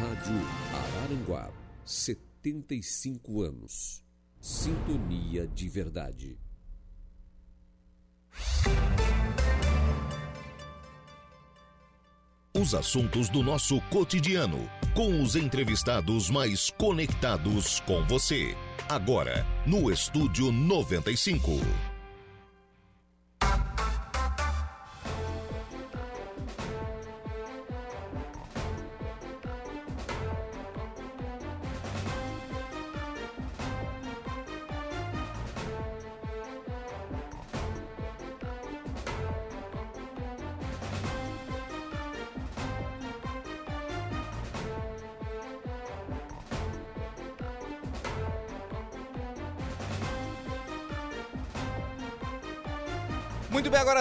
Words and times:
Rádio 0.00 0.32
Araranguá, 0.72 1.50
75 1.84 3.42
anos. 3.42 4.02
Sintonia 4.40 5.46
de 5.46 5.68
verdade. 5.68 6.38
Os 12.56 12.74
assuntos 12.74 13.28
do 13.28 13.42
nosso 13.42 13.78
cotidiano, 13.90 14.70
com 14.94 15.22
os 15.22 15.36
entrevistados 15.36 16.30
mais 16.30 16.70
conectados 16.70 17.80
com 17.80 18.02
você. 18.06 18.56
Agora, 18.88 19.44
no 19.66 19.92
Estúdio 19.92 20.50
95. 20.50 21.89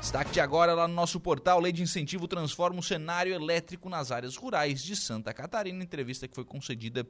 Destaque 0.00 0.32
de 0.32 0.40
agora 0.40 0.74
lá 0.74 0.88
no 0.88 0.94
nosso 0.94 1.20
portal, 1.20 1.60
Lei 1.60 1.70
de 1.70 1.84
Incentivo 1.84 2.26
transforma 2.26 2.80
o 2.80 2.82
cenário 2.82 3.32
elétrico 3.32 3.88
nas 3.88 4.10
áreas 4.10 4.34
rurais 4.36 4.82
de 4.82 4.96
Santa 4.96 5.32
Catarina. 5.32 5.84
Entrevista 5.84 6.26
que 6.26 6.34
foi 6.34 6.44
concedida 6.44 7.06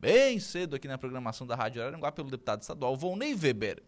bem 0.00 0.40
cedo 0.40 0.74
aqui 0.74 0.88
na 0.88 0.96
programação 0.96 1.46
da 1.46 1.54
Rádio 1.54 1.82
Araranguá 1.82 2.10
pelo 2.10 2.30
deputado 2.30 2.62
estadual 2.62 2.96
Volney 2.96 3.34
Weber. 3.34 3.82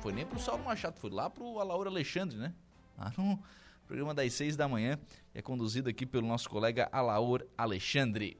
Foi 0.00 0.12
nem 0.12 0.24
pro 0.24 0.38
Saulo 0.38 0.64
Machado, 0.64 0.98
foi 1.00 1.10
lá 1.10 1.28
pro 1.28 1.58
Alaura 1.58 1.90
Alexandre, 1.90 2.36
né? 2.38 2.54
Lá 2.96 3.12
no 3.18 3.42
programa 3.86 4.14
das 4.14 4.32
seis 4.32 4.56
da 4.56 4.68
manhã, 4.68 4.98
é 5.34 5.42
conduzido 5.42 5.90
aqui 5.90 6.06
pelo 6.06 6.26
nosso 6.26 6.48
colega 6.48 6.88
Alaur 6.92 7.44
Alexandre. 7.58 8.38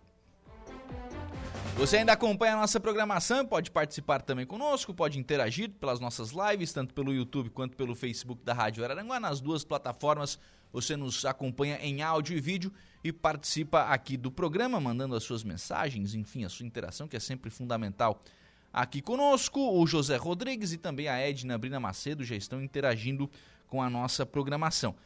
Você 1.76 1.96
ainda 1.96 2.12
acompanha 2.12 2.54
a 2.54 2.60
nossa 2.60 2.78
programação, 2.78 3.44
pode 3.44 3.70
participar 3.72 4.22
também 4.22 4.46
conosco, 4.46 4.94
pode 4.94 5.18
interagir 5.18 5.70
pelas 5.72 5.98
nossas 5.98 6.30
lives, 6.30 6.72
tanto 6.72 6.94
pelo 6.94 7.12
YouTube 7.12 7.50
quanto 7.50 7.76
pelo 7.76 7.96
Facebook 7.96 8.44
da 8.44 8.54
Rádio 8.54 8.84
Araranguá. 8.84 9.18
Nas 9.18 9.40
duas 9.40 9.64
plataformas 9.64 10.38
você 10.74 10.96
nos 10.96 11.24
acompanha 11.24 11.78
em 11.80 12.02
áudio 12.02 12.36
e 12.36 12.40
vídeo 12.40 12.72
e 13.04 13.12
participa 13.12 13.82
aqui 13.82 14.16
do 14.16 14.28
programa, 14.28 14.80
mandando 14.80 15.14
as 15.14 15.22
suas 15.22 15.44
mensagens, 15.44 16.16
enfim, 16.16 16.44
a 16.44 16.48
sua 16.48 16.66
interação, 16.66 17.06
que 17.06 17.16
é 17.16 17.20
sempre 17.20 17.48
fundamental 17.48 18.20
aqui 18.72 19.00
conosco. 19.00 19.60
O 19.60 19.86
José 19.86 20.16
Rodrigues 20.16 20.72
e 20.72 20.76
também 20.76 21.06
a 21.06 21.16
Edna 21.16 21.56
Brina 21.56 21.78
Macedo 21.78 22.24
já 22.24 22.34
estão 22.34 22.60
interagindo 22.60 23.30
com 23.68 23.80
a 23.80 23.88
nossa 23.88 24.26
programação. 24.26 24.96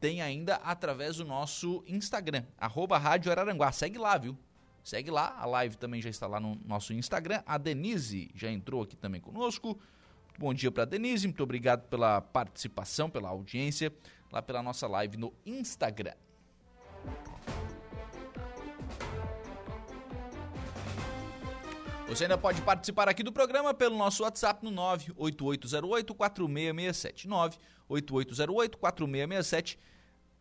Tem 0.00 0.22
ainda 0.22 0.56
através 0.56 1.18
do 1.18 1.24
nosso 1.24 1.84
Instagram, 1.86 2.42
arroba 2.58 2.98
Rádio 2.98 3.30
Araranguá. 3.30 3.70
Segue 3.70 3.98
lá, 3.98 4.18
viu? 4.18 4.36
Segue 4.82 5.12
lá, 5.12 5.36
a 5.38 5.46
live 5.46 5.76
também 5.76 6.02
já 6.02 6.10
está 6.10 6.26
lá 6.26 6.40
no 6.40 6.58
nosso 6.64 6.92
Instagram. 6.92 7.44
A 7.46 7.58
Denise 7.58 8.28
já 8.34 8.50
entrou 8.50 8.82
aqui 8.82 8.96
também 8.96 9.20
conosco. 9.20 9.78
Bom 10.36 10.52
dia 10.52 10.72
para 10.72 10.84
Denise, 10.84 11.28
muito 11.28 11.42
obrigado 11.44 11.88
pela 11.88 12.20
participação, 12.20 13.08
pela 13.08 13.28
audiência 13.28 13.92
lá 14.32 14.42
pela 14.42 14.62
nossa 14.62 14.86
live 14.86 15.16
no 15.16 15.32
Instagram. 15.44 16.14
Você 22.08 22.22
ainda 22.24 22.38
pode 22.38 22.62
participar 22.62 23.08
aqui 23.08 23.24
do 23.24 23.32
programa 23.32 23.74
pelo 23.74 23.96
nosso 23.96 24.22
WhatsApp 24.22 24.64
no 24.64 24.70
98808-4667. 24.70 27.26
98808-4667. 27.90 29.76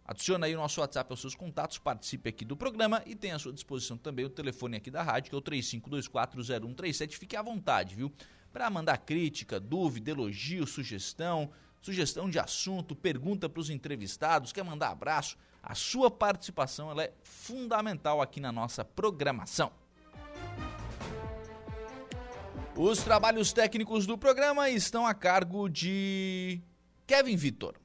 Adicione 0.07 0.45
aí 0.45 0.53
o 0.53 0.59
nosso 0.59 0.79
WhatsApp 0.79 1.11
aos 1.11 1.19
seus 1.19 1.33
contatos, 1.33 1.79
participe 1.79 2.29
aqui 2.29 2.45
do 2.45 2.55
programa 2.55 3.01
e 3.07 3.15
tem 3.15 3.31
à 3.31 3.39
sua 3.39 3.51
disposição 3.51 3.97
também 3.97 4.23
o 4.23 4.29
telefone 4.29 4.77
aqui 4.77 4.91
da 4.91 5.01
rádio, 5.01 5.31
que 5.31 5.35
é 5.35 5.39
o 5.39 5.41
35240137. 5.41 7.17
Fique 7.17 7.35
à 7.35 7.41
vontade, 7.41 7.95
viu? 7.95 8.13
Para 8.53 8.69
mandar 8.69 8.99
crítica, 8.99 9.59
dúvida, 9.59 10.11
elogio, 10.11 10.67
sugestão, 10.67 11.49
sugestão 11.85 12.27
de 12.27 12.39
assunto, 12.39 12.95
pergunta 12.95 13.47
para 13.47 13.59
os 13.59 13.69
entrevistados, 13.69 14.51
quer 14.51 14.63
mandar 14.63 14.89
abraço, 14.89 15.37
a 15.61 15.75
sua 15.75 16.09
participação 16.09 16.89
ela 16.89 17.03
é 17.03 17.13
fundamental 17.21 18.23
aqui 18.23 18.39
na 18.39 18.51
nossa 18.51 18.83
programação. 18.83 19.71
Os 22.75 23.03
trabalhos 23.03 23.53
técnicos 23.53 24.07
do 24.07 24.17
programa 24.17 24.67
estão 24.67 25.05
a 25.05 25.13
cargo 25.13 25.69
de 25.69 26.59
Kevin 27.05 27.35
Vitor. 27.35 27.75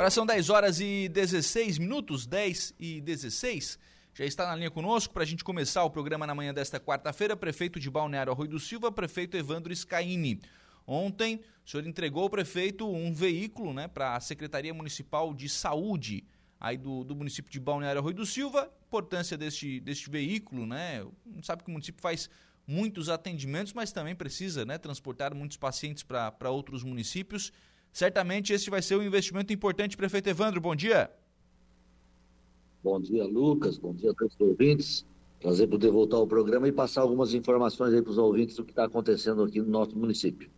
Agora 0.00 0.10
são 0.10 0.24
10 0.24 0.48
horas 0.48 0.80
e 0.80 1.10
16 1.10 1.76
minutos, 1.76 2.26
10 2.26 2.74
e 2.80 3.02
16. 3.02 3.78
Já 4.14 4.24
está 4.24 4.46
na 4.46 4.56
linha 4.56 4.70
conosco 4.70 5.12
para 5.12 5.24
a 5.24 5.26
gente 5.26 5.44
começar 5.44 5.84
o 5.84 5.90
programa 5.90 6.26
na 6.26 6.34
manhã 6.34 6.54
desta 6.54 6.80
quarta-feira, 6.80 7.36
prefeito 7.36 7.78
de 7.78 7.90
Balneário 7.90 8.32
Arroio 8.32 8.48
do 8.48 8.58
Silva, 8.58 8.90
prefeito 8.90 9.36
Evandro 9.36 9.76
Scaini. 9.76 10.40
Ontem, 10.86 11.42
o 11.66 11.68
senhor 11.68 11.86
entregou 11.86 12.22
ao 12.22 12.30
prefeito 12.30 12.90
um 12.90 13.12
veículo 13.12 13.74
né, 13.74 13.88
para 13.88 14.16
a 14.16 14.20
Secretaria 14.20 14.72
Municipal 14.72 15.34
de 15.34 15.50
Saúde 15.50 16.24
aí 16.58 16.78
do, 16.78 17.04
do 17.04 17.14
município 17.14 17.52
de 17.52 17.60
Balneário 17.60 18.00
Arroio 18.00 18.16
do 18.16 18.24
Silva. 18.24 18.72
Importância 18.86 19.36
deste, 19.36 19.80
deste 19.80 20.08
veículo, 20.08 20.64
né? 20.64 21.06
Sabe 21.42 21.62
que 21.62 21.68
o 21.68 21.72
município 21.72 22.00
faz 22.00 22.30
muitos 22.66 23.10
atendimentos, 23.10 23.74
mas 23.74 23.92
também 23.92 24.14
precisa 24.14 24.64
né, 24.64 24.78
transportar 24.78 25.34
muitos 25.34 25.58
pacientes 25.58 26.02
para 26.02 26.50
outros 26.50 26.82
municípios. 26.82 27.52
Certamente 27.92 28.52
esse 28.52 28.70
vai 28.70 28.82
ser 28.82 28.96
um 28.96 29.02
investimento 29.02 29.52
importante. 29.52 29.96
Prefeito 29.96 30.28
Evandro, 30.28 30.60
bom 30.60 30.74
dia. 30.74 31.10
Bom 32.82 33.00
dia, 33.00 33.24
Lucas. 33.24 33.76
Bom 33.78 33.92
dia 33.94 34.10
a 34.10 34.14
todos 34.14 34.34
os 34.34 34.40
ouvintes. 34.40 35.06
Prazer 35.40 35.68
poder 35.68 35.90
voltar 35.90 36.16
ao 36.18 36.26
programa 36.26 36.68
e 36.68 36.72
passar 36.72 37.02
algumas 37.02 37.34
informações 37.34 37.94
aí 37.94 38.02
para 38.02 38.10
os 38.10 38.18
ouvintes 38.18 38.56
do 38.56 38.64
que 38.64 38.72
está 38.72 38.84
acontecendo 38.84 39.42
aqui 39.42 39.60
no 39.60 39.68
nosso 39.68 39.96
município. 39.96 40.50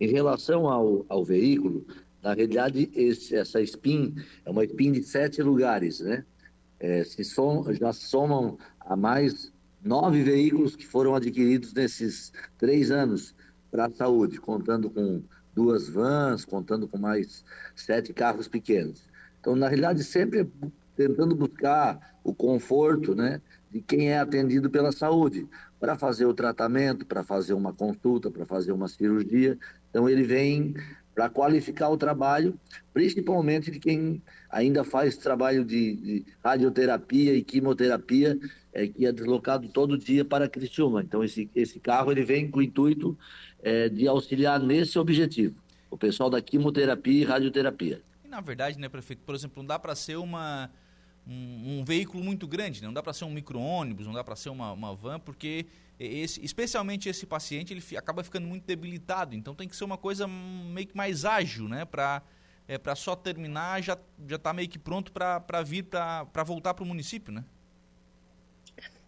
Em 0.00 0.08
relação 0.08 0.68
ao, 0.68 1.04
ao 1.08 1.24
veículo, 1.24 1.86
na 2.22 2.34
realidade, 2.34 2.90
esse, 2.94 3.36
essa 3.36 3.60
SPIN 3.62 4.14
é 4.44 4.50
uma 4.50 4.64
SPIN 4.64 4.92
de 4.92 5.02
sete 5.02 5.42
lugares, 5.42 6.00
né? 6.00 6.24
É, 6.78 7.04
se 7.04 7.24
som, 7.24 7.64
já 7.72 7.92
somam 7.92 8.58
a 8.80 8.96
mais 8.96 9.52
nove 9.82 10.22
veículos 10.22 10.76
que 10.76 10.86
foram 10.86 11.14
adquiridos 11.14 11.72
nesses 11.72 12.32
três 12.58 12.90
anos 12.90 13.34
para 13.70 13.86
a 13.86 13.90
saúde, 13.90 14.38
contando 14.40 14.90
com 14.90 15.22
duas 15.56 15.88
vans, 15.88 16.44
contando 16.44 16.86
com 16.86 16.98
mais 16.98 17.42
sete 17.74 18.12
carros 18.12 18.46
pequenos. 18.46 19.02
Então, 19.40 19.56
na 19.56 19.68
realidade, 19.68 20.04
sempre 20.04 20.46
tentando 20.94 21.34
buscar 21.34 22.18
o 22.22 22.34
conforto 22.34 23.14
né, 23.14 23.40
de 23.70 23.80
quem 23.80 24.10
é 24.10 24.18
atendido 24.18 24.68
pela 24.68 24.92
saúde, 24.92 25.48
para 25.80 25.96
fazer 25.96 26.26
o 26.26 26.34
tratamento, 26.34 27.06
para 27.06 27.24
fazer 27.24 27.54
uma 27.54 27.72
consulta, 27.72 28.30
para 28.30 28.44
fazer 28.44 28.72
uma 28.72 28.86
cirurgia. 28.86 29.58
Então, 29.90 30.08
ele 30.08 30.24
vem 30.24 30.74
para 31.14 31.30
qualificar 31.30 31.88
o 31.88 31.96
trabalho, 31.96 32.60
principalmente 32.92 33.70
de 33.70 33.78
quem 33.78 34.22
ainda 34.50 34.84
faz 34.84 35.16
trabalho 35.16 35.64
de, 35.64 35.96
de 35.96 36.24
radioterapia 36.44 37.34
e 37.34 37.42
quimioterapia, 37.42 38.38
é, 38.74 38.86
que 38.86 39.06
é 39.06 39.12
deslocado 39.12 39.68
todo 39.68 39.96
dia 39.96 40.22
para 40.22 40.48
Criciúma. 40.48 41.02
Então, 41.02 41.24
esse, 41.24 41.48
esse 41.54 41.80
carro 41.80 42.12
ele 42.12 42.22
vem 42.22 42.50
com 42.50 42.58
o 42.58 42.62
intuito 42.62 43.16
é, 43.66 43.88
de 43.88 44.06
auxiliar 44.06 44.60
nesse 44.60 44.96
objetivo, 44.96 45.56
o 45.90 45.98
pessoal 45.98 46.30
da 46.30 46.40
quimioterapia 46.40 47.22
e 47.22 47.24
radioterapia. 47.24 48.00
E, 48.24 48.28
na 48.28 48.40
verdade, 48.40 48.78
né, 48.78 48.88
prefeito, 48.88 49.24
por 49.26 49.34
exemplo, 49.34 49.60
não 49.60 49.66
dá 49.66 49.76
para 49.76 49.92
ser 49.96 50.16
uma 50.16 50.70
um, 51.26 51.80
um, 51.80 51.84
veículo 51.84 52.22
muito 52.22 52.46
grande, 52.46 52.80
né? 52.80 52.86
não 52.86 52.94
dá 52.94 53.02
para 53.02 53.12
ser 53.12 53.24
um 53.24 53.30
micro-ônibus, 53.30 54.06
não 54.06 54.14
dá 54.14 54.22
para 54.22 54.36
ser 54.36 54.50
uma, 54.50 54.70
uma 54.70 54.94
van, 54.94 55.18
porque 55.18 55.66
esse, 55.98 56.44
especialmente 56.44 57.08
esse 57.08 57.26
paciente 57.26 57.74
ele 57.74 57.82
acaba 57.96 58.22
ficando 58.22 58.46
muito 58.46 58.64
debilitado, 58.64 59.34
então 59.34 59.52
tem 59.52 59.66
que 59.66 59.74
ser 59.74 59.82
uma 59.82 59.98
coisa 59.98 60.28
meio 60.28 60.86
que 60.86 60.96
mais 60.96 61.24
ágil, 61.24 61.68
né? 61.68 61.84
Para 61.84 62.22
é, 62.68 62.78
para 62.78 62.94
só 62.94 63.16
terminar 63.16 63.82
já 63.82 63.98
já 64.28 64.36
está 64.36 64.52
meio 64.52 64.68
que 64.68 64.78
pronto 64.78 65.10
para 65.10 65.62
vir 65.64 65.84
para 65.84 66.44
voltar 66.44 66.74
para 66.74 66.84
o 66.84 66.86
município, 66.86 67.32
né? 67.32 67.44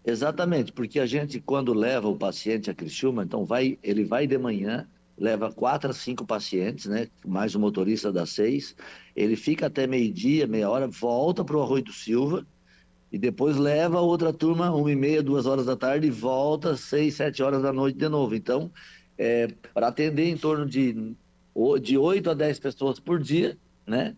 Exatamente, 0.09 0.73
porque 0.73 0.99
a 0.99 1.05
gente 1.05 1.39
quando 1.39 1.75
leva 1.75 2.09
o 2.09 2.17
paciente 2.17 2.71
a 2.71 2.75
Criciúma, 2.75 3.25
então 3.25 3.45
vai 3.45 3.79
ele 3.83 4.05
vai 4.05 4.27
de 4.27 4.39
manhã 4.39 4.89
leva 5.19 5.53
quatro 5.53 5.91
a 5.91 5.93
cinco 5.93 6.25
pacientes, 6.25 6.87
né? 6.87 7.09
Mais 7.27 7.55
o 7.55 7.61
motorista 7.61 8.11
das 8.11 8.31
seis. 8.31 8.75
Ele 9.15 9.37
fica 9.37 9.67
até 9.67 9.87
meio-dia, 9.87 10.47
meia 10.47 10.71
hora, 10.71 10.89
volta 10.89 11.45
para 11.45 11.59
o 11.59 11.63
Arroio 11.63 11.85
do 11.85 11.93
Silva 11.93 12.47
e 13.13 13.19
depois 13.19 13.59
leva 13.59 14.01
outra 14.01 14.33
turma, 14.33 14.75
uma 14.75 14.91
e 14.91 14.97
meia, 14.97 15.23
duas 15.23 15.45
horas 15.45 15.67
da 15.67 15.77
tarde, 15.77 16.07
e 16.07 16.11
volta 16.11 16.75
seis, 16.75 17.17
sete 17.17 17.43
horas 17.43 17.61
da 17.61 17.73
noite 17.73 17.99
de 17.99 18.09
novo. 18.09 18.35
Então, 18.35 18.73
é, 19.19 19.49
para 19.75 19.89
atender 19.89 20.29
em 20.31 20.39
torno 20.39 20.65
de, 20.65 21.15
de 21.83 21.99
8 21.99 22.31
a 22.31 22.35
10 22.35 22.59
pessoas 22.61 22.99
por 22.99 23.21
dia, 23.21 23.59
né? 23.87 24.17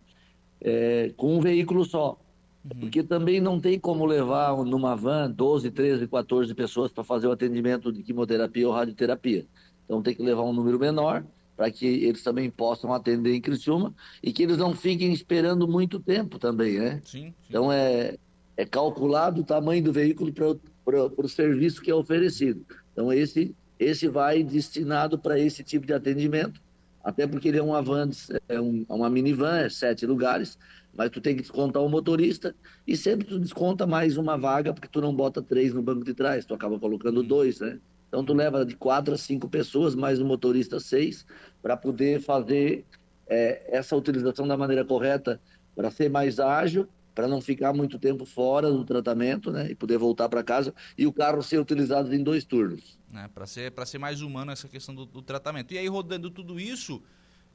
É, 0.60 1.12
com 1.16 1.36
um 1.36 1.40
veículo 1.40 1.84
só. 1.84 2.16
Uhum. 2.64 2.80
Porque 2.80 3.02
também 3.02 3.40
não 3.40 3.58
tem 3.58 3.78
como 3.78 4.04
levar 4.04 4.56
numa 4.64 4.94
van 4.94 5.30
12, 5.30 5.70
13, 5.70 6.06
14 6.06 6.54
pessoas 6.54 6.92
para 6.92 7.02
fazer 7.02 7.26
o 7.26 7.32
atendimento 7.32 7.92
de 7.92 8.02
quimioterapia 8.02 8.66
ou 8.66 8.74
radioterapia. 8.74 9.46
Então 9.84 10.02
tem 10.02 10.14
que 10.14 10.22
levar 10.22 10.42
um 10.42 10.52
número 10.52 10.78
menor 10.78 11.24
para 11.56 11.70
que 11.70 11.86
eles 11.86 12.22
também 12.22 12.50
possam 12.50 12.92
atender 12.94 13.34
em 13.34 13.40
Criciúma 13.40 13.94
e 14.22 14.32
que 14.32 14.42
eles 14.42 14.56
não 14.56 14.74
fiquem 14.74 15.12
esperando 15.12 15.68
muito 15.68 16.00
tempo 16.00 16.38
também, 16.38 16.78
né? 16.78 17.02
Sim. 17.04 17.26
sim. 17.26 17.34
Então 17.48 17.70
é, 17.70 18.16
é 18.56 18.64
calculado 18.64 19.40
o 19.40 19.44
tamanho 19.44 19.82
do 19.82 19.92
veículo 19.92 20.32
para 20.32 21.04
o 21.16 21.28
serviço 21.28 21.82
que 21.82 21.90
é 21.90 21.94
oferecido. 21.94 22.64
Então 22.92 23.12
esse, 23.12 23.54
esse 23.78 24.08
vai 24.08 24.42
destinado 24.42 25.18
para 25.18 25.38
esse 25.38 25.62
tipo 25.62 25.86
de 25.86 25.92
atendimento, 25.92 26.60
até 27.02 27.26
porque 27.26 27.48
ele 27.48 27.58
é 27.58 27.62
uma 27.62 27.82
van, 27.82 28.10
é 28.48 28.60
um, 28.60 28.84
é 28.88 28.92
uma 28.92 29.10
minivan, 29.10 29.58
é 29.58 29.68
sete 29.68 30.06
lugares, 30.06 30.58
mas 30.94 31.10
tu 31.10 31.20
tem 31.20 31.34
que 31.34 31.42
descontar 31.42 31.82
o 31.82 31.88
motorista 31.88 32.54
e 32.86 32.96
sempre 32.96 33.26
tu 33.26 33.38
desconta 33.38 33.86
mais 33.86 34.16
uma 34.16 34.36
vaga 34.36 34.72
porque 34.72 34.88
tu 34.88 35.00
não 35.00 35.14
bota 35.14 35.40
três 35.42 35.72
no 35.72 35.82
banco 35.82 36.04
de 36.04 36.14
trás, 36.14 36.44
tu 36.44 36.54
acaba 36.54 36.78
colocando 36.78 37.22
dois, 37.22 37.60
né? 37.60 37.78
Então, 38.08 38.24
tu 38.24 38.34
leva 38.34 38.64
de 38.66 38.74
quatro 38.74 39.14
a 39.14 39.16
cinco 39.16 39.48
pessoas, 39.48 39.94
mais 39.94 40.20
o 40.20 40.24
motorista 40.24 40.80
seis, 40.80 41.24
para 41.62 41.76
poder 41.76 42.20
fazer 42.20 42.84
é, 43.28 43.62
essa 43.68 43.94
utilização 43.94 44.48
da 44.48 44.56
maneira 44.56 44.84
correta, 44.84 45.40
para 45.76 45.92
ser 45.92 46.10
mais 46.10 46.40
ágil, 46.40 46.88
para 47.14 47.28
não 47.28 47.40
ficar 47.40 47.72
muito 47.72 48.00
tempo 48.00 48.24
fora 48.24 48.68
do 48.70 48.84
tratamento, 48.84 49.52
né? 49.52 49.70
E 49.70 49.76
poder 49.76 49.96
voltar 49.96 50.28
para 50.28 50.42
casa 50.42 50.74
e 50.98 51.06
o 51.06 51.12
carro 51.12 51.40
ser 51.40 51.60
utilizado 51.60 52.12
em 52.12 52.22
dois 52.22 52.44
turnos. 52.44 52.98
É, 53.14 53.28
para 53.28 53.46
ser, 53.46 53.72
ser 53.86 53.98
mais 53.98 54.22
humano 54.22 54.50
essa 54.50 54.68
questão 54.68 54.92
do, 54.92 55.06
do 55.06 55.22
tratamento. 55.22 55.72
E 55.72 55.78
aí, 55.78 55.86
rodando 55.86 56.30
tudo 56.30 56.58
isso, 56.58 57.00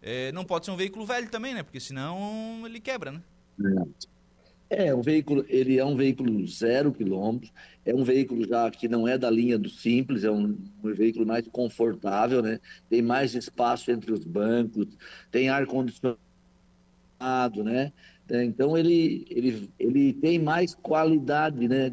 é, 0.06 0.32
não 0.32 0.46
pode 0.46 0.66
ser 0.66 0.72
um 0.72 0.78
veículo 0.78 1.04
velho 1.04 1.28
também, 1.30 1.56
né? 1.56 1.64
Porque 1.64 1.80
senão 1.80 2.62
ele 2.64 2.80
quebra, 2.80 3.12
né? 3.12 3.22
É. 3.60 4.16
É, 4.68 4.94
o 4.94 5.02
veículo, 5.02 5.46
ele 5.48 5.80
é 5.80 5.86
um 5.86 5.96
veículo 5.96 6.46
zero 6.48 6.92
quilômetros, 6.92 7.52
é 7.86 7.94
um 7.94 8.04
veículo 8.04 8.48
já 8.48 8.70
que 8.70 8.88
não 8.88 9.08
é 9.08 9.18
da 9.18 9.30
linha 9.30 9.60
do 9.60 9.70
simples, 9.70 10.24
é 10.24 10.32
um, 10.32 10.58
um 10.84 10.94
veículo 10.94 11.26
mais 11.26 11.48
confortável, 11.48 12.42
né? 12.42 12.60
Tem 12.90 13.02
mais 13.02 13.36
espaço 13.36 13.92
entre 13.92 14.12
os 14.12 14.24
bancos, 14.24 14.88
tem 15.32 15.50
ar 15.50 15.66
condicionado, 15.66 16.20
né? 17.64 17.92
É, 18.28 18.44
então 18.44 18.76
ele, 18.76 19.26
ele, 19.30 19.70
ele 19.78 20.14
tem 20.14 20.40
mais 20.40 20.74
qualidade 20.74 21.68
né, 21.68 21.92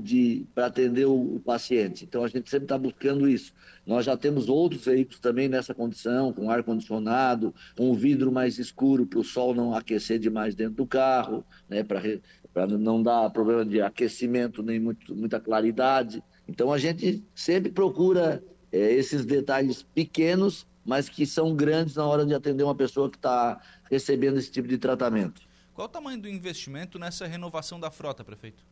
para 0.55 0.67
atender 0.67 1.05
o, 1.05 1.37
o, 1.37 1.41
paciente. 1.41 2.05
Então 2.05 2.25
a 2.25 2.29
gente 2.29 2.49
sempre 2.49 2.65
está 2.65 2.79
buscando 2.79 3.29
isso. 3.29 3.53
Nós 3.87 4.07
já 4.07 4.17
temos 4.17 4.49
outros 4.49 4.87
veículos 4.87 5.21
também 5.21 5.47
nessa 5.47 5.75
condição, 5.75 6.33
com 6.33 6.51
ar 6.51 6.63
condicionado, 6.63 7.55
com 7.77 7.91
o 7.91 7.95
vidro 7.95 8.33
mais 8.33 8.59
escuro 8.59 9.07
para 9.07 9.19
o 9.19 9.25
sol 9.25 9.55
não 9.55 9.75
aquecer 9.75 10.19
demais 10.19 10.55
dentro 10.55 10.77
do 10.77 10.87
carro, 10.87 11.45
né, 11.69 11.85
para 11.85 12.67
não 12.67 13.03
dar 13.03 13.29
problema 13.29 13.65
de 13.65 13.83
aquecimento 13.83 14.63
nem 14.63 14.81
muito, 14.81 15.15
muita 15.15 15.39
claridade. 15.39 16.23
Então 16.49 16.73
a 16.73 16.79
gente 16.79 17.23
sempre 17.35 17.71
procura 17.71 18.43
é, 18.73 18.93
esses 18.95 19.27
detalhes 19.27 19.83
pequenos, 19.83 20.67
mas 20.83 21.11
que 21.11 21.27
são 21.27 21.55
grandes 21.55 21.97
na 21.97 22.07
hora 22.07 22.25
de 22.25 22.35
atender 22.35 22.65
uma 22.65 22.75
pessoa 22.75 23.11
que 23.11 23.19
está 23.19 23.61
recebendo 23.91 24.39
esse 24.39 24.51
tipo 24.51 24.67
de 24.67 24.79
tratamento. 24.79 25.52
Qual 25.75 25.87
o 25.87 25.89
tamanho 25.89 26.21
do 26.21 26.29
investimento 26.29 26.99
nessa 26.99 27.27
renovação 27.27 27.81
da 27.81 27.91
frota, 27.91 28.23
prefeito? 28.23 28.63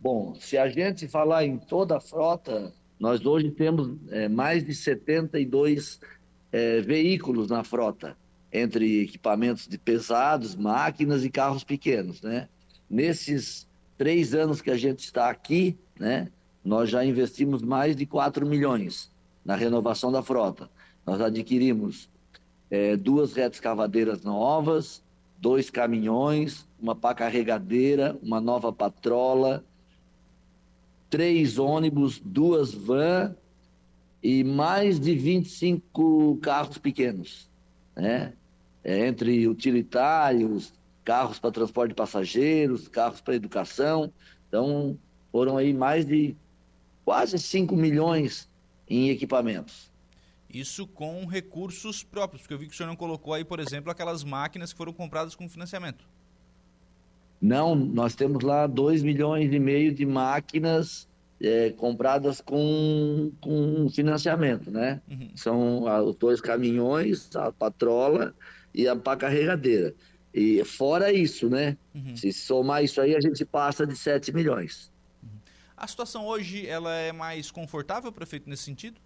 Bom, 0.00 0.34
se 0.36 0.56
a 0.56 0.68
gente 0.68 1.08
falar 1.08 1.44
em 1.44 1.58
toda 1.58 1.96
a 1.96 2.00
frota, 2.00 2.72
nós 3.00 3.24
hoje 3.24 3.50
temos 3.50 3.96
é, 4.10 4.28
mais 4.28 4.64
de 4.64 4.74
72 4.74 5.98
é, 6.52 6.80
veículos 6.82 7.48
na 7.50 7.64
frota 7.64 8.16
entre 8.52 9.02
equipamentos 9.02 9.66
de 9.66 9.76
pesados, 9.76 10.54
máquinas 10.54 11.24
e 11.24 11.30
carros 11.30 11.64
pequenos, 11.64 12.22
né? 12.22 12.48
Nesses 12.88 13.66
três 13.98 14.34
anos 14.34 14.62
que 14.62 14.70
a 14.70 14.76
gente 14.76 15.00
está 15.00 15.28
aqui, 15.28 15.76
né? 15.98 16.30
Nós 16.64 16.88
já 16.88 17.04
investimos 17.04 17.60
mais 17.62 17.96
de 17.96 18.06
4 18.06 18.46
milhões 18.46 19.10
na 19.44 19.56
renovação 19.56 20.12
da 20.12 20.22
frota. 20.22 20.70
Nós 21.04 21.20
adquirimos 21.20 22.08
é, 22.70 22.96
duas 22.96 23.34
redes 23.34 23.58
cavadeiras 23.58 24.22
novas, 24.22 25.02
dois 25.38 25.70
caminhões, 25.70 26.66
uma 26.80 26.94
pá 26.94 27.14
carregadeira, 27.14 28.18
uma 28.22 28.40
nova 28.40 28.72
patrola, 28.72 29.64
três 31.10 31.58
ônibus, 31.58 32.20
duas 32.24 32.72
vans 32.72 33.32
e 34.22 34.42
mais 34.42 34.98
de 34.98 35.14
25 35.14 36.38
carros 36.42 36.78
pequenos, 36.78 37.50
né? 37.94 38.32
é, 38.84 39.06
entre 39.06 39.48
utilitários, 39.48 40.72
carros 41.04 41.38
para 41.38 41.50
transporte 41.50 41.90
de 41.90 41.94
passageiros, 41.94 42.86
carros 42.86 43.20
para 43.20 43.34
educação. 43.34 44.12
Então, 44.46 44.98
foram 45.32 45.56
aí 45.56 45.72
mais 45.72 46.04
de 46.04 46.36
quase 47.04 47.38
5 47.38 47.74
milhões 47.74 48.48
em 48.88 49.08
equipamentos. 49.08 49.90
Isso 50.54 50.86
com 50.86 51.26
recursos 51.26 52.04
próprios, 52.04 52.42
porque 52.42 52.54
eu 52.54 52.58
vi 52.58 52.66
que 52.66 52.74
o 52.74 52.76
senhor 52.76 52.88
não 52.88 52.96
colocou 52.96 53.34
aí, 53.34 53.44
por 53.44 53.58
exemplo, 53.58 53.90
aquelas 53.90 54.22
máquinas 54.22 54.72
que 54.72 54.78
foram 54.78 54.92
compradas 54.92 55.34
com 55.34 55.48
financiamento. 55.48 56.04
Não, 57.40 57.74
nós 57.74 58.14
temos 58.14 58.42
lá 58.42 58.66
2 58.66 59.02
milhões 59.02 59.52
e 59.52 59.58
meio 59.58 59.92
de 59.92 60.06
máquinas 60.06 61.08
é, 61.40 61.70
compradas 61.70 62.40
com, 62.40 63.32
com 63.40 63.88
financiamento, 63.90 64.70
né? 64.70 65.02
Uhum. 65.10 65.30
São 65.34 66.06
os 66.06 66.16
dois 66.16 66.40
caminhões, 66.40 67.34
a 67.36 67.52
patrola 67.52 68.34
e 68.72 68.88
a 68.88 68.96
pá 68.96 69.16
carregadeira. 69.16 69.94
E 70.32 70.64
fora 70.64 71.12
isso, 71.12 71.48
né? 71.48 71.76
Uhum. 71.94 72.16
Se 72.16 72.32
somar 72.32 72.82
isso 72.82 73.00
aí, 73.00 73.14
a 73.14 73.20
gente 73.20 73.44
passa 73.44 73.86
de 73.86 73.96
7 73.96 74.32
milhões. 74.32 74.90
Uhum. 75.22 75.28
A 75.76 75.86
situação 75.86 76.26
hoje, 76.26 76.66
ela 76.66 76.94
é 76.94 77.12
mais 77.12 77.50
confortável, 77.50 78.10
prefeito, 78.10 78.48
nesse 78.48 78.62
sentido? 78.62 79.00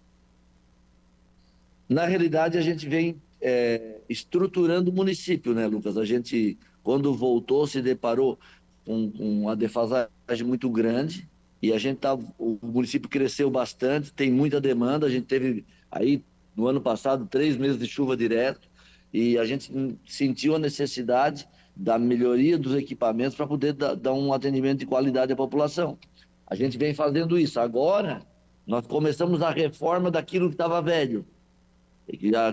Na 1.89 2.05
realidade, 2.05 2.55
a 2.55 2.61
gente 2.61 2.87
vem 2.87 3.19
é, 3.41 3.99
estruturando 4.07 4.91
o 4.91 4.93
município, 4.93 5.55
né, 5.55 5.65
Lucas? 5.65 5.97
A 5.97 6.05
gente, 6.05 6.57
quando 6.83 7.13
voltou, 7.13 7.65
se 7.65 7.81
deparou 7.81 8.37
com, 8.85 9.11
com 9.11 9.41
uma 9.41 9.55
defasagem 9.55 10.09
muito 10.45 10.69
grande 10.69 11.27
e 11.61 11.73
a 11.73 11.79
gente 11.79 11.97
tá, 11.97 12.13
o 12.13 12.59
município 12.61 13.09
cresceu 13.09 13.49
bastante, 13.49 14.13
tem 14.13 14.31
muita 14.31 14.61
demanda. 14.61 15.07
A 15.07 15.09
gente 15.09 15.25
teve 15.25 15.65
aí 15.91 16.23
no 16.55 16.67
ano 16.67 16.79
passado 16.79 17.25
três 17.25 17.57
meses 17.57 17.79
de 17.79 17.87
chuva 17.87 18.15
direto 18.15 18.69
e 19.11 19.37
a 19.37 19.45
gente 19.45 19.97
sentiu 20.05 20.55
a 20.55 20.59
necessidade 20.59 21.47
da 21.75 21.97
melhoria 21.97 22.57
dos 22.57 22.75
equipamentos 22.75 23.35
para 23.35 23.47
poder 23.47 23.73
dar, 23.73 23.95
dar 23.95 24.13
um 24.13 24.31
atendimento 24.31 24.79
de 24.79 24.85
qualidade 24.85 25.33
à 25.33 25.35
população. 25.35 25.97
A 26.45 26.55
gente 26.55 26.77
vem 26.77 26.93
fazendo 26.93 27.39
isso. 27.39 27.59
Agora, 27.59 28.21
nós 28.67 28.85
começamos 28.85 29.41
a 29.41 29.49
reforma 29.49 30.11
daquilo 30.11 30.49
que 30.49 30.55
estava 30.55 30.81
velho, 30.81 31.25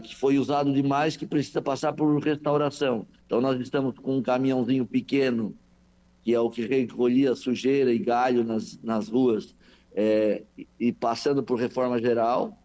que 0.02 0.14
foi 0.14 0.38
usado 0.38 0.72
demais, 0.72 1.16
que 1.16 1.26
precisa 1.26 1.62
passar 1.62 1.92
por 1.92 2.18
restauração. 2.22 3.06
Então, 3.25 3.40
nós 3.40 3.58
estamos 3.60 3.98
com 3.98 4.18
um 4.18 4.22
caminhãozinho 4.22 4.86
pequeno, 4.86 5.54
que 6.22 6.34
é 6.34 6.40
o 6.40 6.50
que 6.50 6.66
recolhia 6.66 7.34
sujeira 7.34 7.92
e 7.92 7.98
galho 7.98 8.44
nas, 8.44 8.78
nas 8.82 9.08
ruas, 9.08 9.54
é, 9.94 10.42
e 10.78 10.92
passando 10.92 11.42
por 11.42 11.58
reforma 11.58 11.98
geral. 12.00 12.56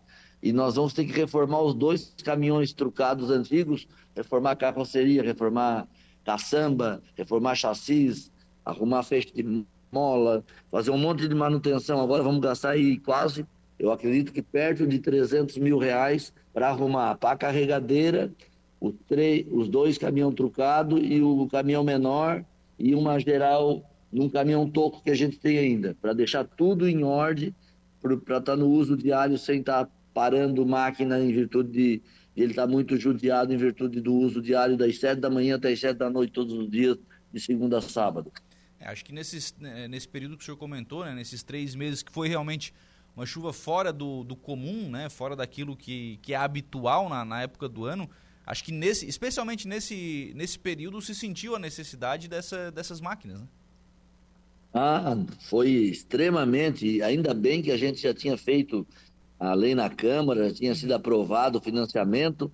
e 0.43 0.51
nós 0.51 0.75
vamos 0.75 0.93
ter 0.93 1.05
que 1.05 1.13
reformar 1.13 1.61
os 1.61 1.75
dois 1.75 2.13
caminhões 2.23 2.73
trucados 2.73 3.29
antigos, 3.29 3.87
reformar 4.15 4.55
carroceria, 4.55 5.21
reformar 5.21 5.87
caçamba, 6.25 7.01
reformar 7.15 7.55
chassis, 7.55 8.31
arrumar 8.65 9.03
feixe 9.03 9.31
de 9.33 9.65
mola, 9.91 10.43
fazer 10.71 10.91
um 10.91 10.97
monte 10.97 11.27
de 11.27 11.35
manutenção. 11.35 12.01
Agora 12.01 12.23
vamos 12.23 12.41
gastar 12.41 12.71
aí 12.71 12.97
quase, 12.97 13.45
eu 13.81 13.91
acredito 13.91 14.31
que 14.31 14.43
perto 14.43 14.85
de 14.85 14.99
300 14.99 15.57
mil 15.57 15.79
reais 15.79 16.31
para 16.53 16.69
arrumar 16.69 17.17
a 17.19 17.35
carregadeira, 17.35 18.31
os 18.79 19.67
dois 19.67 19.97
caminhão 19.97 20.31
trucado 20.31 20.99
e 20.99 21.19
o 21.19 21.47
caminhão 21.47 21.83
menor 21.83 22.45
e 22.77 22.93
uma 22.93 23.19
geral 23.19 23.83
num 24.11 24.29
caminhão 24.29 24.69
toco 24.69 25.01
que 25.01 25.09
a 25.09 25.15
gente 25.15 25.39
tem 25.39 25.57
ainda, 25.57 25.97
para 25.99 26.13
deixar 26.13 26.43
tudo 26.43 26.87
em 26.87 27.03
ordem, 27.03 27.55
para 27.99 28.13
estar 28.13 28.41
tá 28.41 28.55
no 28.55 28.67
uso 28.69 28.95
diário 28.95 29.35
sem 29.35 29.61
estar 29.61 29.85
tá 29.85 29.91
parando 30.13 30.63
máquina 30.63 31.19
em 31.19 31.31
virtude 31.31 31.71
de, 31.71 32.01
de 32.35 32.43
ele 32.43 32.51
estar 32.51 32.67
tá 32.67 32.71
muito 32.71 32.95
judiado 32.97 33.51
em 33.51 33.57
virtude 33.57 33.99
do 33.99 34.13
uso 34.13 34.43
diário 34.43 34.77
das 34.77 34.99
sete 34.99 35.19
da 35.19 35.29
manhã 35.29 35.55
até 35.55 35.71
as 35.71 35.79
sete 35.79 35.97
da 35.97 36.09
noite 36.09 36.33
todos 36.33 36.53
os 36.53 36.69
dias, 36.69 36.99
de 37.33 37.39
segunda 37.39 37.79
a 37.79 37.81
sábado. 37.81 38.31
É, 38.79 38.89
acho 38.89 39.03
que 39.03 39.11
nesses, 39.11 39.55
né, 39.59 39.87
nesse 39.87 40.07
período 40.07 40.37
que 40.37 40.43
o 40.43 40.45
senhor 40.45 40.57
comentou, 40.57 41.03
né, 41.03 41.15
nesses 41.15 41.41
três 41.41 41.73
meses 41.73 42.03
que 42.03 42.11
foi 42.11 42.27
realmente 42.27 42.71
uma 43.15 43.25
chuva 43.25 43.51
fora 43.51 43.91
do, 43.91 44.23
do 44.23 44.35
comum, 44.35 44.89
né, 44.89 45.09
fora 45.09 45.35
daquilo 45.35 45.75
que, 45.75 46.17
que 46.21 46.33
é 46.33 46.37
habitual 46.37 47.09
na, 47.09 47.25
na 47.25 47.41
época 47.41 47.67
do 47.67 47.85
ano, 47.85 48.09
acho 48.45 48.63
que 48.63 48.71
nesse, 48.71 49.07
especialmente 49.07 49.67
nesse, 49.67 50.31
nesse 50.35 50.57
período 50.57 51.01
se 51.01 51.13
sentiu 51.13 51.55
a 51.55 51.59
necessidade 51.59 52.27
dessa, 52.27 52.71
dessas 52.71 53.01
máquinas, 53.01 53.41
né? 53.41 53.47
Ah, 54.73 55.17
foi 55.41 55.69
extremamente, 55.69 57.01
ainda 57.01 57.33
bem 57.33 57.61
que 57.61 57.71
a 57.71 57.77
gente 57.77 58.01
já 58.01 58.13
tinha 58.13 58.37
feito 58.37 58.87
a 59.37 59.53
lei 59.53 59.75
na 59.75 59.89
Câmara, 59.89 60.47
já 60.47 60.55
tinha 60.55 60.75
sido 60.75 60.93
aprovado 60.93 61.57
o 61.57 61.61
financiamento 61.61 62.49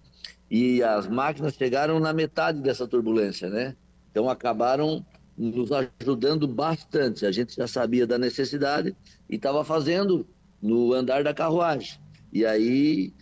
e 0.50 0.82
as 0.82 1.08
máquinas 1.08 1.54
chegaram 1.54 2.00
na 2.00 2.14
metade 2.14 2.60
dessa 2.60 2.88
turbulência, 2.88 3.50
né? 3.50 3.76
Então 4.10 4.30
acabaram 4.30 5.06
nos 5.38 5.70
ajudando 5.72 6.48
bastante. 6.48 7.26
A 7.26 7.32
gente 7.32 7.56
já 7.56 7.68
sabia 7.68 8.08
da 8.08 8.18
necessidade 8.18 8.96
e 9.30 9.36
estava 9.36 9.64
fazendo 9.64 10.26
no 10.62 10.94
andar 10.94 11.24
da 11.24 11.34
carruagem. 11.34 12.00
E 12.32 12.46
aí 12.46 13.14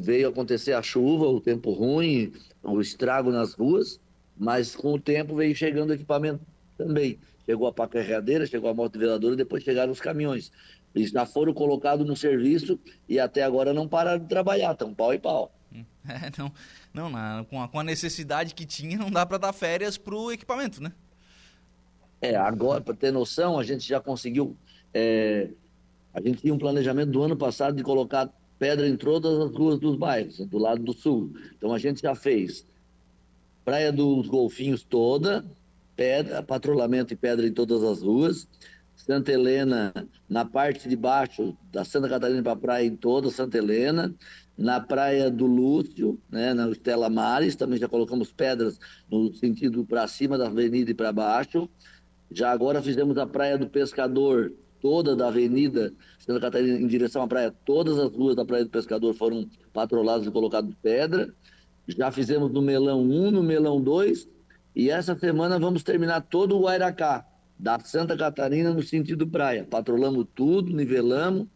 veio 0.00 0.28
acontecer 0.28 0.72
a 0.72 0.82
chuva, 0.82 1.26
o 1.26 1.40
tempo 1.40 1.72
ruim, 1.72 2.32
o 2.62 2.80
estrago 2.80 3.30
nas 3.30 3.54
ruas, 3.54 4.00
mas 4.36 4.74
com 4.74 4.94
o 4.94 5.00
tempo 5.00 5.36
veio 5.36 5.54
chegando 5.54 5.90
o 5.90 5.94
equipamento 5.94 6.40
também. 6.76 7.18
Chegou 7.46 7.68
a 7.68 7.72
pá 7.72 7.86
carregadeira, 7.86 8.46
chegou 8.46 8.70
a 8.70 8.74
moto 8.74 8.98
veladora, 8.98 9.36
depois 9.36 9.62
chegaram 9.62 9.92
os 9.92 10.00
caminhões. 10.00 10.50
Eles 10.94 11.10
já 11.10 11.26
foram 11.26 11.52
colocados 11.52 12.06
no 12.06 12.16
serviço 12.16 12.78
e 13.08 13.18
até 13.18 13.42
agora 13.42 13.74
não 13.74 13.86
pararam 13.86 14.20
de 14.20 14.28
trabalhar, 14.28 14.72
estão 14.72 14.94
pau 14.94 15.12
e 15.12 15.18
pau. 15.18 15.52
É, 16.06 16.30
não, 16.38 16.52
não, 16.92 17.10
não 17.10 17.44
com, 17.46 17.62
a, 17.62 17.66
com 17.66 17.80
a 17.80 17.82
necessidade 17.82 18.54
que 18.54 18.66
tinha, 18.66 18.98
não 18.98 19.10
dá 19.10 19.24
para 19.24 19.38
dar 19.38 19.54
férias 19.54 19.96
para 19.96 20.14
o 20.14 20.30
equipamento, 20.30 20.82
né? 20.82 20.92
É, 22.20 22.36
agora, 22.36 22.82
para 22.82 22.94
ter 22.94 23.10
noção, 23.10 23.58
a 23.58 23.64
gente 23.64 23.88
já 23.88 24.00
conseguiu. 24.00 24.54
É, 24.92 25.48
a 26.14 26.20
gente 26.20 26.40
tinha 26.40 26.54
um 26.54 26.58
planejamento 26.58 27.10
do 27.10 27.22
ano 27.22 27.36
passado 27.36 27.76
de 27.76 27.82
colocar 27.82 28.30
pedra 28.58 28.88
em 28.88 28.96
todas 28.96 29.38
as 29.40 29.54
ruas 29.54 29.80
dos 29.80 29.96
bairros, 29.96 30.38
do 30.38 30.58
lado 30.58 30.82
do 30.82 30.92
sul. 30.92 31.32
Então 31.56 31.72
a 31.72 31.78
gente 31.78 32.00
já 32.00 32.14
fez 32.14 32.64
Praia 33.64 33.90
dos 33.90 34.28
Golfinhos 34.28 34.84
toda, 34.84 35.44
pedra, 35.96 36.42
patrulhamento 36.42 37.12
e 37.12 37.16
pedra 37.16 37.46
em 37.46 37.52
todas 37.52 37.82
as 37.82 38.02
ruas. 38.02 38.46
Santa 38.94 39.32
Helena, 39.32 39.92
na 40.28 40.44
parte 40.44 40.88
de 40.88 40.94
baixo 40.94 41.56
da 41.72 41.84
Santa 41.84 42.08
Catarina 42.08 42.42
para 42.42 42.52
a 42.52 42.56
praia 42.56 42.86
em 42.86 42.94
toda 42.94 43.30
Santa 43.30 43.58
Helena. 43.58 44.14
Na 44.56 44.80
praia 44.80 45.30
do 45.30 45.46
Lúcio, 45.46 46.18
né, 46.30 46.54
na 46.54 46.68
Estela 46.70 47.10
Mares, 47.10 47.56
também 47.56 47.78
já 47.78 47.88
colocamos 47.88 48.32
pedras 48.32 48.78
no 49.10 49.34
sentido 49.34 49.84
para 49.84 50.06
cima 50.06 50.38
da 50.38 50.46
avenida 50.46 50.90
e 50.90 50.94
para 50.94 51.12
baixo. 51.12 51.68
Já 52.30 52.52
agora 52.52 52.80
fizemos 52.80 53.18
a 53.18 53.26
Praia 53.26 53.58
do 53.58 53.68
Pescador, 53.68 54.52
toda 54.84 55.16
da 55.16 55.28
Avenida 55.28 55.94
Santa 56.18 56.38
Catarina 56.38 56.78
em 56.78 56.86
direção 56.86 57.22
à 57.22 57.26
praia, 57.26 57.50
todas 57.64 57.98
as 57.98 58.12
ruas 58.12 58.36
da 58.36 58.44
Praia 58.44 58.64
do 58.64 58.70
Pescador 58.70 59.14
foram 59.14 59.48
patroladas 59.72 60.26
e 60.26 60.30
colocadas 60.30 60.74
pedra. 60.82 61.32
Já 61.88 62.10
fizemos 62.10 62.52
no 62.52 62.60
Melão 62.60 63.00
1, 63.00 63.30
no 63.30 63.42
Melão 63.42 63.80
2, 63.80 64.28
e 64.76 64.90
essa 64.90 65.18
semana 65.18 65.58
vamos 65.58 65.82
terminar 65.82 66.20
todo 66.20 66.54
o 66.54 66.64
Guairacá, 66.64 67.26
da 67.58 67.78
Santa 67.78 68.14
Catarina 68.14 68.74
no 68.74 68.82
sentido 68.82 69.26
praia. 69.26 69.64
Patrolamos 69.64 70.26
tudo, 70.34 70.70
nivelamos, 70.70 71.46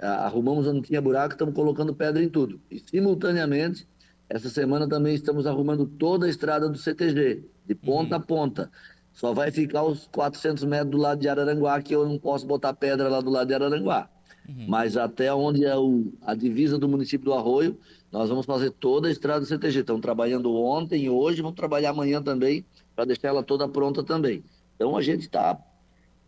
arrumamos 0.00 0.66
onde 0.66 0.88
tinha 0.88 1.02
buraco, 1.02 1.34
estamos 1.34 1.54
colocando 1.54 1.94
pedra 1.94 2.22
em 2.22 2.28
tudo. 2.30 2.58
E 2.70 2.78
simultaneamente, 2.78 3.86
essa 4.30 4.48
semana 4.48 4.88
também 4.88 5.14
estamos 5.14 5.46
arrumando 5.46 5.84
toda 5.84 6.24
a 6.24 6.30
estrada 6.30 6.70
do 6.70 6.78
CTG, 6.78 7.44
de 7.66 7.74
ponta 7.74 8.16
uhum. 8.16 8.22
a 8.22 8.24
ponta. 8.24 8.70
Só 9.12 9.32
vai 9.34 9.50
ficar 9.50 9.82
os 9.84 10.08
400 10.08 10.64
metros 10.64 10.90
do 10.90 10.96
lado 10.96 11.20
de 11.20 11.28
Araranguá, 11.28 11.80
que 11.82 11.94
eu 11.94 12.06
não 12.06 12.18
posso 12.18 12.46
botar 12.46 12.72
pedra 12.72 13.08
lá 13.08 13.20
do 13.20 13.30
lado 13.30 13.48
de 13.48 13.54
Araranguá. 13.54 14.08
Uhum. 14.48 14.66
Mas 14.68 14.96
até 14.96 15.32
onde 15.32 15.64
é 15.64 15.76
o, 15.76 16.12
a 16.22 16.34
divisa 16.34 16.78
do 16.78 16.88
município 16.88 17.26
do 17.26 17.34
Arroio, 17.34 17.78
nós 18.10 18.28
vamos 18.28 18.46
fazer 18.46 18.70
toda 18.70 19.08
a 19.08 19.10
estrada 19.10 19.40
do 19.40 19.46
CTG. 19.46 19.80
Estamos 19.80 20.02
trabalhando 20.02 20.52
ontem 20.54 21.04
e 21.04 21.10
hoje, 21.10 21.42
vamos 21.42 21.56
trabalhar 21.56 21.90
amanhã 21.90 22.22
também, 22.22 22.64
para 22.94 23.04
deixar 23.04 23.28
ela 23.28 23.42
toda 23.42 23.68
pronta 23.68 24.02
também. 24.02 24.42
Então 24.74 24.96
a 24.96 25.02
gente 25.02 25.22
está 25.22 25.58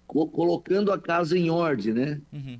co 0.06 0.26
colocando 0.28 0.92
a 0.92 0.98
casa 0.98 1.36
em 1.36 1.50
ordem, 1.50 1.92
né? 1.92 2.20
Uhum. 2.32 2.40
Uhum. 2.40 2.58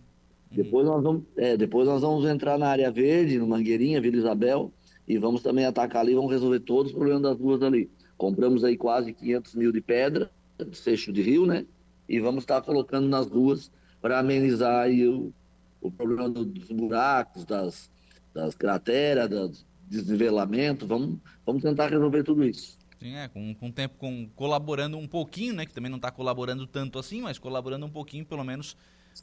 Depois, 0.51 0.87
nós 0.87 1.03
vamos, 1.03 1.23
é, 1.37 1.57
depois 1.57 1.87
nós 1.87 2.03
vamos 2.03 2.25
entrar 2.25 2.59
na 2.59 2.69
área 2.69 2.91
verde, 2.91 3.39
no 3.39 3.47
Mangueirinha, 3.47 4.01
Vila 4.01 4.17
Isabel, 4.17 4.73
e 5.07 5.19
vamos 5.19 5.43
também 5.43 5.65
atacar 5.65 6.03
ali, 6.03 6.15
vamos 6.15 6.31
resolver 6.31 6.61
todos 6.61 6.93
os 6.93 6.97
problemas 6.97 7.23
das 7.23 7.39
ruas 7.39 7.63
ali. 7.63 7.91
Compramos 8.17 8.65
aí 8.65 8.77
quase 8.77 9.13
500 9.13 9.55
mil 9.55 9.73
de 9.73 9.81
pedra, 9.81 10.31
de 10.59 10.77
fecho 10.77 11.13
de 11.13 11.23
rio, 11.23 11.47
né? 11.47 11.67
E 12.09 12.21
vamos 12.21 12.45
estar 12.45 12.61
colocando 12.63 13.09
nas 13.09 13.27
ruas 13.27 13.71
para 14.01 14.19
amenizar 14.19 14.89
o, 14.91 15.33
o 15.81 15.91
problema 15.91 16.29
dos 16.29 16.71
buracos, 16.71 17.45
das, 17.45 17.91
das 18.33 18.55
crateras, 18.55 19.29
dos 19.29 19.67
desnivelamentos. 19.89 20.87
Vamos, 20.87 21.19
vamos 21.45 21.63
tentar 21.63 21.89
resolver 21.89 22.23
tudo 22.23 22.45
isso. 22.45 22.79
Sim, 23.01 23.17
é, 23.17 23.29
com, 23.29 23.55
com 23.55 23.69
o 23.69 23.73
tempo 23.73 23.97
com, 23.99 24.29
colaborando 24.35 24.97
um 24.97 25.09
pouquinho, 25.09 25.55
né? 25.55 25.67
Que 25.67 25.75
também 25.75 25.91
não 25.91 25.97
está 25.97 26.11
colaborando 26.11 26.67
tanto 26.67 26.99
assim, 26.99 27.21
mas 27.21 27.39
colaborando 27.39 27.85
um 27.85 27.91
pouquinho, 27.91 28.25
pelo 28.25 28.45
menos 28.45 28.77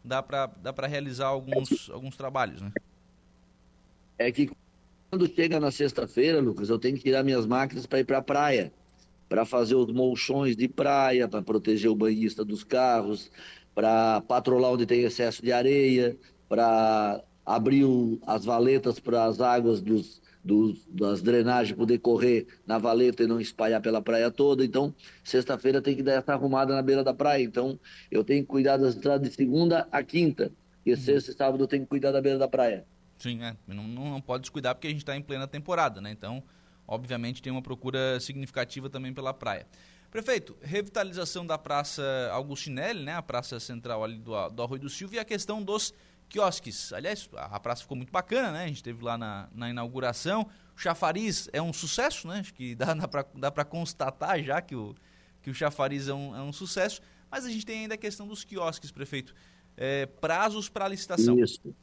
dá 0.04 0.22
para 0.22 0.48
dá 0.48 0.72
realizar 0.88 1.28
alguns, 1.28 1.90
alguns 1.90 2.16
trabalhos, 2.16 2.62
né? 2.62 2.72
É 4.18 4.32
que 4.32 4.52
quando 5.10 5.28
chega 5.28 5.60
na 5.60 5.72
sexta-feira, 5.72 6.40
Lucas, 6.40 6.70
eu 6.70 6.80
tenho 6.80 6.96
que 6.96 7.04
tirar 7.04 7.24
minhas 7.24 7.46
máquinas 7.46 7.86
para 7.86 8.00
ir 8.00 8.06
para 8.06 8.20
a 8.20 8.22
praia 8.22 8.72
para 9.32 9.46
fazer 9.46 9.76
os 9.76 9.90
molchões 9.94 10.58
de 10.58 10.68
praia, 10.68 11.26
para 11.26 11.42
proteger 11.42 11.90
o 11.90 11.96
banhista 11.96 12.44
dos 12.44 12.66
carros, 12.66 13.32
para 13.74 14.20
patrolar 14.20 14.72
onde 14.72 14.86
tem 14.86 15.04
excesso 15.04 15.42
de 15.42 15.54
areia, 15.54 16.18
para 16.50 17.24
abrir 17.46 17.86
o, 17.86 18.20
as 18.28 18.44
valetas 18.44 19.00
para 19.00 19.24
as 19.24 19.40
águas 19.40 19.80
dos, 19.80 20.22
dos, 20.44 20.86
das 20.86 21.22
drenagens 21.22 21.78
poder 21.78 22.00
correr 22.00 22.46
na 22.68 22.78
valeta 22.78 23.24
e 23.24 23.28
não 23.28 23.40
espalhar 23.40 23.82
pela 23.82 24.02
praia 24.02 24.30
toda. 24.30 24.66
Então, 24.66 24.94
sexta-feira 25.24 25.82
tem 25.82 25.96
que 25.96 26.04
dar 26.04 26.16
essa 26.16 26.34
arrumada 26.34 26.76
na 26.76 26.82
beira 26.82 27.02
da 27.02 27.14
praia. 27.14 27.42
Então, 27.42 27.80
eu 28.12 28.26
tenho 28.26 28.42
que 28.42 28.50
cuidar 28.50 28.76
das 28.76 28.96
estradas 28.96 29.30
de 29.30 29.34
segunda 29.34 29.88
a 29.94 30.04
quinta. 30.04 30.52
E 30.86 30.92
uhum. 30.92 30.98
sexta 30.98 31.32
e 31.32 31.36
sábado 31.36 31.64
eu 31.64 31.68
tenho 31.70 31.84
que 31.84 31.90
cuidar 31.90 32.12
da 32.12 32.22
beira 32.22 32.38
da 32.38 32.50
praia. 32.50 32.86
Sim, 33.18 33.42
é. 33.44 33.56
Não, 33.66 33.88
não 33.88 34.20
pode 34.20 34.42
descuidar 34.42 34.76
porque 34.76 34.88
a 34.88 34.90
gente 34.90 35.00
está 35.00 35.16
em 35.16 35.22
plena 35.22 35.48
temporada, 35.48 36.02
né? 36.02 36.12
Então, 36.12 36.44
obviamente 36.88 37.42
tem 37.42 37.52
uma 37.52 37.62
procura 37.62 38.20
significativa 38.20 38.90
também 38.90 39.14
pela 39.14 39.34
praia. 39.34 39.68
Prefeito, 40.10 40.58
revitalização 40.62 41.46
da 41.46 41.58
Praça 41.58 42.04
Augustinelli, 42.34 43.04
né, 43.04 43.14
a 43.14 43.22
praça 43.22 43.60
central 43.60 44.04
ali 44.04 44.18
do, 44.18 44.50
do 44.50 44.62
Arroio 44.62 44.82
do 44.82 44.90
Silva, 44.90 45.16
e 45.16 45.20
a 45.20 45.26
questão 45.26 45.64
dos 45.64 45.94
quiosques. 46.32 46.92
Aliás, 46.94 47.30
a 47.34 47.60
praça 47.60 47.84
ficou 47.84 47.96
muito 47.96 48.12
bacana, 48.12 48.52
né? 48.52 48.64
A 48.64 48.68
gente 48.68 48.78
esteve 48.78 49.04
lá 49.04 49.18
na, 49.18 49.50
na 49.54 49.70
inauguração. 49.70 50.50
O 50.76 50.80
chafariz 50.80 51.50
é 51.54 51.62
um 51.62 51.74
sucesso, 51.74 52.28
né? 52.28 52.40
Acho 52.40 52.54
que 52.54 52.74
dá, 52.74 52.94
dá 53.36 53.52
para 53.52 53.66
constatar 53.66 54.42
já 54.42 54.62
que 54.62 54.76
o, 54.76 54.96
que 55.42 55.50
o 55.50 55.54
chafariz 55.54 56.08
é 56.08 56.14
um, 56.14 56.36
é 56.36 56.42
um 56.42 56.54
sucesso. 56.54 57.02
Mas 57.30 57.46
a 57.46 57.50
gente 57.50 57.66
tem 57.66 57.82
ainda 57.82 57.96
a 57.96 57.98
questão 57.98 58.28
dos 58.28 58.44
quiosques, 58.44 58.92
prefeito. 58.92 59.36
É, 59.78 60.06
prazos 60.06 60.70
para 60.70 60.88
licitação. 60.88 61.38
Isso. 61.40 61.76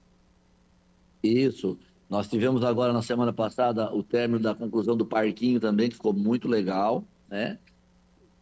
Isso. 1.23 1.79
Nós 2.09 2.27
tivemos 2.27 2.65
agora 2.65 2.93
na 2.93 3.03
semana 3.03 3.33
passada 3.33 3.93
o 3.95 4.03
término 4.03 4.41
da 4.41 4.55
conclusão 4.55 4.97
do 4.97 5.05
parquinho 5.05 5.61
também, 5.61 5.89
que 5.89 5.97
ficou 5.97 6.13
muito 6.13 6.49
legal, 6.49 7.05
né? 7.29 7.59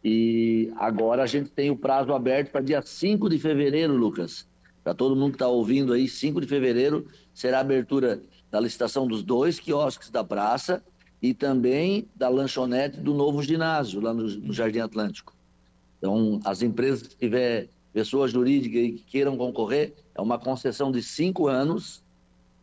E 0.05 0.73
agora 0.77 1.25
a 1.25 1.27
gente 1.27 1.51
tem 1.51 1.69
o 1.69 1.77
prazo 1.77 2.13
aberto 2.13 2.53
para 2.53 2.61
dia 2.61 2.81
5 2.81 3.29
de 3.29 3.39
fevereiro, 3.39 3.97
Lucas. 3.97 4.47
Para 4.85 4.95
todo 4.95 5.17
mundo 5.17 5.31
que 5.33 5.37
está 5.37 5.49
ouvindo 5.49 5.93
aí, 5.93 6.07
5 6.07 6.41
de 6.41 6.47
fevereiro 6.47 7.09
será 7.35 7.59
a 7.59 7.63
abertura 7.63 8.23
da 8.53 8.61
licitação 8.61 9.09
dos 9.09 9.25
dois 9.25 9.59
quiosques 9.59 10.11
da 10.11 10.23
praça 10.23 10.81
e 11.21 11.35
também 11.35 12.09
da 12.15 12.29
lanchonete 12.29 13.01
do 13.01 13.15
novo 13.15 13.43
ginásio, 13.43 14.01
lá 14.01 14.15
no, 14.15 14.23
no 14.23 14.53
Jardim 14.53 14.79
Atlântico. 14.79 15.35
Então, 15.99 16.41
as 16.45 16.63
empresas 16.63 17.03
que 17.03 17.17
tiver 17.17 17.69
pessoas 17.93 18.31
jurídicas 18.31 19.01
que 19.01 19.05
queiram 19.11 19.37
concorrer, 19.37 19.93
é 20.15 20.21
uma 20.21 20.39
concessão 20.39 20.93
de 20.93 21.03
cinco 21.03 21.49
anos 21.49 22.05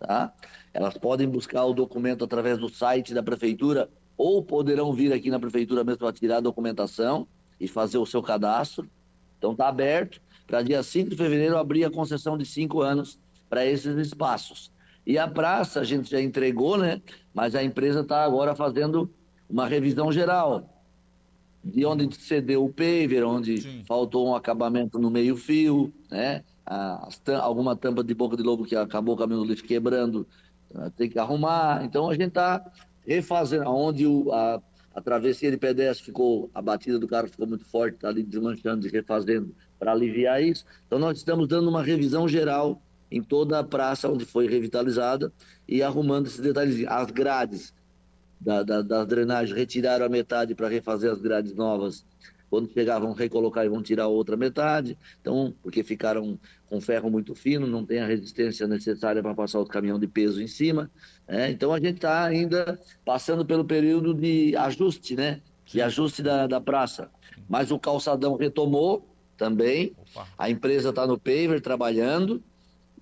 tá? 0.06 0.34
Elas 0.74 0.98
podem 0.98 1.28
buscar 1.28 1.66
o 1.66 1.74
documento 1.74 2.24
através 2.24 2.58
do 2.58 2.70
site 2.70 3.14
da 3.14 3.24
prefeitura 3.24 3.90
ou 4.18 4.44
poderão 4.44 4.94
vir 4.94 5.14
aqui 5.14 5.30
na 5.30 5.40
prefeitura 5.40 5.84
mesmo 5.84 6.00
para 6.00 6.14
tirar 6.14 6.38
a 6.38 6.42
documentação 6.42 7.28
e 7.60 7.68
fazer 7.68 7.98
o 7.98 8.06
seu 8.06 8.22
cadastro. 8.22 8.90
Então 9.38 9.54
está 9.54 9.68
aberto 9.68 10.22
para 10.46 10.62
dia 10.62 10.84
5 10.84 11.10
de 11.10 11.16
fevereiro 11.16 11.58
abrir 11.58 11.86
a 11.86 11.92
concessão 11.92 12.38
de 12.38 12.46
cinco 12.46 12.82
anos 12.82 13.18
para 13.50 13.66
esses 13.66 13.96
espaços. 13.98 14.72
E 15.06 15.18
a 15.18 15.28
praça 15.28 15.82
a 15.82 15.84
gente 15.84 16.12
já 16.12 16.22
entregou, 16.22 16.78
né? 16.78 17.02
Mas 17.34 17.56
a 17.56 17.64
empresa 17.64 18.02
está 18.02 18.24
agora 18.24 18.56
fazendo 18.56 19.14
uma 19.50 19.68
revisão 19.68 20.12
geral 20.12 20.70
de 21.64 21.86
onde 21.86 22.14
cedeu 22.16 22.66
o 22.66 22.74
paver, 22.74 23.24
onde 23.24 23.62
Sim. 23.62 23.84
faltou 23.88 24.28
um 24.28 24.36
acabamento 24.36 25.00
no 25.00 25.10
meio 25.10 25.36
fio, 25.38 25.94
né? 26.12 26.44
Alguma 27.42 27.76
tampa 27.76 28.04
de 28.04 28.14
boca 28.14 28.38
de 28.38 28.44
lobo 28.44 28.66
que 28.66 28.76
acabou 28.76 29.16
o 29.16 29.18
caminho 29.18 29.40
do 29.40 29.46
lixo 29.46 29.64
quebrando, 29.64 30.28
tem 30.96 31.10
que 31.10 31.20
arrumar. 31.20 31.84
Então 31.84 32.10
a 32.10 32.14
gente 32.14 32.30
está 32.30 32.64
refazendo, 33.06 33.70
onde 33.70 34.08
o, 34.08 34.32
a, 34.32 34.62
a 34.96 35.02
travessia 35.02 35.52
de 35.52 35.58
pedestre 35.58 36.06
ficou, 36.06 36.50
a 36.54 36.62
batida 36.62 36.98
do 36.98 37.08
carro 37.08 37.28
ficou 37.28 37.48
muito 37.48 37.66
forte, 37.66 37.96
está 37.96 38.10
ali 38.10 38.24
desmanchando 38.24 38.88
refazendo 38.88 39.54
para 39.80 39.92
aliviar 39.92 40.42
isso. 40.42 40.66
Então 40.88 41.00
nós 41.00 41.18
estamos 41.18 41.48
dando 41.48 41.70
uma 41.70 41.84
revisão 41.84 42.28
geral 42.28 42.82
em 43.12 43.22
toda 43.22 43.60
a 43.60 43.64
praça 43.64 44.10
onde 44.10 44.26
foi 44.26 44.48
revitalizada 44.48 45.32
e 45.68 45.84
arrumando 45.84 46.28
esses 46.28 46.40
detalhes. 46.40 46.86
As 46.88 47.12
grades 47.12 47.74
da, 48.40 48.64
da, 48.64 48.82
das 48.82 49.08
drenagens 49.08 49.56
retiraram 49.56 50.06
a 50.06 50.10
metade 50.10 50.56
para 50.56 50.68
refazer 50.68 51.12
as 51.12 51.22
grades 51.22 51.54
novas 51.54 52.06
quando 52.54 52.72
chegar, 52.72 53.00
vão 53.00 53.14
recolocar 53.14 53.66
e 53.66 53.68
vão 53.68 53.82
tirar 53.82 54.04
a 54.04 54.08
outra 54.08 54.38
metade. 54.38 54.96
Então, 55.20 55.56
porque 55.64 55.84
ficaram 55.84 56.38
com 56.68 56.80
ferro 56.80 57.10
muito 57.10 57.34
fino, 57.34 57.66
não 57.66 57.84
tem 57.84 58.00
a 58.00 58.06
resistência 58.06 58.68
necessária 58.68 59.24
para 59.24 59.34
passar 59.34 59.60
o 59.60 59.66
caminhão 59.66 59.98
de 59.98 60.06
peso 60.06 60.40
em 60.40 60.46
cima. 60.46 60.88
Né? 61.28 61.50
Então, 61.50 61.74
a 61.74 61.80
gente 61.80 61.96
está 61.96 62.24
ainda 62.24 62.80
passando 63.04 63.44
pelo 63.44 63.66
período 63.66 64.14
de 64.14 64.56
ajuste, 64.56 65.16
né? 65.16 65.42
De 65.66 65.82
ajuste 65.82 66.22
da, 66.22 66.46
da 66.46 66.62
praça. 66.62 67.10
Mas 67.50 67.72
o 67.72 67.80
calçadão 67.80 68.36
retomou 68.36 69.04
também. 69.36 69.96
Opa. 70.12 70.28
A 70.38 70.48
empresa 70.48 70.92
está 70.92 71.08
no 71.08 71.18
paver 71.18 71.60
trabalhando. 71.60 72.40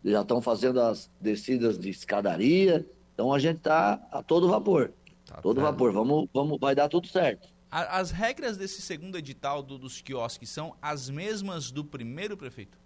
Já 0.01 0.21
estão 0.21 0.41
fazendo 0.41 0.79
as 0.79 1.11
descidas 1.19 1.77
de 1.77 1.89
escadaria. 1.89 2.85
Então, 3.13 3.33
a 3.33 3.37
gente 3.37 3.57
está 3.57 4.01
a 4.13 4.23
todo 4.23 4.47
vapor. 4.47 4.93
Tá 5.25 5.41
todo 5.41 5.59
vapor. 5.59 5.91
Vamos, 5.91 6.29
vamos, 6.33 6.57
vai 6.57 6.73
dar 6.73 6.87
tudo 6.87 7.09
certo. 7.09 7.49
As 7.71 8.11
regras 8.11 8.57
desse 8.57 8.81
segundo 8.81 9.17
edital 9.17 9.63
do, 9.63 9.77
dos 9.77 10.01
quiosques 10.01 10.49
são 10.49 10.75
as 10.81 11.09
mesmas 11.09 11.71
do 11.71 11.85
primeiro, 11.85 12.35
prefeito? 12.35 12.77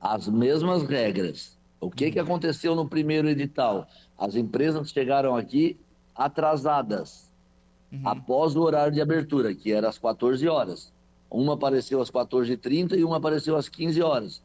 As 0.00 0.26
mesmas 0.26 0.82
regras. 0.82 1.56
O 1.80 1.88
que, 1.88 2.06
uhum. 2.06 2.10
que 2.10 2.18
aconteceu 2.18 2.74
no 2.74 2.88
primeiro 2.88 3.28
edital? 3.28 3.86
As 4.18 4.34
empresas 4.34 4.90
chegaram 4.90 5.36
aqui 5.36 5.78
atrasadas, 6.16 7.30
uhum. 7.92 8.00
após 8.04 8.56
o 8.56 8.60
horário 8.60 8.92
de 8.92 9.00
abertura, 9.00 9.54
que 9.54 9.72
era 9.72 9.88
às 9.88 9.98
14 9.98 10.48
horas. 10.48 10.92
Uma 11.30 11.54
apareceu 11.54 12.02
às 12.02 12.10
14h30 12.10 12.98
e 12.98 13.04
uma 13.04 13.18
apareceu 13.18 13.54
às 13.56 13.68
15 13.68 14.02
horas. 14.02 14.42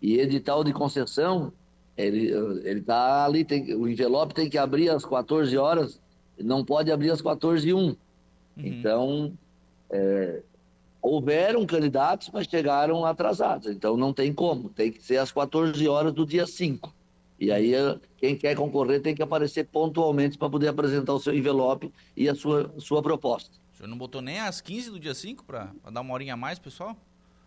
E 0.00 0.20
edital 0.20 0.62
de 0.62 0.72
concessão, 0.72 1.52
ele 1.96 2.32
está 2.64 3.24
ali, 3.24 3.44
tem, 3.44 3.74
o 3.74 3.88
envelope 3.88 4.34
tem 4.34 4.48
que 4.48 4.56
abrir 4.56 4.88
às 4.88 5.04
14 5.04 5.56
horas, 5.58 6.00
não 6.38 6.64
pode 6.64 6.92
abrir 6.92 7.10
às 7.10 7.20
14h01. 7.20 7.96
Uhum. 8.58 8.66
Então, 8.66 9.32
é, 9.90 10.42
houveram 11.00 11.64
candidatos, 11.64 12.30
mas 12.32 12.46
chegaram 12.46 13.04
atrasados. 13.04 13.68
Então, 13.68 13.96
não 13.96 14.12
tem 14.12 14.32
como. 14.32 14.68
Tem 14.68 14.90
que 14.90 15.02
ser 15.02 15.18
às 15.18 15.32
14 15.32 15.86
horas 15.88 16.12
do 16.12 16.26
dia 16.26 16.46
5. 16.46 16.94
E 17.40 17.52
aí, 17.52 17.72
quem 18.16 18.36
quer 18.36 18.56
concorrer 18.56 19.00
tem 19.00 19.14
que 19.14 19.22
aparecer 19.22 19.64
pontualmente 19.64 20.36
para 20.36 20.50
poder 20.50 20.68
apresentar 20.68 21.14
o 21.14 21.20
seu 21.20 21.32
envelope 21.32 21.92
e 22.16 22.28
a 22.28 22.34
sua, 22.34 22.72
sua 22.78 23.00
proposta. 23.00 23.56
O 23.72 23.76
senhor 23.76 23.88
não 23.88 23.96
botou 23.96 24.20
nem 24.20 24.40
às 24.40 24.60
15 24.60 24.90
do 24.90 24.98
dia 24.98 25.14
5 25.14 25.44
para 25.44 25.72
dar 25.92 26.00
uma 26.00 26.12
horinha 26.12 26.34
a 26.34 26.36
mais, 26.36 26.58
pessoal? 26.58 26.96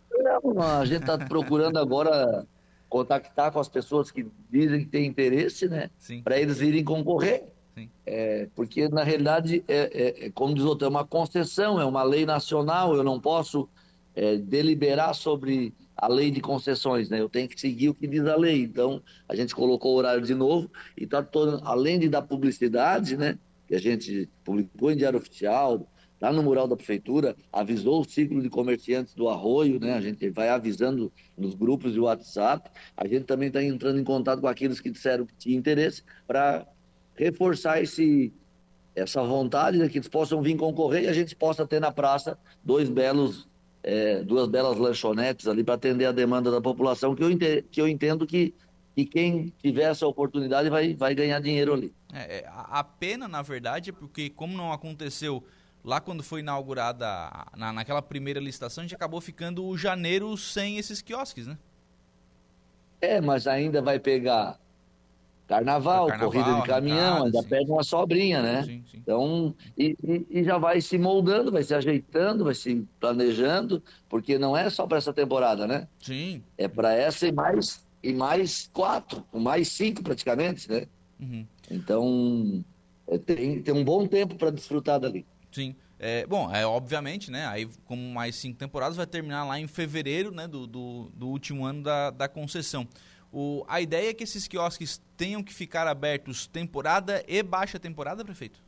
Não, 0.10 0.62
a 0.62 0.86
gente 0.86 1.02
está 1.02 1.18
procurando 1.18 1.78
agora 1.78 2.48
contactar 2.88 3.52
com 3.52 3.60
as 3.60 3.68
pessoas 3.68 4.12
que 4.12 4.26
dizem 4.50 4.82
que 4.82 4.86
têm 4.86 5.06
interesse, 5.06 5.68
né? 5.68 5.90
Para 6.24 6.40
eles 6.40 6.60
virem 6.60 6.84
concorrer. 6.84 7.51
É, 8.06 8.48
porque, 8.56 8.88
na 8.90 9.04
realidade, 9.04 9.64
é, 9.68 9.78
é, 9.78 10.26
é, 10.26 10.30
como 10.32 10.54
diz 10.54 10.64
outro, 10.64 10.86
é 10.86 10.90
uma 10.90 11.06
concessão, 11.06 11.80
é 11.80 11.86
uma 11.86 12.04
lei 12.04 12.26
nacional, 12.26 12.96
eu 12.96 13.04
não 13.04 13.20
posso 13.20 13.70
é, 14.16 14.38
deliberar 14.38 15.16
sobre 15.16 15.74
a 15.96 16.08
lei 16.08 16.32
de 16.32 16.42
concessões, 16.42 17.10
né? 17.10 17.22
Eu 17.22 17.30
tenho 17.30 17.48
que 17.48 17.60
seguir 17.60 17.90
o 17.90 17.94
que 17.94 18.08
diz 18.08 18.26
a 18.26 18.36
lei. 18.36 18.64
Então, 18.64 19.02
a 19.30 19.36
gente 19.36 19.54
colocou 19.54 19.94
o 19.94 19.98
horário 19.98 20.24
de 20.24 20.34
novo 20.34 20.70
e 20.98 21.04
está 21.04 21.22
todo, 21.22 21.62
além 21.64 22.00
de 22.00 22.10
dar 22.10 22.24
publicidade, 22.24 23.16
né? 23.16 23.38
Que 23.68 23.76
a 23.76 23.80
gente 23.80 24.28
publicou 24.44 24.92
em 24.92 24.98
diário 24.98 25.20
oficial, 25.20 25.88
lá 26.22 26.32
no 26.32 26.44
mural 26.44 26.68
da 26.68 26.76
prefeitura, 26.76 27.36
avisou 27.52 28.02
o 28.02 28.04
ciclo 28.04 28.42
de 28.42 28.50
comerciantes 28.50 29.16
do 29.16 29.28
arroio, 29.28 29.80
né? 29.80 29.94
A 29.94 30.02
gente 30.02 30.30
vai 30.30 30.50
avisando 30.50 31.12
nos 31.38 31.56
grupos 31.56 31.94
de 31.94 32.00
WhatsApp. 32.00 32.70
A 32.96 33.08
gente 33.08 33.26
também 33.26 33.48
está 33.48 33.64
entrando 33.64 34.00
em 34.00 34.04
contato 34.04 34.42
com 34.42 34.48
aqueles 34.48 34.80
que 34.80 34.92
disseram 34.92 35.26
que 35.26 35.36
tinham 35.36 35.60
interesse 35.60 36.04
para 36.28 36.68
reforçar 37.16 37.82
esse, 37.82 38.34
essa 38.96 39.24
vontade 39.24 39.78
de 39.80 39.90
que 39.90 39.98
eles 39.98 40.08
possam 40.08 40.42
vir 40.42 40.56
concorrer 40.58 41.04
e 41.04 41.08
a 41.08 41.14
gente 41.14 41.36
possa 41.36 41.66
ter 41.66 41.80
na 41.80 41.92
praça 41.92 42.38
dois 42.64 42.90
belos, 42.90 43.48
é, 43.84 44.24
duas 44.24 44.48
belas 44.48 44.78
lanchonetes 44.78 45.48
ali 45.48 45.64
para 45.64 45.76
atender 45.76 46.06
a 46.06 46.12
demanda 46.12 46.52
da 46.52 46.62
população, 46.62 47.16
que 47.16 47.24
eu, 47.24 47.32
entendo, 47.32 47.64
que 47.64 47.82
eu 47.82 47.88
entendo 47.88 48.26
que, 48.28 48.54
que 48.96 49.06
quem 49.06 49.54
tiver 49.62 49.92
essa 49.92 50.08
oportunidade 50.08 50.70
vai, 50.70 50.94
vai 50.94 51.16
ganhar 51.16 51.40
dinheiro 51.40 51.74
ali. 51.74 51.94
É, 52.14 52.40
é 52.40 52.46
a 52.48 52.84
pena, 52.84 53.28
na 53.28 53.42
verdade, 53.42 53.90
é 53.90 53.94
porque 53.94 54.30
como 54.30 54.56
não 54.56 54.72
aconteceu 54.72 55.44
lá 55.84 56.00
quando 56.00 56.24
foi 56.24 56.42
inaugurada, 56.42 57.06
na, 57.56 57.74
naquela 57.74 58.02
primeira 58.02 58.40
licitação, 58.40 58.84
a 58.84 58.86
gente 58.86 58.96
acabou 58.96 59.20
ficando 59.20 59.66
o 59.66 59.78
janeiro 59.78 60.36
sem 60.38 60.78
esses 60.78 61.02
quiosques, 61.02 61.48
né? 61.48 61.58
É, 63.00 63.20
mas 63.20 63.48
ainda 63.48 63.82
vai 63.82 64.00
pegar 64.00 64.60
Carnaval, 65.52 66.08
carnaval 66.08 66.32
corrida 66.32 66.62
de 66.62 66.66
caminhão, 66.66 67.26
ainda 67.26 67.44
pede 67.44 67.70
uma 67.70 67.84
sobrinha, 67.84 68.42
né? 68.42 68.64
Sim, 68.64 68.84
sim. 68.90 68.98
Então, 69.00 69.54
e, 69.78 69.98
e, 70.02 70.40
e, 70.40 70.44
já 70.46 70.58
vai 70.58 70.80
se 70.80 70.98
moldando, 70.98 71.52
vai 71.52 71.62
se 71.62 71.74
ajeitando, 71.76 72.46
vai 72.46 72.56
se 72.56 72.88
planejando, 73.02 73.84
porque 74.08 74.38
não 74.38 74.56
é 74.56 74.70
só 74.70 74.88
para 74.88 74.98
essa 74.98 75.12
temporada, 75.12 75.68
né? 75.68 75.90
Sim. 76.00 76.42
É 76.58 76.70
para 76.70 76.94
essa 76.94 77.28
e 77.28 77.34
mais, 77.34 77.86
e 78.02 78.14
mais 78.14 78.70
quatro, 78.72 79.26
mais 79.34 79.68
cinco 79.68 80.02
praticamente, 80.02 80.72
né? 80.72 80.88
Uhum. 81.20 81.46
Então, 81.70 82.64
é, 83.10 83.18
tem, 83.18 83.62
tem 83.62 83.74
um 83.74 83.84
bom 83.84 84.08
tempo 84.08 84.36
para 84.36 84.52
desfrutar 84.52 85.02
dali. 85.02 85.26
Sim. 85.52 85.76
É, 86.00 86.26
bom, 86.26 86.50
é 86.50 86.66
obviamente, 86.66 87.30
né? 87.30 87.46
Aí, 87.46 87.68
como 87.84 88.02
mais 88.02 88.38
cinco 88.38 88.58
temporadas, 88.58 88.96
vai 88.96 89.06
terminar 89.06 89.44
lá 89.44 89.60
em 89.60 89.68
fevereiro, 89.68 90.32
né? 90.32 90.48
Do, 90.48 90.66
do, 90.66 91.12
do 91.14 91.28
último 91.28 91.66
ano 91.66 91.84
da, 91.84 92.10
da 92.10 92.30
concessão. 92.30 92.88
O, 93.32 93.64
a 93.68 93.80
ideia 93.80 94.10
é 94.10 94.14
que 94.14 94.24
esses 94.24 94.48
quiosques 94.48 95.02
tenham 95.16 95.42
que 95.42 95.54
ficar 95.54 95.88
abertos 95.88 96.48
temporada 96.48 97.24
e 97.28 97.42
baixa 97.42 97.80
temporada, 97.80 98.26
prefeito? 98.26 98.60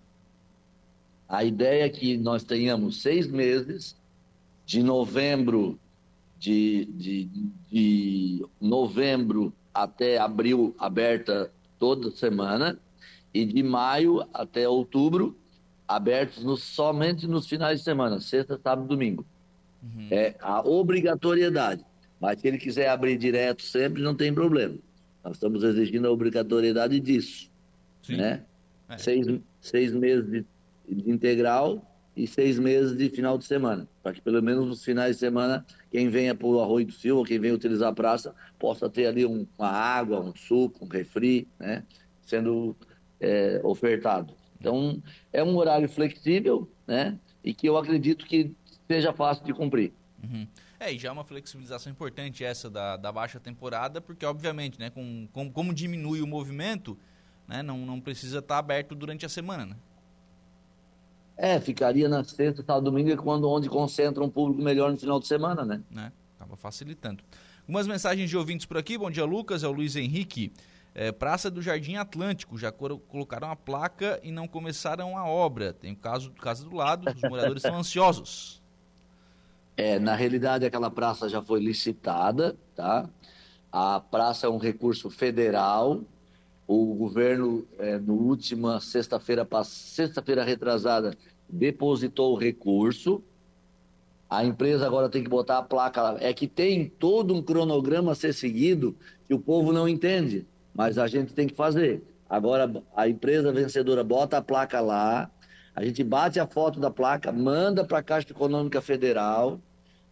A 1.28 1.43
ideia 1.43 1.86
é 1.86 1.89
que 1.89 2.17
nós 2.17 2.43
tenhamos 2.43 3.02
seis 3.02 3.28
meses, 3.28 3.95
de 4.65 4.82
novembro, 4.82 5.78
de, 6.39 6.86
de, 6.86 7.30
de 7.69 8.45
novembro 8.62 9.54
até 9.73 10.17
abril, 10.17 10.76
aberta 10.78 11.52
toda 11.78 12.12
semana, 12.12 12.80
e 13.34 13.45
de 13.45 13.63
maio 13.63 14.26
até 14.34 14.69
outubro, 14.69 15.36
abertos 15.88 16.43
no, 16.43 16.56
somente 16.56 17.28
nos 17.28 17.47
finais 17.47 17.80
de 17.80 17.84
semana, 17.84 18.21
sexta, 18.21 18.60
sábado 18.62 18.86
e 18.86 18.89
domingo. 18.89 19.26
Uhum. 19.82 20.08
É 20.12 20.36
a 20.39 20.62
obrigatoriedade. 20.62 21.84
Mas 22.23 22.39
se 22.39 22.47
ele 22.47 22.57
quiser 22.57 22.88
abrir 22.88 23.17
direto 23.17 23.62
sempre, 23.63 24.01
não 24.01 24.15
tem 24.15 24.33
problema. 24.33 24.77
Nós 25.21 25.33
estamos 25.33 25.62
exigindo 25.62 26.07
a 26.07 26.12
obrigatoriedade 26.12 26.97
disso. 26.97 27.51
Sim. 28.01 28.15
Né? 28.15 28.45
É. 28.88 28.97
Seis, 28.97 29.27
seis 29.59 29.91
meses 29.91 30.31
de, 30.31 30.45
de, 30.88 31.12
integral 31.12 31.86
e 32.15 32.25
seis 32.25 32.57
meses 32.57 32.95
de 32.97 33.09
final 33.09 33.38
de 33.38 33.43
semana. 33.43 33.89
Para 34.01 34.13
que 34.13 34.21
pelo 34.21 34.41
menos 34.41 34.65
nos 34.65 34.86
finais 34.86 35.17
de 35.17 35.19
semana, 35.19 35.65
quem 35.91 36.07
venha 36.07 36.33
para 36.33 36.47
o 36.47 36.62
Arroio 36.62 36.86
do 36.86 36.93
Silva, 36.93 37.27
quem 37.27 37.38
venha 37.38 37.53
utilizar 37.53 37.89
a 37.89 37.93
praça, 37.93 38.33
possa 38.57 38.89
ter 38.89 39.05
ali 39.07 39.25
um, 39.25 39.45
uma 39.59 39.69
água, 39.69 40.21
um 40.21 40.33
suco, 40.33 40.86
um 40.86 40.88
refri, 40.88 41.45
né? 41.59 41.83
sendo 42.21 42.73
é, 43.19 43.59
ofertado. 43.65 44.33
Então, 44.62 45.03
é 45.33 45.43
um 45.43 45.57
horário 45.57 45.89
flexível, 45.89 46.71
né? 46.88 47.19
E 47.43 47.53
que 47.53 47.67
eu 47.67 47.75
acredito 47.75 48.25
que 48.25 48.55
seja 48.88 49.12
fácil 49.12 49.43
de 49.43 49.53
cumprir. 49.53 49.91
Uhum. 50.23 50.47
É, 50.83 50.91
e 50.91 50.99
já 50.99 51.07
é 51.07 51.11
uma 51.13 51.23
flexibilização 51.23 51.89
importante 51.89 52.43
essa 52.43 52.69
da, 52.69 52.97
da 52.97 53.09
baixa 53.09 53.39
temporada, 53.39 54.01
porque 54.01 54.25
obviamente, 54.25 54.77
né, 54.77 54.89
com, 54.89 55.29
com 55.31 55.49
como 55.49 55.73
diminui 55.73 56.21
o 56.21 56.27
movimento, 56.27 56.97
né, 57.47 57.63
não, 57.63 57.77
não 57.77 58.01
precisa 58.01 58.39
estar 58.39 58.57
aberto 58.57 58.93
durante 58.93 59.25
a 59.25 59.29
semana, 59.29 59.65
né? 59.65 59.77
É, 61.37 61.57
ficaria 61.59 62.09
na 62.09 62.21
sexta, 62.25 62.63
sábado, 62.63 62.83
domingo, 62.83 63.09
é 63.09 63.15
quando 63.15 63.49
onde 63.49 63.69
concentra 63.69 64.21
um 64.21 64.29
público 64.29 64.61
melhor 64.61 64.91
no 64.91 64.97
final 64.97 65.21
de 65.21 65.25
semana, 65.25 65.63
né? 65.63 65.81
né? 65.89 66.11
Acaba 66.35 66.57
facilitando. 66.57 67.23
Algumas 67.61 67.87
mensagens 67.87 68.29
de 68.29 68.35
ouvintes 68.35 68.65
por 68.65 68.77
aqui. 68.77 68.97
Bom 68.97 69.09
dia, 69.09 69.25
Lucas. 69.25 69.63
É 69.63 69.67
o 69.67 69.71
Luiz 69.71 69.95
Henrique. 69.95 70.51
É, 70.93 71.11
Praça 71.11 71.49
do 71.49 71.61
Jardim 71.61 71.95
Atlântico, 71.95 72.55
já 72.55 72.71
colocaram 72.71 73.49
a 73.49 73.55
placa 73.55 74.19
e 74.21 74.31
não 74.31 74.47
começaram 74.47 75.17
a 75.17 75.25
obra. 75.25 75.73
Tem 75.73 75.93
o 75.93 75.95
caso 75.95 76.29
do 76.29 76.39
casa 76.39 76.63
do 76.63 76.75
lado, 76.75 77.09
os 77.09 77.21
moradores 77.23 77.63
estão 77.63 77.79
ansiosos. 77.79 78.62
É, 79.75 79.97
na 79.99 80.15
realidade, 80.15 80.65
aquela 80.65 80.89
praça 80.89 81.27
já 81.27 81.41
foi 81.41 81.59
licitada, 81.59 82.55
tá? 82.75 83.09
A 83.71 83.99
praça 83.99 84.47
é 84.47 84.49
um 84.49 84.57
recurso 84.57 85.09
federal. 85.09 86.01
O 86.67 86.93
governo, 86.95 87.67
é, 87.77 87.97
no 87.97 88.13
última 88.13 88.79
sexta-feira, 88.79 89.47
sexta-feira 89.63 90.43
retrasada, 90.43 91.17
depositou 91.49 92.33
o 92.33 92.38
recurso. 92.38 93.23
A 94.29 94.45
empresa 94.45 94.86
agora 94.86 95.09
tem 95.09 95.23
que 95.23 95.29
botar 95.29 95.57
a 95.57 95.63
placa. 95.63 96.17
É 96.19 96.33
que 96.33 96.47
tem 96.47 96.88
todo 96.88 97.33
um 97.33 97.41
cronograma 97.41 98.12
a 98.12 98.15
ser 98.15 98.33
seguido 98.33 98.95
que 99.27 99.33
o 99.33 99.39
povo 99.39 99.73
não 99.73 99.89
entende 99.89 100.47
mas 100.73 100.97
a 100.97 101.07
gente 101.07 101.33
tem 101.33 101.47
que 101.47 101.55
fazer. 101.55 102.01
Agora, 102.29 102.83
a 102.95 103.07
empresa 103.07 103.51
vencedora 103.51 104.03
bota 104.03 104.38
a 104.38 104.41
placa 104.41 104.81
lá, 104.81 105.29
a 105.75 105.83
gente 105.83 106.03
bate 106.03 106.39
a 106.39 106.45
foto 106.45 106.79
da 106.79 106.91
placa, 106.91 107.31
manda 107.31 107.83
para 107.83 107.99
a 107.99 108.03
Caixa 108.03 108.31
Econômica 108.31 108.81
Federal, 108.81 109.59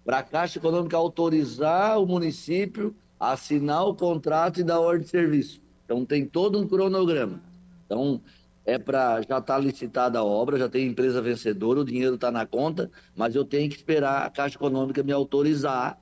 para 0.04 0.20
a 0.20 0.24
Caixa 0.24 0.58
Econômica 0.58 0.98
autorizar 0.98 2.00
o 2.02 2.06
município 2.06 2.96
a 3.20 3.34
assinar 3.34 3.86
o 3.86 3.96
contrato 3.96 4.60
e 4.60 4.64
dar 4.64 4.80
ordem 4.80 5.04
de 5.04 5.10
serviço. 5.10 5.62
Então, 5.86 6.04
tem 6.06 6.26
todo 6.26 6.60
um 6.60 6.68
cronograma. 6.68 7.40
Então, 7.86 8.20
é 8.66 8.78
para 8.78 9.22
já 9.22 9.38
está 9.38 9.58
licitada 9.58 10.20
a 10.20 10.24
obra, 10.24 10.58
já 10.58 10.70
tem 10.70 10.88
empresa 10.88 11.22
vencedora, 11.22 11.82
o 11.82 11.86
dinheiro 11.86 12.16
está 12.16 12.32
na 12.32 12.46
conta, 12.46 12.90
mas 13.16 13.36
eu 13.36 13.44
tenho 13.44 13.70
que 13.70 13.76
esperar 13.76 14.26
a 14.26 14.30
Caixa 14.30 14.56
Econômica 14.56 15.04
me 15.04 15.12
autorizar 15.12 16.00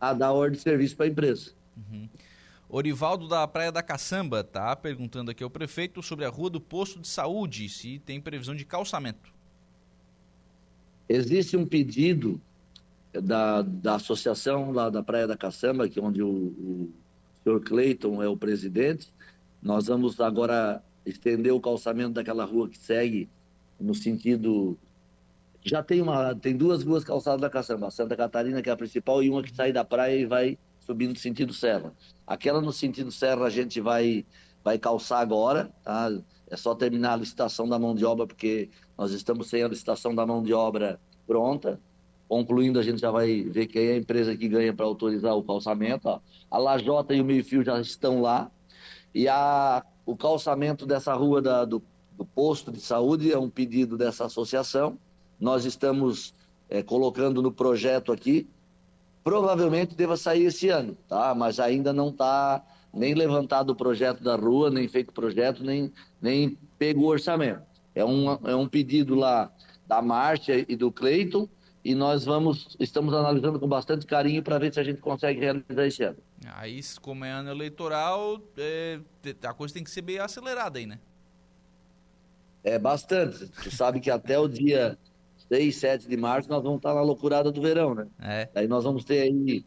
a 0.00 0.12
dar 0.12 0.32
ordem 0.32 0.56
de 0.56 0.62
serviço 0.62 0.96
para 0.96 1.06
a 1.06 1.08
empresa. 1.08 1.52
Uhum. 1.76 2.08
Orivaldo 2.72 3.26
da 3.26 3.46
Praia 3.48 3.72
da 3.72 3.82
Caçamba 3.82 4.44
tá 4.44 4.76
perguntando 4.76 5.32
aqui 5.32 5.42
ao 5.42 5.50
prefeito 5.50 6.00
sobre 6.02 6.24
a 6.24 6.28
rua 6.28 6.48
do 6.48 6.60
posto 6.60 7.00
de 7.00 7.08
saúde, 7.08 7.68
se 7.68 7.98
tem 7.98 8.20
previsão 8.20 8.54
de 8.54 8.64
calçamento. 8.64 9.32
Existe 11.08 11.56
um 11.56 11.66
pedido 11.66 12.40
da, 13.12 13.62
da 13.62 13.96
associação 13.96 14.70
lá 14.70 14.88
da 14.88 15.02
Praia 15.02 15.26
da 15.26 15.36
Caçamba, 15.36 15.88
que 15.88 15.98
é 15.98 16.02
onde 16.02 16.22
o, 16.22 16.28
o 16.28 16.92
senhor 17.42 17.60
Cleiton 17.60 18.22
é 18.22 18.28
o 18.28 18.36
presidente. 18.36 19.12
Nós 19.60 19.88
vamos 19.88 20.20
agora 20.20 20.80
estender 21.04 21.52
o 21.52 21.60
calçamento 21.60 22.12
daquela 22.12 22.44
rua 22.44 22.68
que 22.68 22.78
segue 22.78 23.28
no 23.80 23.94
sentido 23.94 24.78
já 25.64 25.82
tem 25.82 26.00
uma 26.00 26.34
tem 26.34 26.56
duas 26.56 26.84
ruas 26.84 27.02
calçadas 27.02 27.40
da 27.40 27.50
Caçamba, 27.50 27.90
Santa 27.90 28.16
Catarina 28.16 28.62
que 28.62 28.70
é 28.70 28.72
a 28.72 28.76
principal 28.76 29.22
e 29.22 29.28
uma 29.28 29.42
que 29.42 29.54
sai 29.54 29.72
da 29.72 29.84
praia 29.84 30.16
e 30.16 30.24
vai 30.24 30.58
subindo 30.90 31.10
no 31.10 31.18
sentido 31.18 31.54
serra. 31.54 31.94
Aquela 32.26 32.60
no 32.60 32.72
sentido 32.72 33.12
serra 33.12 33.46
a 33.46 33.50
gente 33.50 33.80
vai, 33.80 34.26
vai 34.64 34.76
calçar 34.76 35.20
agora, 35.20 35.70
tá? 35.84 36.10
É 36.48 36.56
só 36.56 36.74
terminar 36.74 37.12
a 37.12 37.16
licitação 37.16 37.68
da 37.68 37.78
mão 37.78 37.94
de 37.94 38.04
obra, 38.04 38.26
porque 38.26 38.68
nós 38.98 39.12
estamos 39.12 39.48
sem 39.48 39.62
a 39.62 39.68
licitação 39.68 40.12
da 40.12 40.26
mão 40.26 40.42
de 40.42 40.52
obra 40.52 40.98
pronta. 41.28 41.80
Concluindo, 42.28 42.80
a 42.80 42.82
gente 42.82 43.00
já 43.00 43.10
vai 43.12 43.42
ver 43.42 43.68
quem 43.68 43.86
é 43.86 43.92
a 43.92 43.96
empresa 43.96 44.36
que 44.36 44.48
ganha 44.48 44.74
para 44.74 44.84
autorizar 44.84 45.36
o 45.36 45.44
calçamento. 45.44 46.08
Ó. 46.08 46.18
A 46.50 46.58
Lajota 46.58 47.14
e 47.14 47.20
o 47.20 47.24
meio-fio 47.24 47.62
já 47.62 47.80
estão 47.80 48.20
lá. 48.20 48.50
E 49.14 49.28
a, 49.28 49.84
o 50.04 50.16
calçamento 50.16 50.86
dessa 50.86 51.14
rua 51.14 51.40
da, 51.40 51.64
do, 51.64 51.80
do, 52.16 52.24
posto 52.24 52.72
de 52.72 52.80
saúde 52.80 53.32
é 53.32 53.38
um 53.38 53.48
pedido 53.48 53.96
dessa 53.96 54.24
associação. 54.24 54.98
Nós 55.38 55.64
estamos 55.64 56.34
é, 56.68 56.82
colocando 56.82 57.40
no 57.40 57.52
projeto 57.52 58.10
aqui 58.10 58.48
provavelmente 59.22 59.94
deva 59.94 60.16
sair 60.16 60.46
esse 60.46 60.68
ano, 60.68 60.96
tá? 61.08 61.34
Mas 61.34 61.60
ainda 61.60 61.92
não 61.92 62.08
está 62.08 62.64
nem 62.92 63.14
levantado 63.14 63.70
o 63.70 63.76
projeto 63.76 64.22
da 64.22 64.36
rua, 64.36 64.70
nem 64.70 64.88
feito 64.88 65.10
o 65.10 65.14
projeto, 65.14 65.62
nem, 65.62 65.92
nem 66.20 66.58
pego 66.78 67.02
o 67.02 67.06
orçamento. 67.06 67.62
É 67.94 68.04
um, 68.04 68.32
é 68.46 68.54
um 68.54 68.66
pedido 68.66 69.14
lá 69.14 69.50
da 69.86 70.00
Márcia 70.00 70.64
e 70.68 70.76
do 70.76 70.90
Cleiton, 70.90 71.48
e 71.84 71.94
nós 71.94 72.24
vamos, 72.24 72.76
estamos 72.78 73.14
analisando 73.14 73.58
com 73.58 73.66
bastante 73.66 74.06
carinho 74.06 74.42
para 74.42 74.58
ver 74.58 74.72
se 74.72 74.78
a 74.78 74.84
gente 74.84 75.00
consegue 75.00 75.40
realizar 75.40 75.86
esse 75.86 76.02
ano. 76.02 76.18
Aí, 76.56 76.80
como 77.00 77.24
é 77.24 77.30
ano 77.30 77.50
eleitoral, 77.50 78.40
é, 78.56 79.00
a 79.44 79.54
coisa 79.54 79.74
tem 79.74 79.82
que 79.82 79.90
ser 79.90 80.02
bem 80.02 80.18
acelerada 80.18 80.78
aí, 80.78 80.86
né? 80.86 80.98
É 82.62 82.78
bastante. 82.78 83.48
Tu 83.48 83.74
sabe 83.74 84.00
que 84.00 84.10
até 84.10 84.38
o 84.38 84.46
dia 84.46 84.98
6, 85.50 85.76
7 85.76 86.08
de 86.08 86.16
março, 86.16 86.48
nós 86.48 86.62
vamos 86.62 86.78
estar 86.78 86.94
na 86.94 87.02
loucurada 87.02 87.50
do 87.50 87.60
verão, 87.60 87.92
né? 87.92 88.06
É. 88.20 88.48
Aí 88.54 88.68
nós 88.68 88.84
vamos 88.84 89.04
ter 89.04 89.22
aí, 89.22 89.64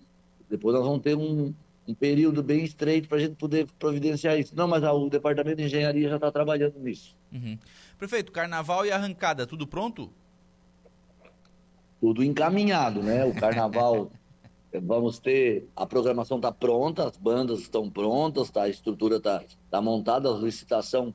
depois 0.50 0.74
nós 0.74 0.86
vamos 0.86 1.02
ter 1.02 1.14
um, 1.16 1.54
um 1.86 1.94
período 1.94 2.42
bem 2.42 2.64
estreito 2.64 3.10
para 3.10 3.18
a 3.18 3.22
gente 3.22 3.36
poder 3.36 3.68
providenciar 3.78 4.40
isso. 4.40 4.56
Não, 4.56 4.66
mas 4.66 4.82
o 4.82 5.10
departamento 5.10 5.58
de 5.58 5.64
engenharia 5.64 6.08
já 6.08 6.16
está 6.16 6.32
trabalhando 6.32 6.80
nisso. 6.80 7.14
Uhum. 7.34 7.58
Prefeito, 7.98 8.32
carnaval 8.32 8.86
e 8.86 8.92
arrancada, 8.92 9.46
tudo 9.46 9.68
pronto? 9.68 10.10
Tudo 12.00 12.24
encaminhado, 12.24 13.04
né? 13.04 13.26
O 13.26 13.36
carnaval, 13.36 14.10
vamos 14.82 15.20
ter, 15.20 15.68
a 15.76 15.86
programação 15.86 16.38
está 16.38 16.52
pronta, 16.52 17.10
as 17.10 17.18
bandas 17.18 17.60
estão 17.60 17.90
prontas, 17.90 18.50
tá? 18.50 18.64
a 18.64 18.70
estrutura 18.70 19.18
está 19.18 19.44
tá 19.70 19.82
montada, 19.82 20.34
a 20.34 20.38
licitação 20.38 21.14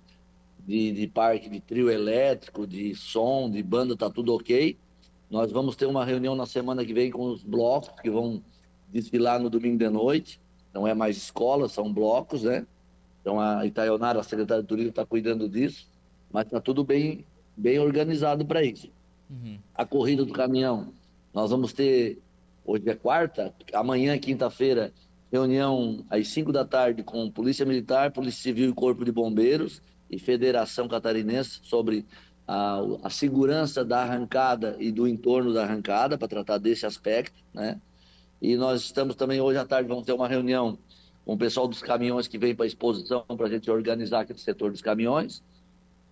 de, 0.69 0.93
de 0.93 1.07
parque 1.07 1.49
de 1.49 1.61
trio 1.61 1.91
elétrico, 1.91 2.67
de 2.67 2.95
som, 2.95 3.51
de 3.51 3.63
banda, 3.63 3.97
tá 3.97 4.11
tudo 4.11 4.35
ok. 4.35 4.77
Nós 5.31 5.51
vamos 5.51 5.75
ter 5.75 5.87
uma 5.87 6.05
reunião 6.05 6.37
na 6.37 6.45
semana 6.45 6.85
que 6.85 6.93
vem 6.93 7.11
com 7.11 7.25
os 7.25 7.43
blocos 7.43 7.99
que 8.03 8.11
vão 8.11 8.43
desfilar 8.93 9.41
no 9.41 9.49
domingo 9.49 9.79
de 9.79 9.89
noite. 9.89 10.39
Não 10.75 10.87
é 10.87 10.93
mais 10.93 11.17
escola, 11.17 11.71
são 11.71 11.91
blocos, 11.91 12.43
né? 12.43 12.67
Então 13.23 13.41
a 13.41 13.65
Itaionara, 13.65 14.21
a 14.21 14.23
secretária 14.23 14.63
de 14.63 14.69
turismo, 14.69 14.91
está 14.91 15.07
cuidando 15.07 15.49
disso, 15.49 15.89
mas 16.31 16.45
está 16.45 16.61
tudo 16.61 16.85
bem, 16.85 17.25
bem 17.57 17.79
organizado 17.79 18.45
para 18.45 18.63
isso. 18.63 18.91
Uhum. 19.31 19.59
A 19.75 19.87
corrida 19.87 20.23
do 20.23 20.35
caminhão, 20.35 20.93
nós 21.33 21.51
vamos 21.51 21.73
ter, 21.73 22.19
hoje 22.63 22.87
é 22.91 22.95
quarta, 22.95 23.55
amanhã, 23.73 24.19
quinta-feira, 24.19 24.93
reunião 25.33 26.05
às 26.11 26.29
5 26.29 26.53
da 26.53 26.67
tarde 26.67 27.03
com 27.03 27.31
Polícia 27.31 27.65
Militar, 27.65 28.13
Polícia 28.13 28.43
Civil 28.43 28.69
e 28.69 28.75
Corpo 28.75 29.03
de 29.03 29.13
Bombeiros 29.13 29.81
e 30.11 30.19
Federação 30.19 30.89
Catarinense 30.89 31.61
sobre 31.63 32.07
a, 32.47 32.81
a 33.03 33.11
segurança 33.11 33.85
da 33.85 34.03
arrancada 34.03 34.77
e 34.79 34.91
do 34.91 35.07
entorno 35.07 35.53
da 35.53 35.65
arrancada, 35.65 36.17
para 36.17 36.29
tratar 36.29 36.59
desse 36.59 36.87
aspecto, 36.87 37.43
né? 37.53 37.81
E 38.41 38.57
nós 38.57 38.83
estamos 38.83 39.17
também, 39.17 39.41
hoje 39.41 39.59
à 39.59 39.65
tarde, 39.65 39.89
vamos 39.89 40.05
ter 40.05 40.13
uma 40.13 40.29
reunião 40.29 40.79
com 41.25 41.35
o 41.35 41.39
pessoal 41.39 41.69
dos 41.69 41.83
caminhões 41.83 42.29
que 42.29 42.39
vem 42.39 42.55
para 42.55 42.65
a 42.65 42.67
exposição, 42.67 43.25
para 43.25 43.47
a 43.47 43.51
gente 43.51 43.71
organizar 43.71 44.21
aquele 44.21 44.39
setor 44.39 44.71
dos 44.71 44.81
caminhões. 44.81 45.43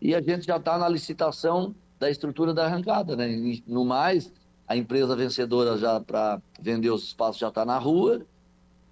E 0.02 0.14
a 0.14 0.20
gente 0.20 0.44
já 0.46 0.56
está 0.56 0.76
na 0.76 0.88
licitação 0.88 1.74
da 1.98 2.10
estrutura 2.10 2.52
da 2.52 2.66
arrancada, 2.66 3.16
né? 3.16 3.30
E, 3.30 3.64
no 3.66 3.84
mais, 3.84 4.32
a 4.68 4.76
empresa 4.76 5.16
vencedora 5.16 5.78
já 5.78 6.00
para 6.00 6.42
vender 6.60 6.90
os 6.90 7.04
espaços 7.04 7.40
já 7.40 7.48
está 7.48 7.64
na 7.64 7.78
rua 7.78 8.26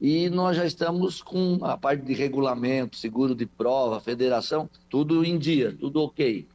e 0.00 0.28
nós 0.28 0.57
já 0.57 0.66
estamos 0.66 1.22
com 1.22 1.59
a 1.62 1.76
parte 1.76 2.04
de 2.04 2.14
regulamento, 2.14 2.96
seguro 2.96 3.35
de 3.35 3.46
prova, 3.46 4.00
federação, 4.00 4.68
tudo 4.88 5.24
em 5.24 5.38
dia, 5.38 5.74
tudo 5.78 6.02
ok. 6.02 6.46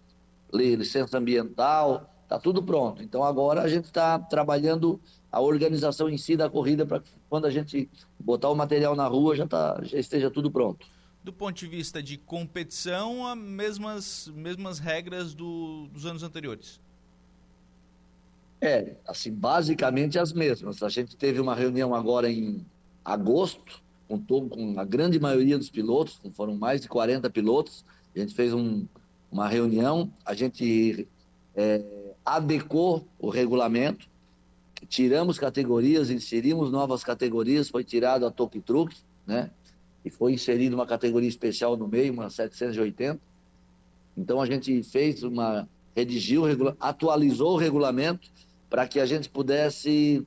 Licença 0.53 1.17
ambiental, 1.17 2.09
está 2.23 2.39
tudo 2.39 2.61
pronto. 2.61 3.01
Então 3.01 3.23
agora 3.23 3.61
a 3.61 3.67
gente 3.67 3.85
está 3.85 4.19
trabalhando 4.19 4.99
a 5.31 5.41
organização 5.41 6.09
em 6.09 6.17
si 6.17 6.35
da 6.35 6.49
corrida 6.49 6.85
para 6.85 7.01
quando 7.29 7.45
a 7.45 7.51
gente 7.51 7.89
botar 8.19 8.49
o 8.49 8.55
material 8.55 8.95
na 8.95 9.07
rua 9.07 9.35
já, 9.35 9.47
tá, 9.47 9.79
já 9.83 9.97
esteja 9.97 10.29
tudo 10.29 10.51
pronto. 10.51 10.85
Do 11.23 11.33
ponto 11.33 11.55
de 11.55 11.67
vista 11.67 12.01
de 12.01 12.17
competição, 12.17 13.27
as 13.27 13.37
mesmas, 13.37 14.31
mesmas 14.33 14.79
regras 14.79 15.33
do, 15.33 15.87
dos 15.87 16.05
anos 16.05 16.23
anteriores? 16.23 16.79
É, 18.61 18.95
assim, 19.07 19.31
basicamente 19.31 20.19
as 20.19 20.33
mesmas. 20.33 20.81
A 20.83 20.89
gente 20.89 21.15
teve 21.15 21.39
uma 21.39 21.55
reunião 21.55 21.93
agora 21.93 22.29
em 22.29 22.65
agosto, 23.03 23.81
contou 24.07 24.49
com 24.49 24.79
a 24.79 24.85
grande 24.85 25.19
maioria 25.19 25.57
dos 25.57 25.69
pilotos, 25.69 26.19
foram 26.33 26.55
mais 26.55 26.81
de 26.81 26.87
40 26.87 27.29
pilotos. 27.29 27.85
A 28.15 28.19
gente 28.19 28.33
fez 28.33 28.53
um, 28.53 28.85
uma 29.31 29.47
reunião, 29.47 30.11
a 30.25 30.33
gente 30.33 31.07
é, 31.55 31.83
adequou 32.25 33.07
o 33.19 33.29
regulamento, 33.29 34.07
tiramos 34.87 35.37
categorias, 35.37 36.09
inserimos 36.09 36.71
novas 36.71 37.03
categorias, 37.03 37.69
foi 37.69 37.83
tirado 37.83 38.25
a 38.25 38.31
toque 38.31 38.59
truque, 38.59 38.97
né? 39.25 39.51
E 40.03 40.09
foi 40.09 40.33
inserida 40.33 40.75
uma 40.75 40.87
categoria 40.87 41.27
especial 41.27 41.75
no 41.75 41.87
meio, 41.87 42.13
uma 42.13 42.29
780. 42.29 43.19
Então 44.17 44.41
a 44.41 44.45
gente 44.45 44.81
fez 44.83 45.23
uma, 45.23 45.67
redigiu, 45.95 46.43
atualizou 46.79 47.53
o 47.53 47.57
regulamento 47.57 48.29
para 48.69 48.87
que 48.87 48.99
a 48.99 49.05
gente 49.05 49.29
pudesse 49.29 50.25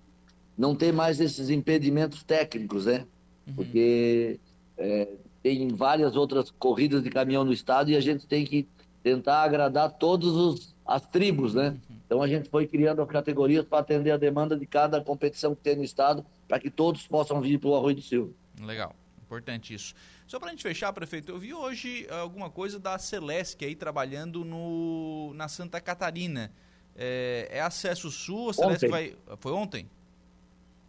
não 0.57 0.75
ter 0.75 0.93
mais 0.93 1.21
esses 1.21 1.51
impedimentos 1.51 2.23
técnicos, 2.23 2.87
né? 2.87 3.07
Uhum. 3.47 3.55
Porque 3.55 4.39
é, 4.77 5.09
tem 5.43 5.69
várias 5.69 6.17
outras 6.17 6.51
corridas 6.51 7.03
de 7.03 7.11
caminhão 7.11 7.45
no 7.45 7.53
estado 7.53 7.91
e 7.91 7.97
a 7.97 8.01
gente 8.01 8.27
tem 8.27 8.45
que 8.45 8.69
tentar 9.03 9.43
agradar 9.43 9.91
todas 9.91 10.75
as 10.87 11.07
tribos, 11.07 11.55
né? 11.55 11.71
Uhum. 11.71 11.97
Então 12.07 12.23
a 12.23 12.29
gente 12.29 12.49
foi 12.49 12.67
criando 12.67 13.03
as 13.03 13.09
categorias 13.09 13.65
para 13.65 13.79
atender 13.79 14.11
a 14.11 14.17
demanda 14.17 14.57
de 14.57 14.67
cada 14.67 15.01
competição 15.01 15.55
que 15.55 15.63
tem 15.63 15.77
no 15.77 15.85
estado, 15.85 16.25
para 16.47 16.59
que 16.59 16.71
todos 16.71 17.07
possam 17.07 17.41
vir 17.41 17.59
para 17.59 17.71
o 17.71 17.77
Arroio 17.77 17.97
do 17.97 18.03
Silva. 18.03 18.33
Legal, 18.61 18.95
importante 19.25 19.75
isso. 19.75 19.95
Só 20.27 20.39
para 20.39 20.49
a 20.49 20.51
gente 20.51 20.63
fechar, 20.63 20.93
prefeito, 20.93 21.33
eu 21.33 21.39
vi 21.39 21.53
hoje 21.53 22.07
alguma 22.09 22.49
coisa 22.49 22.79
da 22.79 22.99
Celesc 22.99 23.65
aí 23.65 23.75
trabalhando 23.75 24.45
no, 24.45 25.33
na 25.35 25.49
Santa 25.49 25.81
Catarina. 25.81 26.53
É, 26.95 27.49
é 27.51 27.61
acesso 27.61 28.11
sul, 28.11 28.51
a 28.51 28.55
Celesc 28.55 28.87
vai. 28.89 29.17
Foi 29.39 29.53
ontem? 29.53 29.89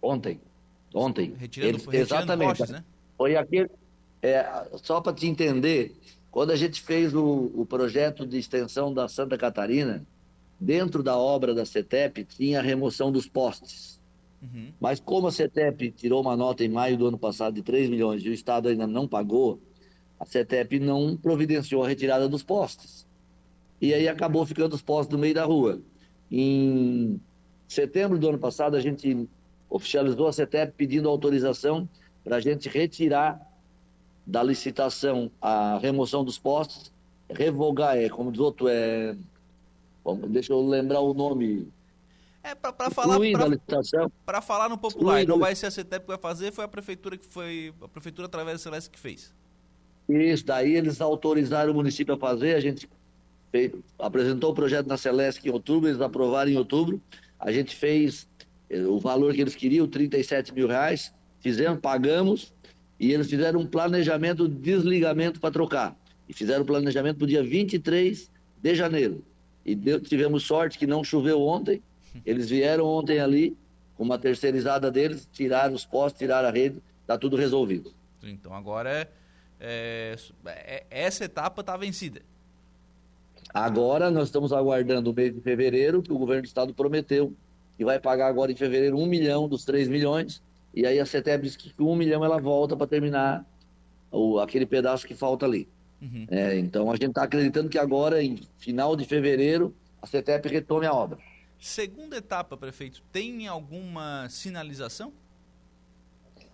Ontem. 0.03 0.41
Ontem. 0.93 1.33
Retirando, 1.37 1.75
Eles, 1.75 1.85
retirando 1.85 2.03
exatamente. 2.03 2.57
Postes, 2.57 2.69
né? 2.69 2.83
Foi 3.17 3.35
aquele. 3.37 3.69
É, 4.21 4.67
só 4.83 4.99
para 4.99 5.13
te 5.13 5.27
entender, 5.27 5.95
quando 6.29 6.51
a 6.51 6.55
gente 6.55 6.81
fez 6.81 7.13
o, 7.13 7.51
o 7.55 7.65
projeto 7.65 8.27
de 8.27 8.37
extensão 8.37 8.93
da 8.93 9.07
Santa 9.07 9.37
Catarina, 9.37 10.05
dentro 10.59 11.01
da 11.01 11.17
obra 11.17 11.53
da 11.53 11.65
CETEP 11.65 12.25
tinha 12.25 12.59
a 12.59 12.61
remoção 12.61 13.11
dos 13.11 13.27
postes. 13.27 14.01
Uhum. 14.41 14.73
Mas 14.79 14.99
como 14.99 15.27
a 15.27 15.31
CETEP 15.31 15.91
tirou 15.91 16.21
uma 16.21 16.35
nota 16.35 16.63
em 16.63 16.69
maio 16.69 16.97
do 16.97 17.07
ano 17.07 17.17
passado 17.17 17.55
de 17.55 17.63
3 17.63 17.89
milhões 17.89 18.23
e 18.23 18.29
o 18.29 18.33
Estado 18.33 18.67
ainda 18.67 18.85
não 18.85 19.07
pagou, 19.07 19.59
a 20.19 20.25
CETEP 20.25 20.79
não 20.79 21.15
providenciou 21.15 21.83
a 21.83 21.87
retirada 21.87 22.27
dos 22.27 22.43
postes. 22.43 23.07
E 23.81 23.93
aí 23.93 24.07
acabou 24.07 24.45
ficando 24.45 24.73
os 24.73 24.81
postes 24.81 25.13
no 25.13 25.19
meio 25.19 25.33
da 25.33 25.45
rua. 25.45 25.81
Em 26.31 27.19
setembro 27.67 28.17
do 28.17 28.29
ano 28.29 28.37
passado, 28.37 28.75
a 28.75 28.81
gente 28.81 29.27
oficializou 29.73 30.27
a 30.27 30.33
CETEP 30.33 30.73
pedindo 30.77 31.09
autorização 31.09 31.89
para 32.23 32.37
a 32.37 32.39
gente 32.39 32.69
retirar 32.69 33.41
da 34.25 34.41
licitação 34.41 35.29
a 35.41 35.77
remoção 35.79 36.23
dos 36.23 36.37
postes, 36.37 36.91
revogar, 37.29 37.97
é, 37.97 38.07
como 38.07 38.31
diz 38.31 38.39
outro, 38.39 38.67
é 38.69 39.15
Vamos, 40.03 40.29
deixa 40.29 40.51
eu 40.51 40.61
lembrar 40.67 40.99
o 40.99 41.13
nome. 41.13 41.67
É, 42.43 42.53
para 42.53 42.91
falar 42.91 43.17
para 44.25 44.41
falar 44.41 44.67
no 44.67 44.77
popular, 44.77 45.25
não 45.25 45.39
vai 45.39 45.55
ser 45.55 45.67
a 45.67 45.71
CETEP 45.71 46.01
que 46.01 46.07
vai 46.07 46.17
fazer, 46.17 46.51
foi 46.51 46.65
a 46.65 46.67
prefeitura 46.67 47.17
que 47.17 47.25
foi 47.25 47.73
a 47.81 47.87
prefeitura 47.87 48.27
através 48.27 48.59
da 48.59 48.63
Celeste 48.63 48.89
que 48.89 48.99
fez. 48.99 49.33
Isso, 50.09 50.45
daí 50.45 50.75
eles 50.75 50.99
autorizaram 50.99 51.71
o 51.71 51.75
município 51.75 52.13
a 52.13 52.17
fazer, 52.17 52.55
a 52.55 52.59
gente 52.59 52.89
fez, 53.49 53.71
apresentou 53.97 54.51
o 54.51 54.53
projeto 54.53 54.87
na 54.87 54.97
Celeste 54.97 55.47
em 55.47 55.51
outubro, 55.51 55.87
eles 55.87 56.01
aprovaram 56.01 56.51
em 56.51 56.57
outubro, 56.57 57.01
a 57.39 57.49
gente 57.49 57.73
fez 57.73 58.27
o 58.87 58.99
valor 58.99 59.33
que 59.33 59.41
eles 59.41 59.55
queriam, 59.55 59.87
37 59.87 60.53
mil 60.53 60.67
reais, 60.67 61.13
fizemos, 61.39 61.79
pagamos, 61.79 62.53
e 62.99 63.11
eles 63.11 63.29
fizeram 63.29 63.59
um 63.59 63.67
planejamento 63.67 64.47
de 64.47 64.55
desligamento 64.55 65.39
para 65.39 65.51
trocar. 65.51 65.95
E 66.27 66.33
fizeram 66.33 66.63
o 66.63 66.65
planejamento 66.65 67.17
para 67.17 67.25
o 67.25 67.27
dia 67.27 67.43
23 67.43 68.31
de 68.61 68.75
janeiro. 68.75 69.23
E 69.65 69.75
deu, 69.75 69.99
tivemos 69.99 70.43
sorte 70.43 70.77
que 70.77 70.87
não 70.87 71.03
choveu 71.03 71.41
ontem. 71.41 71.81
Eles 72.25 72.49
vieram 72.49 72.85
ontem 72.85 73.19
ali, 73.19 73.57
com 73.95 74.03
uma 74.03 74.17
terceirizada 74.17 74.89
deles, 74.89 75.27
tiraram 75.31 75.73
os 75.73 75.85
postes, 75.85 76.19
tiraram 76.19 76.47
a 76.47 76.51
rede, 76.51 76.81
está 77.01 77.17
tudo 77.17 77.35
resolvido. 77.35 77.93
Então 78.21 78.53
agora 78.53 79.09
é, 79.59 80.15
é, 80.45 80.85
essa 80.89 81.25
etapa 81.25 81.61
está 81.61 81.75
vencida. 81.75 82.21
Agora 83.53 84.09
nós 84.09 84.29
estamos 84.29 84.51
aguardando 84.51 85.11
o 85.11 85.13
mês 85.13 85.33
de 85.33 85.41
fevereiro, 85.41 86.01
que 86.01 86.11
o 86.11 86.17
governo 86.17 86.41
do 86.43 86.47
estado 86.47 86.73
prometeu 86.73 87.33
que 87.77 87.85
vai 87.85 87.99
pagar 87.99 88.27
agora 88.27 88.51
em 88.51 88.55
fevereiro 88.55 88.97
um 88.97 89.05
milhão 89.05 89.47
dos 89.47 89.65
três 89.65 89.87
milhões. 89.87 90.41
E 90.73 90.85
aí 90.85 90.99
a 90.99 91.05
CETEB 91.05 91.43
diz 91.43 91.55
que 91.55 91.73
com 91.73 91.91
um 91.91 91.95
milhão 91.95 92.23
ela 92.23 92.39
volta 92.39 92.75
para 92.75 92.87
terminar 92.87 93.45
o, 94.11 94.39
aquele 94.39 94.65
pedaço 94.65 95.07
que 95.07 95.15
falta 95.15 95.45
ali. 95.45 95.67
Uhum. 96.01 96.25
É, 96.29 96.57
então 96.57 96.91
a 96.91 96.95
gente 96.95 97.09
está 97.09 97.23
acreditando 97.23 97.69
que 97.69 97.77
agora, 97.77 98.21
em 98.21 98.39
final 98.57 98.95
de 98.95 99.05
fevereiro, 99.05 99.73
a 100.01 100.07
CETEP 100.07 100.49
retome 100.49 100.85
a 100.85 100.93
obra. 100.93 101.17
Segunda 101.59 102.17
etapa, 102.17 102.57
prefeito, 102.57 103.01
tem 103.11 103.47
alguma 103.47 104.27
sinalização? 104.29 105.13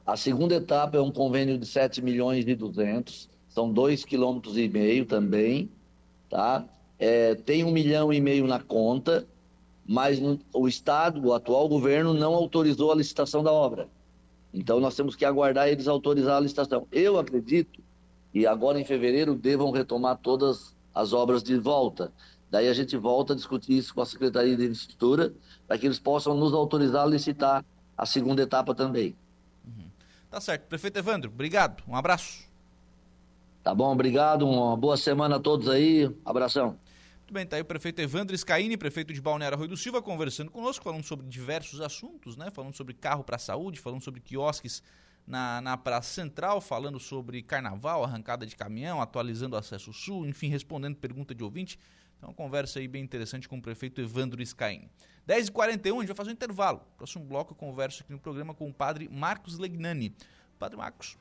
A 0.05 0.15
segunda 0.15 0.55
etapa 0.55 0.97
é 0.97 1.01
um 1.01 1.11
convênio 1.11 1.57
de 1.57 1.65
7 1.65 2.01
milhões 2.01 2.47
e 2.47 2.55
200, 2.55 3.29
são 3.47 3.71
2 3.71 4.05
quilômetros 4.05 4.57
e 4.57 4.67
meio 4.67 5.05
também, 5.05 5.69
tá? 6.29 6.65
É, 6.99 7.33
tem 7.33 7.63
um 7.63 7.71
milhão 7.71 8.13
e 8.13 8.21
meio 8.21 8.45
na 8.45 8.59
conta, 8.59 9.27
mas 9.89 10.21
o 10.53 10.67
Estado, 10.67 11.19
o 11.25 11.33
atual 11.33 11.67
governo, 11.67 12.13
não 12.13 12.35
autorizou 12.35 12.91
a 12.91 12.95
licitação 12.95 13.41
da 13.41 13.51
obra. 13.51 13.89
Então 14.53 14.79
nós 14.79 14.95
temos 14.95 15.15
que 15.15 15.25
aguardar 15.25 15.67
eles 15.67 15.87
autorizar 15.87 16.37
a 16.37 16.39
licitação. 16.39 16.87
Eu 16.91 17.17
acredito 17.17 17.81
e 18.31 18.45
agora 18.45 18.79
em 18.79 18.85
fevereiro 18.85 19.33
devam 19.33 19.71
retomar 19.71 20.19
todas 20.19 20.75
as 20.93 21.11
obras 21.11 21.41
de 21.41 21.57
volta. 21.57 22.13
Daí 22.51 22.67
a 22.67 22.73
gente 22.73 22.95
volta 22.97 23.33
a 23.33 23.35
discutir 23.35 23.79
isso 23.79 23.95
com 23.95 24.01
a 24.01 24.05
Secretaria 24.05 24.55
de 24.55 24.65
Infraestrutura 24.65 25.33
para 25.67 25.75
que 25.79 25.87
eles 25.87 25.97
possam 25.97 26.37
nos 26.37 26.53
autorizar 26.53 27.01
a 27.01 27.07
licitar 27.07 27.65
a 27.97 28.05
segunda 28.05 28.43
etapa 28.43 28.75
também. 28.75 29.15
Uhum. 29.65 29.89
Tá 30.29 30.39
certo. 30.39 30.67
Prefeito 30.67 30.99
Evandro, 30.99 31.31
obrigado. 31.31 31.83
Um 31.87 31.95
abraço. 31.95 32.43
Tá 33.63 33.73
bom, 33.73 33.91
obrigado. 33.91 34.47
Uma 34.47 34.77
boa 34.77 34.97
semana 34.97 35.37
a 35.37 35.39
todos 35.39 35.67
aí. 35.67 36.15
Abração. 36.23 36.77
Muito 37.29 37.35
bem, 37.35 37.45
tá 37.45 37.57
aí 37.57 37.61
o 37.61 37.65
prefeito 37.65 38.01
Evandro 38.01 38.35
Scaini, 38.35 38.75
prefeito 38.75 39.13
de 39.13 39.21
Balneário 39.21 39.55
Rui 39.55 39.67
do 39.67 39.77
Silva, 39.77 40.01
conversando 40.01 40.49
conosco, 40.49 40.83
falando 40.83 41.03
sobre 41.03 41.27
diversos 41.27 41.79
assuntos, 41.79 42.35
né? 42.35 42.49
Falando 42.49 42.73
sobre 42.75 42.91
carro 42.95 43.23
para 43.23 43.37
saúde, 43.37 43.79
falando 43.79 44.01
sobre 44.01 44.19
quiosques 44.19 44.81
na, 45.27 45.61
na 45.61 45.77
Praça 45.77 46.11
Central, 46.11 46.59
falando 46.59 46.99
sobre 46.99 47.43
carnaval, 47.43 48.03
arrancada 48.03 48.47
de 48.47 48.55
caminhão, 48.55 48.99
atualizando 48.99 49.55
o 49.55 49.59
acesso 49.59 49.93
sul, 49.93 50.25
enfim, 50.25 50.49
respondendo 50.49 50.95
pergunta 50.95 51.35
de 51.35 51.43
ouvinte. 51.43 51.77
Então, 52.17 52.29
uma 52.29 52.35
conversa 52.35 52.79
aí 52.79 52.87
bem 52.87 53.03
interessante 53.03 53.47
com 53.47 53.59
o 53.59 53.61
prefeito 53.61 54.01
Evandro 54.01 54.43
Scaini. 54.43 54.89
10h41, 55.27 55.97
a 55.97 55.99
gente 55.99 56.07
vai 56.07 56.15
fazer 56.15 56.31
um 56.31 56.33
intervalo. 56.33 56.81
Próximo 56.97 57.25
bloco 57.25 57.51
eu 57.51 57.55
converso 57.55 58.01
aqui 58.01 58.11
no 58.11 58.19
programa 58.19 58.55
com 58.55 58.67
o 58.67 58.73
padre 58.73 59.07
Marcos 59.07 59.59
Legnani. 59.59 60.15
Padre 60.57 60.77
Marcos 60.77 61.15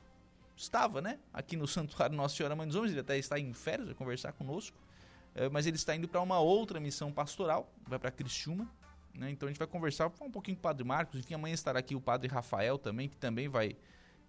estava, 0.57 1.03
né, 1.03 1.19
aqui 1.31 1.55
no 1.55 1.67
Santuário 1.69 2.15
Nossa 2.15 2.35
Senhora 2.35 2.55
Mãe 2.55 2.65
dos 2.65 2.75
Homens, 2.75 2.93
ele 2.93 3.01
até 3.01 3.15
está 3.15 3.39
em 3.39 3.53
férias, 3.53 3.89
vai 3.89 3.95
conversar 3.95 4.31
conosco, 4.31 4.75
mas 5.51 5.65
ele 5.65 5.77
está 5.77 5.95
indo 5.95 6.07
para 6.07 6.21
uma 6.21 6.39
outra 6.39 6.79
missão 6.79 7.11
pastoral, 7.11 7.71
vai 7.87 7.99
para 7.99 8.11
Criciúma, 8.11 8.69
né, 9.13 9.29
então 9.31 9.47
a 9.47 9.51
gente 9.51 9.59
vai 9.59 9.67
conversar, 9.67 10.07
um 10.07 10.31
pouquinho 10.31 10.55
com 10.55 10.61
o 10.61 10.63
padre 10.63 10.83
Marcos, 10.83 11.19
enfim, 11.19 11.33
amanhã 11.33 11.53
estará 11.53 11.79
aqui 11.79 11.95
o 11.95 12.01
padre 12.01 12.27
Rafael 12.27 12.77
também, 12.77 13.09
que 13.09 13.17
também 13.17 13.47
vai 13.47 13.75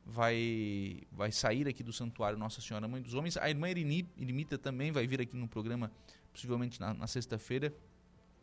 vai 0.04 1.02
vai 1.12 1.30
sair 1.30 1.68
aqui 1.68 1.82
do 1.82 1.92
Santuário 1.92 2.38
Nossa 2.38 2.60
Senhora 2.60 2.88
Mãe 2.88 3.00
dos 3.02 3.14
Homens. 3.14 3.36
A 3.36 3.48
irmã 3.48 3.68
Irimita 3.68 4.58
também 4.58 4.90
vai 4.90 5.06
vir 5.06 5.20
aqui 5.20 5.36
no 5.36 5.46
programa, 5.46 5.90
possivelmente 6.32 6.80
na, 6.80 6.94
na 6.94 7.06
sexta-feira, 7.06 7.72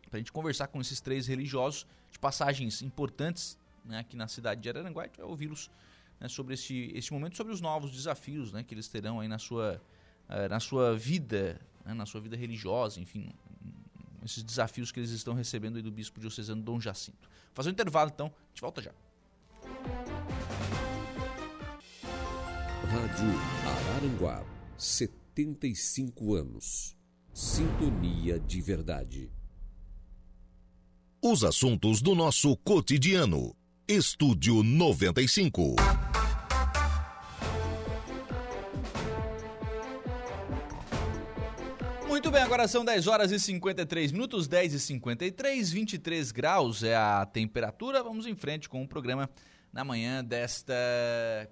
para 0.10 0.18
a 0.18 0.20
gente 0.20 0.32
conversar 0.32 0.68
com 0.68 0.80
esses 0.80 1.02
três 1.02 1.28
religiosos 1.28 1.86
de 2.12 2.20
passagens 2.20 2.82
importantes 2.82 3.58
né, 3.84 4.00
aqui 4.00 4.16
na 4.16 4.28
cidade 4.28 4.62
de 4.62 4.70
Araranguá. 4.70 5.04
A 5.04 5.06
gente 5.08 5.18
vai 5.18 5.26
ouvi-los 5.26 5.70
né, 6.20 6.28
sobre 6.28 6.54
esse, 6.54 6.92
esse 6.94 7.12
momento, 7.12 7.36
sobre 7.36 7.54
os 7.54 7.62
novos 7.62 7.92
desafios 7.92 8.52
né, 8.52 8.64
que 8.64 8.74
eles 8.74 8.88
terão 8.88 9.20
aí 9.20 9.28
na 9.28 9.40
sua, 9.40 9.82
uh, 10.30 10.50
na 10.50 10.60
sua 10.60 10.96
vida, 10.96 11.60
né, 11.88 11.94
na 11.94 12.06
sua 12.06 12.20
vida 12.20 12.36
religiosa, 12.36 13.00
enfim, 13.00 13.32
esses 14.24 14.44
desafios 14.44 14.92
que 14.92 15.00
eles 15.00 15.12
estão 15.12 15.34
recebendo 15.34 15.78
aí 15.78 15.82
do 15.82 15.92
Bispo 15.92 16.20
Diocesano 16.20 16.62
Dom 16.62 16.82
Jacinto. 16.82 17.30
Vou 17.30 17.56
fazer 17.56 17.70
um 17.70 17.72
intervalo 17.72 18.12
então, 18.14 18.28
a 18.28 18.50
gente 18.50 18.62
volta 18.62 18.82
já. 18.82 18.92
Rádio 22.84 23.30
Araranguá, 23.66 24.46
75 24.78 26.36
anos. 26.36 26.96
Sintonia 27.34 28.40
de 28.40 28.62
verdade. 28.62 29.32
Os 31.22 31.44
assuntos 31.44 32.02
do 32.02 32.16
nosso 32.16 32.56
cotidiano. 32.58 33.56
Estúdio 33.88 34.64
95. 34.64 36.07
Agora 42.58 42.68
são 42.68 42.84
10 42.84 43.06
horas 43.06 43.32
e 43.32 43.40
53 43.40 44.12
minutos, 44.12 44.48
10 44.48 44.74
e 44.74 44.80
53, 44.80 45.72
23 45.72 46.32
graus 46.32 46.82
é 46.82 46.96
a 46.96 47.24
temperatura. 47.24 48.02
Vamos 48.02 48.26
em 48.26 48.34
frente 48.34 48.68
com 48.68 48.82
o 48.82 48.88
programa 48.88 49.30
na 49.72 49.84
manhã 49.84 50.24
desta 50.24 50.74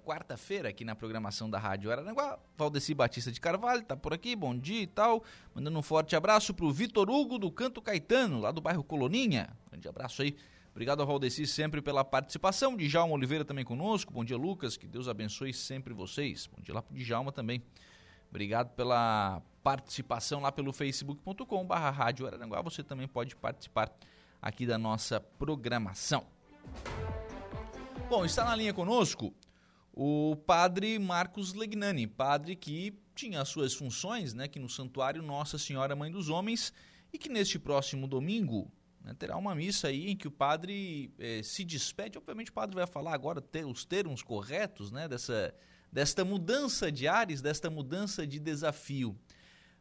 quarta-feira 0.04 0.68
aqui 0.68 0.84
na 0.84 0.96
programação 0.96 1.48
da 1.48 1.60
Rádio 1.60 1.92
Araranguá. 1.92 2.40
Valdeci 2.58 2.92
Batista 2.92 3.30
de 3.30 3.40
Carvalho 3.40 3.84
tá 3.84 3.96
por 3.96 4.12
aqui, 4.12 4.34
bom 4.34 4.52
dia 4.58 4.82
e 4.82 4.86
tal. 4.88 5.22
Mandando 5.54 5.78
um 5.78 5.82
forte 5.82 6.16
abraço 6.16 6.52
pro 6.52 6.72
Vitor 6.72 7.08
Hugo 7.08 7.38
do 7.38 7.52
Canto 7.52 7.80
Caetano, 7.80 8.40
lá 8.40 8.50
do 8.50 8.60
bairro 8.60 8.82
Coloninha. 8.82 9.56
Grande 9.70 9.86
abraço 9.86 10.22
aí. 10.22 10.34
Obrigado 10.72 11.02
ao 11.02 11.06
Valdeci 11.06 11.46
sempre 11.46 11.80
pela 11.80 12.04
participação. 12.04 12.76
Djalma 12.76 13.14
Oliveira 13.14 13.44
também 13.44 13.64
conosco. 13.64 14.12
Bom 14.12 14.24
dia, 14.24 14.36
Lucas. 14.36 14.76
Que 14.76 14.88
Deus 14.88 15.06
abençoe 15.06 15.54
sempre 15.54 15.94
vocês. 15.94 16.48
Bom 16.48 16.60
dia 16.60 16.74
lá 16.74 16.82
pro 16.82 16.96
Djalma 16.96 17.30
também. 17.30 17.62
Obrigado 18.28 18.74
pela 18.74 19.40
participação 19.66 20.38
lá 20.38 20.52
pelo 20.52 20.72
facebook.com 20.72 21.66
barra 21.66 21.90
Rádio 21.90 22.24
Araranguá. 22.24 22.62
Você 22.62 22.84
também 22.84 23.08
pode 23.08 23.34
participar 23.34 23.90
aqui 24.40 24.64
da 24.64 24.78
nossa 24.78 25.18
programação. 25.18 26.24
Bom, 28.08 28.24
está 28.24 28.44
na 28.44 28.54
linha 28.54 28.72
conosco 28.72 29.34
o 29.92 30.36
padre 30.46 31.00
Marcos 31.00 31.52
Legnani, 31.52 32.06
padre 32.06 32.54
que 32.54 32.96
tinha 33.12 33.40
as 33.40 33.48
suas 33.48 33.74
funções 33.74 34.34
né, 34.34 34.44
aqui 34.44 34.60
no 34.60 34.68
Santuário 34.68 35.20
Nossa 35.20 35.58
Senhora 35.58 35.96
Mãe 35.96 36.12
dos 36.12 36.28
Homens 36.28 36.72
e 37.12 37.18
que 37.18 37.28
neste 37.28 37.58
próximo 37.58 38.06
domingo 38.06 38.70
né, 39.00 39.16
terá 39.18 39.36
uma 39.36 39.52
missa 39.52 39.88
aí 39.88 40.08
em 40.08 40.16
que 40.16 40.28
o 40.28 40.30
padre 40.30 41.12
eh, 41.18 41.42
se 41.42 41.64
despede. 41.64 42.16
Obviamente 42.16 42.52
o 42.52 42.54
padre 42.54 42.76
vai 42.76 42.86
falar 42.86 43.14
agora 43.14 43.40
ter, 43.40 43.66
os 43.66 43.84
termos 43.84 44.22
corretos 44.22 44.92
né, 44.92 45.08
dessa, 45.08 45.52
desta 45.90 46.24
mudança 46.24 46.92
de 46.92 47.08
ares, 47.08 47.42
desta 47.42 47.68
mudança 47.68 48.24
de 48.24 48.38
desafio. 48.38 49.18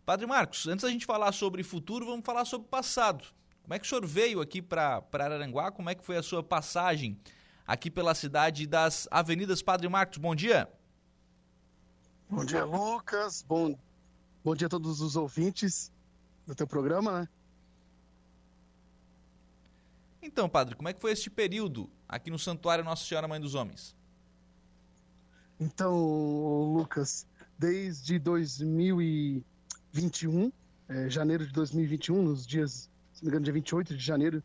Padre 0.06 0.28
Marcos, 0.28 0.68
antes 0.68 0.84
da 0.84 0.91
gente 0.91 1.06
falar 1.06 1.32
sobre 1.32 1.63
futuro, 1.63 2.06
vamos 2.06 2.24
falar 2.24 2.46
sobre 2.46 2.68
passado. 2.68 3.26
Como 3.63 3.74
é 3.74 3.80
que 3.80 3.86
o 3.86 3.89
senhor 3.89 4.06
veio 4.06 4.39
aqui 4.39 4.62
para 4.62 5.04
Araranguá? 5.12 5.72
Como 5.72 5.89
é 5.89 5.96
que 5.96 6.06
foi 6.06 6.15
a 6.15 6.22
sua 6.22 6.44
passagem 6.44 7.20
aqui 7.65 7.89
pela 7.89 8.13
cidade 8.13 8.68
das 8.68 9.08
Avenidas 9.10 9.63
Padre 9.63 9.89
Marcos? 9.89 10.20
Bom 10.20 10.36
dia. 10.36 10.70
Bom 12.30 12.46
dia, 12.46 12.63
Lucas. 12.63 13.41
Bom, 13.41 13.76
bom 14.44 14.56
dia 14.56 14.68
a 14.68 14.70
todos 14.70 15.02
os 15.02 15.15
ouvintes 15.15 15.91
do 16.46 16.54
teu 16.54 16.68
programa, 16.68 17.22
né? 17.22 17.30
Então, 20.22 20.48
padre, 20.48 20.76
como 20.76 20.88
é 20.88 20.94
que 20.94 21.02
foi 21.02 21.12
este 21.12 21.32
período 21.32 21.89
aqui 22.08 22.30
no 22.30 22.38
Santuário 22.38 22.84
Nossa 22.84 23.04
Senhora 23.04 23.28
Mãe 23.28 23.39
dos 23.39 23.56
Homens? 23.56 23.96
Então, 25.60 25.96
Lucas, 26.74 27.26
desde 27.58 28.20
2021, 29.95 30.51
é, 30.89 31.10
janeiro 31.10 31.47
de 31.47 31.53
2021, 31.53 32.21
nos 32.21 32.45
dias, 32.45 32.89
se 33.13 33.23
não 33.23 33.27
me 33.27 33.29
engano, 33.29 33.45
dia 33.45 33.53
28 33.53 33.95
de 33.95 34.03
janeiro, 34.03 34.43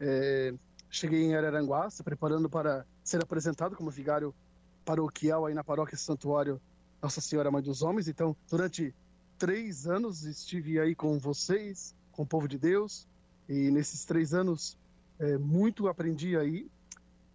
é, 0.00 0.54
cheguei 0.88 1.22
em 1.22 1.34
Araranguá, 1.34 1.90
se 1.90 2.02
preparando 2.02 2.48
para 2.48 2.86
ser 3.04 3.22
apresentado 3.22 3.76
como 3.76 3.90
vigário 3.90 4.34
paroquial 4.86 5.44
aí 5.44 5.52
na 5.52 5.62
paróquia 5.62 5.98
Santuário 5.98 6.58
Nossa 7.02 7.20
Senhora 7.20 7.50
Mãe 7.50 7.62
dos 7.62 7.82
Homens. 7.82 8.08
Então, 8.08 8.34
durante 8.50 8.94
três 9.38 9.86
anos 9.86 10.24
estive 10.24 10.80
aí 10.80 10.94
com 10.94 11.18
vocês, 11.18 11.94
com 12.10 12.22
o 12.22 12.26
povo 12.26 12.48
de 12.48 12.58
Deus, 12.58 13.06
e 13.46 13.70
nesses 13.70 14.06
três 14.06 14.32
anos 14.32 14.78
é, 15.18 15.36
muito 15.36 15.88
aprendi 15.88 16.38
aí. 16.38 16.70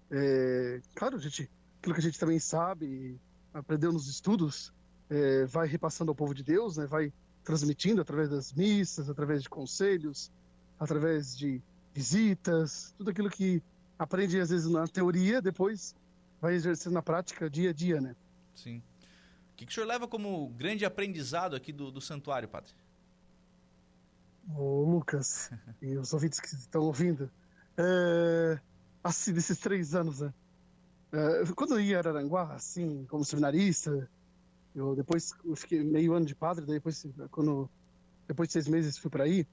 É, 0.10 0.82
claro, 0.96 1.20
gente, 1.20 1.48
aquilo 1.78 1.94
que 1.94 2.02
a 2.02 2.04
gente 2.04 2.20
também 2.20 2.40
sabe, 2.40 3.20
aprendeu 3.54 3.94
nos 3.94 4.08
estudos, 4.08 4.74
é, 5.12 5.46
vai 5.46 5.68
repassando 5.68 6.10
ao 6.10 6.16
povo 6.16 6.34
de 6.34 6.44
Deus, 6.44 6.78
né, 6.78 6.88
vai 6.88 7.14
transmitindo 7.44 8.02
através 8.02 8.30
das 8.30 8.54
missas, 8.54 9.10
através 9.10 9.42
de 9.44 9.50
conselhos, 9.50 10.32
através 10.80 11.36
de 11.38 11.62
visitas, 11.94 12.94
tudo 12.98 13.10
aquilo 13.10 13.30
que 13.30 13.62
aprende 13.98 14.40
às 14.40 14.50
vezes 14.50 14.70
na 14.70 14.88
teoria, 14.88 15.42
depois 15.42 15.96
vai 16.40 16.56
exercendo 16.56 16.94
na 16.94 17.02
prática 17.02 17.50
dia 17.50 17.70
a 17.70 17.74
dia, 17.74 18.02
né? 18.02 18.16
Sim. 18.56 18.82
O 19.54 19.56
que, 19.56 19.66
que 19.66 19.72
o 19.72 19.76
senhor 19.76 19.86
leva 19.86 20.08
como 20.08 20.50
grande 20.50 20.86
aprendizado 20.86 21.56
aqui 21.56 21.72
do, 21.72 21.92
do 21.92 22.02
santuário, 22.02 22.50
padre? 22.50 22.72
Ô, 24.56 24.84
Lucas 24.84 25.52
e 25.82 25.96
os 25.98 26.14
ouvintes 26.14 26.40
que 26.40 26.48
estão 26.48 26.82
ouvindo, 26.82 27.30
é, 27.78 28.60
assim, 29.04 29.34
desses 29.34 29.60
três 29.60 29.94
anos, 29.94 30.20
né? 30.22 30.34
É, 31.12 31.44
quando 31.56 31.74
eu 31.74 31.80
ia 31.80 31.98
a 31.98 32.00
Araranguá, 32.00 32.54
assim, 32.54 33.06
como 33.10 33.26
seminarista, 33.26 34.10
eu 34.76 34.96
depois 34.96 35.34
eu 35.44 35.56
fiquei 35.56 35.84
meio 35.84 36.14
ano 36.14 36.26
de 36.26 36.36
padre, 36.36 36.66
depois, 36.66 37.06
quando, 37.30 37.70
depois 38.28 38.50
de 38.50 38.54
seis 38.54 38.68
meses 38.68 38.98
fui 38.98 39.10
para 39.10 39.24
aí. 39.24 39.46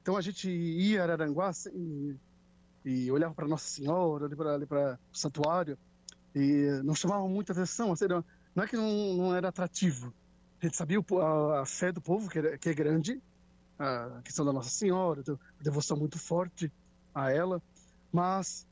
Então 0.00 0.16
a 0.16 0.20
gente 0.20 0.50
ia 0.50 1.00
a 1.00 1.04
Araranguá 1.04 1.48
assim, 1.48 2.18
e, 2.84 3.10
olhava 3.10 3.34
para 3.34 3.46
Nossa 3.46 3.68
Senhora, 3.68 4.26
ali 4.26 4.66
para 4.66 4.98
o 5.12 5.16
santuário, 5.16 5.78
e 6.34 6.80
não 6.82 6.94
chamava 6.94 7.26
muita 7.28 7.52
atenção, 7.52 7.92
assim, 7.92 8.06
não, 8.08 8.24
não 8.54 8.64
é 8.64 8.66
que 8.66 8.76
não, 8.76 9.14
não, 9.14 9.34
era 9.34 9.48
atrativo. 9.48 10.12
A 10.60 10.66
gente 10.66 10.76
sabia 10.76 10.98
a, 10.98 11.60
a 11.60 11.66
fé 11.66 11.92
do 11.92 12.00
povo, 12.00 12.28
que 12.28 12.38
é, 12.38 12.58
que 12.58 12.68
é 12.68 12.74
grande, 12.74 13.20
a 13.78 14.20
questão 14.24 14.44
da 14.44 14.52
Nossa 14.52 14.70
Senhora, 14.70 15.22
a 15.28 15.62
devoção 15.62 15.96
muito 15.96 16.18
forte 16.18 16.72
a 17.14 17.30
ela, 17.30 17.62
mas 18.12 18.66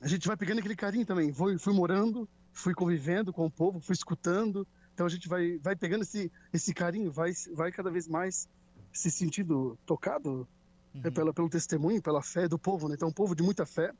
a 0.00 0.08
gente 0.08 0.26
vai 0.26 0.36
pegando 0.36 0.58
aquele 0.58 0.76
carinho 0.76 1.06
também. 1.06 1.32
Fui, 1.32 1.58
fui 1.58 1.72
morando, 1.72 2.28
fui 2.52 2.74
convivendo 2.74 3.32
com 3.32 3.46
o 3.46 3.50
povo, 3.50 3.80
fui 3.80 3.94
escutando, 3.94 4.66
então 4.94 5.06
a 5.06 5.08
gente 5.08 5.28
vai, 5.28 5.58
vai 5.58 5.74
pegando 5.74 6.02
esse, 6.02 6.30
esse 6.52 6.72
carinho, 6.72 7.10
vai, 7.10 7.32
vai 7.52 7.72
cada 7.72 7.90
vez 7.90 8.06
mais 8.06 8.48
se 8.92 9.10
sentindo 9.10 9.76
tocado 9.84 10.46
uhum. 10.94 11.00
é, 11.02 11.10
pela, 11.10 11.34
pelo 11.34 11.50
testemunho, 11.50 12.00
pela 12.00 12.22
fé 12.22 12.46
do 12.46 12.56
povo. 12.56 12.88
Né? 12.88 12.94
Então, 12.94 13.08
um 13.08 13.12
povo 13.12 13.34
de 13.34 13.42
muita 13.42 13.66
fé, 13.66 13.92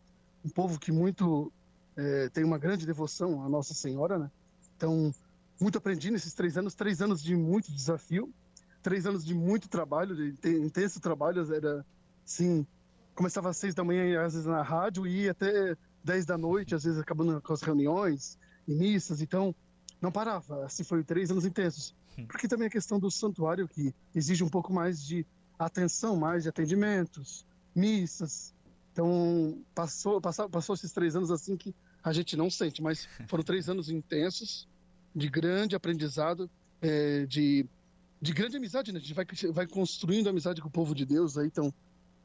um 0.44 0.48
povo 0.48 0.78
que 0.78 0.92
muito 0.92 1.52
é, 1.96 2.28
tem 2.28 2.44
uma 2.44 2.58
grande 2.58 2.86
devoção 2.86 3.44
à 3.44 3.48
Nossa 3.48 3.74
Senhora. 3.74 4.18
Né? 4.18 4.30
Então, 4.76 5.12
muito 5.60 5.78
aprendi 5.78 6.12
nesses 6.12 6.32
três 6.32 6.56
anos, 6.56 6.74
três 6.74 7.02
anos 7.02 7.20
de 7.20 7.34
muito 7.34 7.72
desafio, 7.72 8.32
três 8.80 9.04
anos 9.04 9.24
de 9.24 9.34
muito 9.34 9.68
trabalho, 9.68 10.14
de 10.14 10.48
intenso 10.48 11.00
trabalho. 11.00 11.52
Era, 11.52 11.84
sim, 12.24 12.64
começava 13.16 13.50
às 13.50 13.56
seis 13.56 13.74
da 13.74 13.82
manhã, 13.82 14.24
às 14.24 14.34
vezes 14.34 14.46
na 14.46 14.62
rádio, 14.62 15.08
e 15.08 15.22
ia 15.22 15.32
até 15.32 15.76
dez 16.04 16.24
da 16.24 16.38
noite, 16.38 16.72
às 16.72 16.84
vezes 16.84 17.00
acabando 17.00 17.42
com 17.42 17.52
as 17.52 17.62
reuniões 17.62 18.38
e 18.68 18.74
missas, 18.74 19.20
então 19.20 19.54
não 20.04 20.12
parava. 20.12 20.64
Assim 20.64 20.84
foi 20.84 21.02
três 21.02 21.30
anos 21.30 21.44
intensos. 21.44 21.94
Hum. 22.18 22.26
Porque 22.26 22.46
também 22.46 22.68
a 22.68 22.70
questão 22.70 22.98
do 22.98 23.10
santuário, 23.10 23.66
que 23.66 23.94
exige 24.14 24.44
um 24.44 24.48
pouco 24.48 24.72
mais 24.72 25.04
de 25.04 25.26
atenção, 25.58 26.16
mais 26.16 26.44
de 26.44 26.48
atendimentos, 26.48 27.44
missas. 27.74 28.54
Então, 28.92 29.58
passou, 29.74 30.20
passou, 30.20 30.48
passou 30.48 30.74
esses 30.74 30.92
três 30.92 31.16
anos 31.16 31.30
assim 31.30 31.56
que 31.56 31.74
a 32.02 32.12
gente 32.12 32.36
não 32.36 32.50
sente, 32.50 32.82
mas 32.82 33.08
foram 33.26 33.42
três 33.42 33.68
anos 33.68 33.88
intensos, 33.88 34.68
de 35.16 35.28
grande 35.28 35.74
aprendizado, 35.74 36.50
é, 36.80 37.24
de, 37.26 37.66
de 38.20 38.32
grande 38.32 38.56
amizade, 38.56 38.92
né? 38.92 38.98
A 38.98 39.02
gente 39.02 39.14
vai, 39.14 39.26
vai 39.52 39.66
construindo 39.66 40.28
amizade 40.28 40.60
com 40.60 40.68
o 40.68 40.70
povo 40.70 40.94
de 40.94 41.04
Deus 41.04 41.38
aí, 41.38 41.46
então 41.46 41.72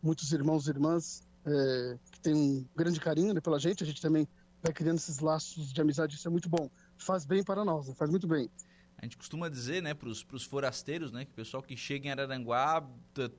muitos 0.04 0.32
irmãos 0.32 0.68
e 0.68 0.72
irmãs 0.72 1.22
é, 1.46 1.98
que 2.12 2.20
têm 2.20 2.36
um 2.36 2.66
grande 2.76 3.00
carinho 3.00 3.34
né, 3.34 3.42
pela 3.42 3.60
gente. 3.60 3.84
A 3.84 3.88
gente 3.88 4.02
também 4.02 4.28
vai 4.62 4.74
criando 4.74 4.98
esses 4.98 5.20
laços 5.20 5.72
de 5.72 5.82
amizade, 5.82 6.16
isso 6.16 6.28
é 6.28 6.32
muito 6.32 6.50
bom. 6.50 6.70
Faz 7.00 7.26
bem 7.26 7.44
para 7.44 7.66
nós, 7.66 7.88
né, 7.88 7.96
faz 7.96 8.12
muito 8.12 8.28
bem. 8.28 8.50
A 8.98 9.06
gente 9.06 9.18
costuma 9.18 9.50
dizer, 9.50 9.82
né, 9.82 9.94
para 9.94 10.10
os 10.10 10.44
forasteiros, 10.44 11.12
né, 11.12 11.26
que 11.26 11.32
o 11.32 11.36
pessoal 11.36 11.64
que 11.64 11.76
chega 11.76 12.08
em 12.08 12.12
Araranguá 12.12 12.86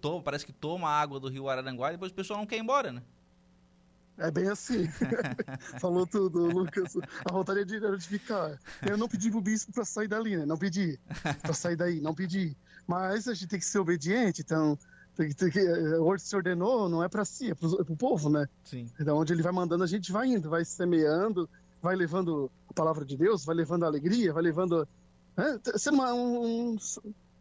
toma, 0.01 0.23
parece 0.23 0.45
que 0.45 0.53
toma 0.53 0.89
a 0.89 1.01
água 1.01 1.21
do 1.21 1.29
rio 1.29 1.49
Araranguá 1.49 1.91
e 1.91 1.93
depois 1.93 2.11
o 2.11 2.15
pessoal 2.15 2.39
não 2.39 2.47
quer 2.47 2.57
ir 2.57 2.61
embora, 2.61 2.91
né? 2.91 3.03
É 4.19 4.31
bem 4.31 4.49
assim. 4.49 4.87
Falou 5.81 6.07
tudo, 6.07 6.45
Lucas. 6.47 6.95
A 7.25 7.33
vontade 7.33 7.65
de 7.65 8.07
ficar. 8.07 8.59
Eu 8.87 8.99
não 8.99 9.09
pedi 9.09 9.31
pro 9.31 9.41
bispo 9.41 9.73
para 9.73 9.85
sair 9.85 10.09
dali, 10.09 10.37
né? 10.37 10.45
Não 10.45 10.59
pedi. 10.59 11.01
Para 11.41 11.55
sair 11.55 11.75
daí, 11.75 12.01
não 12.01 12.15
pedi. 12.15 12.55
Mas 12.87 13.27
a 13.29 13.33
gente 13.33 13.47
tem 13.47 13.59
que 13.59 13.65
ser 13.65 13.79
obediente, 13.79 14.43
então 14.43 14.79
o 16.01 16.19
se 16.19 16.35
ordenou, 16.37 16.89
não 16.89 17.03
é 17.03 17.09
para 17.09 17.25
si, 17.25 17.51
é 17.51 17.55
para 17.55 17.67
o 17.67 17.97
povo, 17.97 18.31
né? 18.31 18.49
Sim. 18.65 18.87
Então, 18.99 19.19
onde 19.19 19.33
ele 19.33 19.43
vai 19.43 19.53
mandando, 19.53 19.85
a 19.85 19.87
gente 19.87 20.11
vai 20.13 20.29
indo, 20.29 20.49
vai 20.49 20.65
semeando, 20.65 21.49
vai 21.83 21.97
levando 21.97 22.51
a 22.69 22.73
palavra 22.73 23.05
de 23.05 23.17
Deus, 23.17 23.45
vai 23.45 23.55
levando 23.55 23.85
a 23.85 23.87
alegria, 23.87 24.33
vai 24.33 24.43
levando. 24.43 24.87
Né? 25.37 25.59
Sendo 25.77 25.95
uma, 25.95 26.13
um, 26.13 26.73
um, 26.73 26.77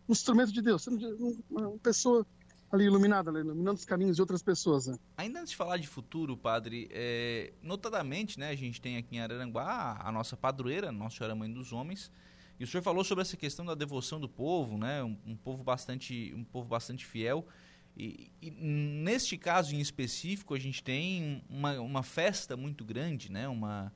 instrumento 0.08 0.52
de 0.52 0.62
Deus, 0.62 0.84
sendo 0.84 1.38
uma, 1.50 1.78
pessoa 1.80 2.26
ali 2.72 2.86
iluminada, 2.86 3.32
iluminando 3.32 3.78
os 3.78 3.86
caminhos 3.86 4.16
de 4.16 4.22
outras 4.22 4.44
pessoas. 4.44 4.88
Né? 4.88 4.98
Ainda 5.18 5.40
antes 5.40 5.52
de 5.52 5.58
falar 5.58 5.78
de 5.78 5.88
futuro, 5.88 6.38
padre, 6.38 6.88
é, 6.92 7.54
notadamente, 7.62 8.40
né, 8.40 8.50
a 8.50 8.56
gente 8.56 8.80
tem 8.80 8.98
aqui 8.98 9.16
em 9.16 9.20
Araranguá 9.20 10.00
a 10.02 10.12
nossa 10.12 10.38
padroeira, 10.38 10.92
Nossa 10.92 11.18
Senhora 11.18 11.36
Mãe 11.36 11.52
dos 11.52 11.74
Homens, 11.74 12.12
e 12.60 12.64
o 12.64 12.68
senhor 12.68 12.84
falou 12.84 13.04
sobre 13.04 13.22
essa 13.22 13.38
questão 13.38 13.66
da 13.66 13.74
devoção 13.74 14.20
do 14.20 14.28
povo, 14.28 14.78
né, 14.78 15.04
um, 15.04 15.18
um 15.26 15.36
povo 15.36 15.64
bastante, 15.64 16.34
um 16.36 16.44
povo 16.44 16.68
bastante 16.68 17.06
fiel. 17.06 17.48
E, 17.98 18.32
e, 18.42 18.52
neste 18.52 19.38
caso 19.38 19.76
em 19.76 19.80
específico, 19.80 20.54
a 20.54 20.60
gente 20.60 20.82
tem 20.84 21.44
uma, 21.50 21.80
uma 21.80 22.04
festa 22.04 22.56
muito 22.56 22.86
grande, 22.86 23.30
né? 23.30 23.46
Uma, 23.50 23.92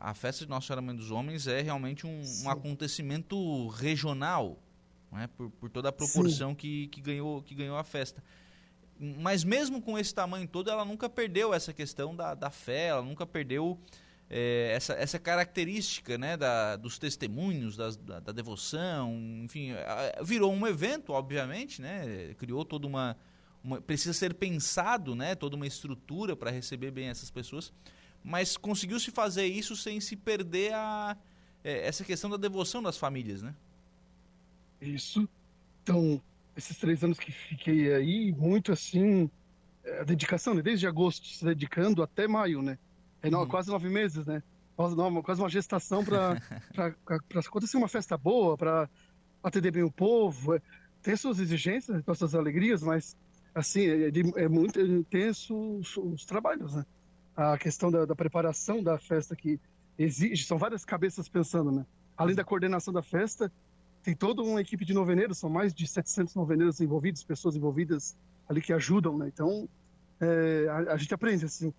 a 0.00 0.14
festa 0.14 0.44
de 0.44 0.50
Nossa 0.50 0.66
Senhora 0.66 0.82
Mãe 0.82 0.94
dos 0.94 1.10
Homens 1.10 1.46
é 1.46 1.60
realmente 1.60 2.06
um, 2.06 2.22
um 2.44 2.50
acontecimento 2.50 3.68
regional, 3.68 4.58
né? 5.10 5.28
por, 5.36 5.50
por 5.50 5.70
toda 5.70 5.88
a 5.88 5.92
proporção 5.92 6.54
que, 6.54 6.88
que, 6.88 7.00
ganhou, 7.00 7.42
que 7.42 7.54
ganhou 7.54 7.76
a 7.76 7.84
festa. 7.84 8.22
Mas 8.98 9.44
mesmo 9.44 9.82
com 9.82 9.98
esse 9.98 10.14
tamanho 10.14 10.46
todo, 10.46 10.70
ela 10.70 10.84
nunca 10.84 11.08
perdeu 11.08 11.52
essa 11.52 11.72
questão 11.72 12.14
da, 12.14 12.34
da 12.34 12.50
fé, 12.50 12.86
ela 12.88 13.02
nunca 13.02 13.26
perdeu 13.26 13.78
é, 14.30 14.72
essa, 14.74 14.94
essa 14.94 15.18
característica 15.18 16.16
né, 16.16 16.36
da, 16.36 16.76
dos 16.76 16.98
testemunhos, 16.98 17.76
das, 17.76 17.96
da, 17.96 18.20
da, 18.20 18.32
devoção, 18.32 19.12
enfim, 19.42 19.72
virou 20.22 20.52
um 20.52 20.66
evento, 20.66 21.12
obviamente, 21.12 21.82
né, 21.82 22.34
criou 22.38 22.64
toda 22.64 22.86
uma, 22.86 23.16
uma, 23.62 23.80
precisa 23.80 24.12
ser 24.12 24.34
pensado, 24.34 25.14
né, 25.14 25.34
toda 25.34 25.56
uma 25.56 25.66
estrutura 25.66 26.34
para 26.34 26.50
receber 26.50 26.90
bem 26.90 27.08
essas 27.08 27.30
pessoas, 27.30 27.72
mas 28.24 28.56
conseguiu-se 28.56 29.10
fazer 29.10 29.46
isso 29.46 29.76
sem 29.76 30.00
se 30.00 30.16
perder 30.16 30.72
a, 30.72 31.16
é, 31.62 31.86
essa 31.86 32.02
questão 32.02 32.30
da 32.30 32.38
devoção 32.38 32.82
das 32.82 32.96
famílias, 32.96 33.42
né? 33.42 33.54
Isso. 34.80 35.28
Então, 35.82 36.20
esses 36.56 36.78
três 36.78 37.04
anos 37.04 37.18
que 37.18 37.30
fiquei 37.30 37.92
aí, 37.92 38.32
muito 38.32 38.72
assim, 38.72 39.30
é, 39.84 40.00
a 40.00 40.04
dedicação, 40.04 40.54
né? 40.54 40.62
desde 40.62 40.86
agosto 40.86 41.26
se 41.26 41.44
dedicando 41.44 42.02
até 42.02 42.26
maio, 42.26 42.62
né? 42.62 42.78
É 43.22 43.28
uhum. 43.28 43.46
quase 43.46 43.70
nove 43.70 43.88
meses, 43.88 44.24
né? 44.24 44.42
Quase, 44.74 44.96
não, 44.96 45.22
quase 45.22 45.40
uma 45.40 45.48
gestação 45.48 46.04
para 46.04 46.40
acontecer 47.46 47.76
uma 47.76 47.88
festa 47.88 48.16
boa, 48.16 48.56
para 48.56 48.88
atender 49.42 49.70
bem 49.70 49.82
o 49.82 49.90
povo. 49.90 50.54
É, 50.54 50.62
tem 51.02 51.14
suas 51.16 51.38
exigências, 51.38 52.02
suas 52.16 52.34
alegrias, 52.34 52.82
mas 52.82 53.16
assim, 53.54 53.86
é, 53.86 54.10
é 54.36 54.48
muito 54.48 54.80
intenso 54.80 55.54
os, 55.76 55.96
os, 55.96 56.24
trabalhos, 56.24 56.74
né? 56.74 56.84
A 57.36 57.58
questão 57.58 57.90
da, 57.90 58.04
da, 58.04 58.14
preparação 58.14 58.82
da 58.82 58.98
festa 58.98 59.34
que 59.34 59.60
exige, 59.98 60.44
são 60.44 60.56
várias 60.56 60.84
cabeças 60.84 61.28
pensando, 61.28 61.72
né? 61.72 61.84
além 62.16 62.34
da 62.34 62.44
coordenação 62.44 62.92
da 62.92 63.02
festa, 63.02 63.50
tem 64.02 64.14
toda 64.14 64.42
uma 64.42 64.60
equipe 64.60 64.84
de 64.84 64.92
noveneiros, 64.92 65.38
são 65.38 65.50
mais 65.50 65.72
de 65.72 65.86
700 65.86 66.34
noveneiros 66.34 66.80
envolvidos, 66.80 67.24
pessoas 67.24 67.56
envolvidas 67.56 68.16
ali 68.48 68.60
que 68.60 68.72
ajudam, 68.72 69.16
né? 69.16 69.28
Então, 69.32 69.68
é, 70.20 70.66
a, 70.68 70.92
a, 70.92 70.96
gente 70.96 71.14
aprende, 71.14 71.44
assim. 71.44 71.72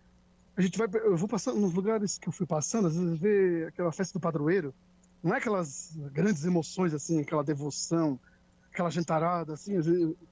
A 0.58 0.62
gente 0.62 0.78
vai, 0.78 0.88
eu 0.94 1.16
vou 1.16 1.28
passando 1.28 1.60
nos 1.60 1.74
lugares 1.74 2.18
que 2.18 2.28
eu 2.28 2.34
fui 2.34 2.46
passando, 2.46 2.88
às 2.88 2.96
vezes 2.96 3.20
vê 3.20 3.66
aquela 3.68 3.92
festa 3.92 4.18
do 4.18 4.22
padroeiro, 4.22 4.74
não 5.22 5.34
é 5.34 5.38
aquelas 5.38 5.96
grandes 6.12 6.44
emoções, 6.46 6.94
assim, 6.94 7.22
aquela 7.22 7.44
devoção, 7.44 8.20
aquela 8.72 8.90
gentarada, 8.90 9.54
assim, 9.54 9.74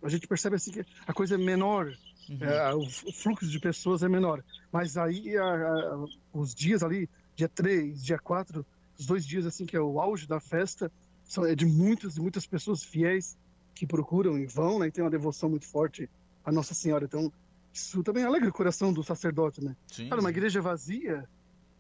a 0.02 0.10
gente 0.10 0.28
percebe, 0.28 0.56
assim, 0.56 0.72
que 0.72 0.86
a 1.06 1.14
coisa 1.14 1.36
é 1.36 1.38
menor, 1.38 1.92
uhum. 2.30 2.44
é, 2.44 2.74
o 2.74 2.90
fluxo 3.12 3.48
de 3.48 3.60
pessoas 3.60 4.04
é 4.04 4.10
menor. 4.10 4.44
Mas 4.72 4.98
aí, 4.98 5.38
a, 5.38 5.44
a, 5.44 6.06
os 6.34 6.54
dias 6.54 6.84
ali, 6.84 7.10
dia 7.36 7.50
3, 7.50 8.04
dia 8.04 8.20
4, 8.20 8.66
os 8.98 9.06
dois 9.06 9.26
dias, 9.26 9.46
assim, 9.46 9.66
que 9.66 9.76
é 9.76 9.82
o 9.82 10.00
auge 10.00 10.28
da 10.28 10.40
festa, 10.40 10.92
são, 11.24 11.46
é 11.46 11.56
de 11.56 11.66
muitas 11.66 12.18
e 12.18 12.22
muitas 12.22 12.46
pessoas 12.46 12.84
fiéis 12.84 13.38
que 13.74 13.88
procuram 13.88 14.38
e 14.38 14.46
vão, 14.46 14.80
né? 14.80 14.88
E 14.88 14.92
tem 14.92 15.04
uma 15.04 15.10
devoção 15.10 15.50
muito 15.50 15.66
forte 15.68 16.10
à 16.46 16.52
Nossa 16.52 16.74
Senhora. 16.74 17.06
Então, 17.06 17.32
isso 17.74 18.04
também 18.04 18.24
alegra 18.24 18.50
o 18.50 18.54
coração 18.54 18.94
do 18.94 19.04
sacerdote, 19.04 19.64
né? 19.64 19.76
Sim. 19.88 20.10
Cara, 20.10 20.22
uma 20.22 20.30
igreja 20.30 20.62
vazia, 20.62 21.28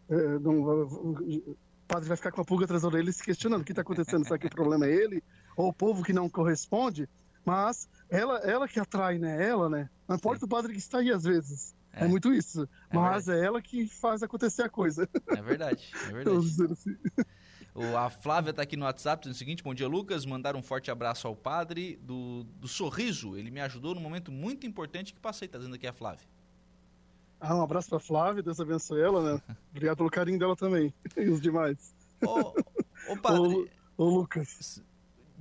é, 0.10 0.40
não, 0.40 0.62
o 0.62 1.56
padre 1.88 2.08
vai 2.08 2.18
ficar 2.18 2.32
com 2.32 2.42
a 2.42 2.46
pulga 2.46 2.66
atrás 2.66 2.82
da 2.82 2.88
orelha 2.88 3.12
se 3.12 3.24
questionando 3.24 3.62
o 3.62 3.64
que 3.64 3.72
está 3.72 3.82
acontecendo. 3.82 4.24
Será 4.24 4.38
que 4.38 4.48
o 4.48 4.50
problema 4.50 4.88
é 4.88 4.92
ele? 4.92 5.24
Ou 5.56 5.70
o 5.70 5.74
povo 5.74 6.04
que 6.04 6.14
não 6.14 6.28
corresponde? 6.28 7.08
Mas 7.46 7.90
ela, 8.10 8.38
ela 8.40 8.68
que 8.68 8.80
atrai, 8.80 9.18
né? 9.18 9.48
Ela, 9.48 9.70
né? 9.70 9.90
Não 10.08 10.16
importa 10.16 10.40
Sim. 10.40 10.46
o 10.46 10.50
padre 10.50 10.74
que 10.74 10.80
está 10.80 11.00
aí 11.00 11.12
às 11.12 11.24
vezes. 11.24 11.76
É, 11.92 12.06
é 12.06 12.08
muito 12.08 12.34
isso. 12.34 12.68
É 12.90 12.96
mas 12.96 13.26
verdade. 13.26 13.44
é 13.44 13.48
ela 13.48 13.62
que 13.62 13.88
faz 13.88 14.24
acontecer 14.24 14.64
a 14.64 14.70
coisa. 14.70 15.08
É 15.28 15.42
verdade, 15.42 15.92
é 16.08 16.12
verdade. 16.14 16.38
assim. 16.72 16.98
O, 17.76 17.98
a 17.98 18.10
Flávia 18.10 18.52
está 18.52 18.62
aqui 18.62 18.78
no 18.78 18.86
WhatsApp 18.86 19.22
dizendo 19.22 19.36
o 19.36 19.38
seguinte: 19.38 19.64
Bom 19.64 19.74
dia, 19.74 19.88
Lucas. 19.88 20.26
Mandar 20.26 20.56
um 20.56 20.62
forte 20.62 20.92
abraço 20.92 21.28
ao 21.28 21.36
padre 21.36 21.98
do, 22.02 22.44
do 22.44 22.68
sorriso. 22.68 23.36
Ele 23.36 23.52
me 23.52 23.62
ajudou 23.62 23.96
num 23.96 24.02
momento 24.02 24.32
muito 24.32 24.66
importante 24.66 25.14
que 25.14 25.20
passei. 25.20 25.48
Está 25.48 25.58
dizendo 25.58 25.76
aqui 25.76 25.88
a 25.88 25.94
Flávia. 25.94 26.28
Ah, 27.40 27.56
um 27.58 27.62
abraço 27.62 27.90
para 27.90 28.00
Flávia, 28.00 28.42
Deus 28.42 28.60
abençoe 28.60 29.02
ela, 29.02 29.34
né? 29.34 29.42
Obrigado 29.72 29.98
pelo 29.98 30.10
carinho 30.10 30.40
dela 30.40 30.56
também. 30.56 30.94
E 31.18 31.30
os 31.30 31.42
demais. 31.42 31.94
Ô, 32.26 32.54
ô 33.12 33.18
padre. 33.18 33.70
Ô, 33.98 34.04
ô, 34.06 34.10
Lucas. 34.10 34.82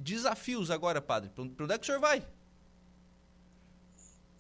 Desafios 0.03 0.70
agora, 0.70 1.00
padre. 1.00 1.30
Para 1.30 1.64
onde 1.64 1.72
é 1.72 1.78
que 1.78 1.84
o 1.84 1.86
senhor 1.86 2.00
vai? 2.00 2.26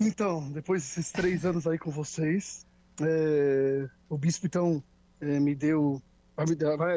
Então, 0.00 0.50
depois 0.50 0.82
desses 0.82 1.12
três 1.12 1.44
anos 1.44 1.66
aí 1.66 1.78
com 1.78 1.90
vocês, 1.90 2.66
é, 3.00 3.88
o 4.08 4.18
bispo 4.18 4.46
então 4.46 4.82
é, 5.20 5.38
me 5.38 5.54
deu 5.54 6.02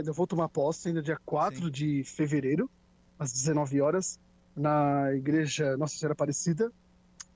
eu 0.05 0.13
vou 0.13 0.25
tomar 0.25 0.47
posse 0.49 0.87
ainda 0.87 1.01
dia 1.01 1.19
4 1.25 1.65
Sim. 1.65 1.69
de 1.69 2.03
fevereiro, 2.03 2.69
às 3.19 3.31
19 3.33 3.81
horas, 3.81 4.19
na 4.55 5.13
igreja 5.13 5.75
Nossa 5.77 5.97
Senhora 5.97 6.13
Aparecida. 6.13 6.71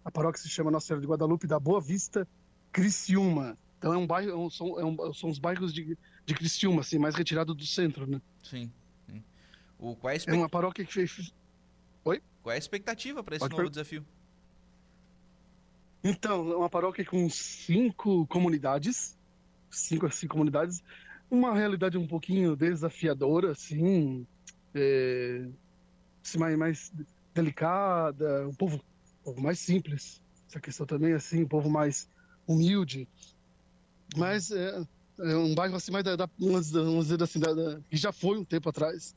A 0.04 0.10
paróquia 0.10 0.42
se 0.42 0.50
chama 0.50 0.72
Nossa 0.72 0.88
Senhora 0.88 1.02
de 1.02 1.08
Guadalupe 1.08 1.46
da 1.46 1.60
Boa 1.60 1.82
Vista, 1.82 2.28
Criciúma. 2.72 3.58
Então 3.78 3.94
é 3.94 3.98
um 3.98 4.08
bairro, 4.08 4.48
é 4.48 4.50
são, 4.50 4.80
é 4.80 4.86
um, 4.86 5.14
são 5.14 5.30
os 5.30 5.38
bairros 5.38 5.74
de, 5.74 5.98
de 6.26 6.34
Criciúma, 6.34 6.82
assim, 6.82 6.98
mais 6.98 7.16
retirado 7.16 7.54
do 7.54 7.66
centro, 7.66 8.08
né? 8.08 8.22
Sim. 8.44 8.72
O, 9.80 9.96
qual 9.96 10.12
é, 10.12 10.18
expect... 10.18 10.38
é 10.38 10.42
uma 10.42 10.50
paróquia 10.50 10.86
que 10.86 10.94
fez. 10.94 11.34
Oi? 12.04 12.22
Qual 12.44 12.52
é 12.52 12.56
a 12.56 12.60
expectativa 12.60 13.24
para 13.24 13.36
esse 13.36 13.40
Pode 13.40 13.52
novo 13.52 13.64
per... 13.64 13.70
desafio? 13.72 14.06
Então, 16.04 16.52
é 16.52 16.56
uma 16.56 16.70
paróquia 16.70 17.06
com 17.06 17.30
cinco 17.30 18.26
comunidades, 18.28 19.18
cinco 19.70 20.06
assim, 20.06 20.28
comunidades, 20.28 20.82
uma 21.30 21.54
realidade 21.54 21.98
um 21.98 22.08
pouquinho 22.08 22.56
desafiadora, 22.56 23.52
assim, 23.52 24.26
é, 24.74 25.46
assim 26.24 26.38
mais, 26.38 26.58
mais 26.58 26.94
delicada, 27.34 28.48
um 28.48 28.54
povo, 28.54 28.78
um 28.78 29.24
povo 29.24 29.42
mais 29.42 29.60
simples. 29.60 30.22
Essa 30.48 30.60
questão 30.60 30.86
também, 30.86 31.14
assim, 31.14 31.44
um 31.44 31.48
povo 31.48 31.70
mais 31.70 32.10
humilde. 32.48 33.08
Mas 34.18 34.52
é, 34.52 34.84
é 35.20 35.36
um 35.36 35.54
bairro 35.54 35.76
assim 35.76 35.92
mais 35.92 36.04
da, 36.04 36.16
da 36.16 36.30
vamos 36.40 37.08
dizer 37.08 37.22
assim, 37.22 37.40
da, 37.40 37.54
da, 37.54 37.80
que 37.90 37.98
já 37.98 38.12
foi 38.12 38.38
um 38.38 38.44
tempo 38.44 38.70
atrás. 38.70 39.16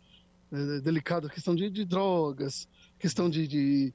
É, 0.52 0.80
delicado, 0.80 1.30
questão 1.30 1.54
de, 1.54 1.70
de 1.70 1.84
drogas, 1.84 2.68
questão 2.98 3.30
de, 3.30 3.48
de 3.48 3.94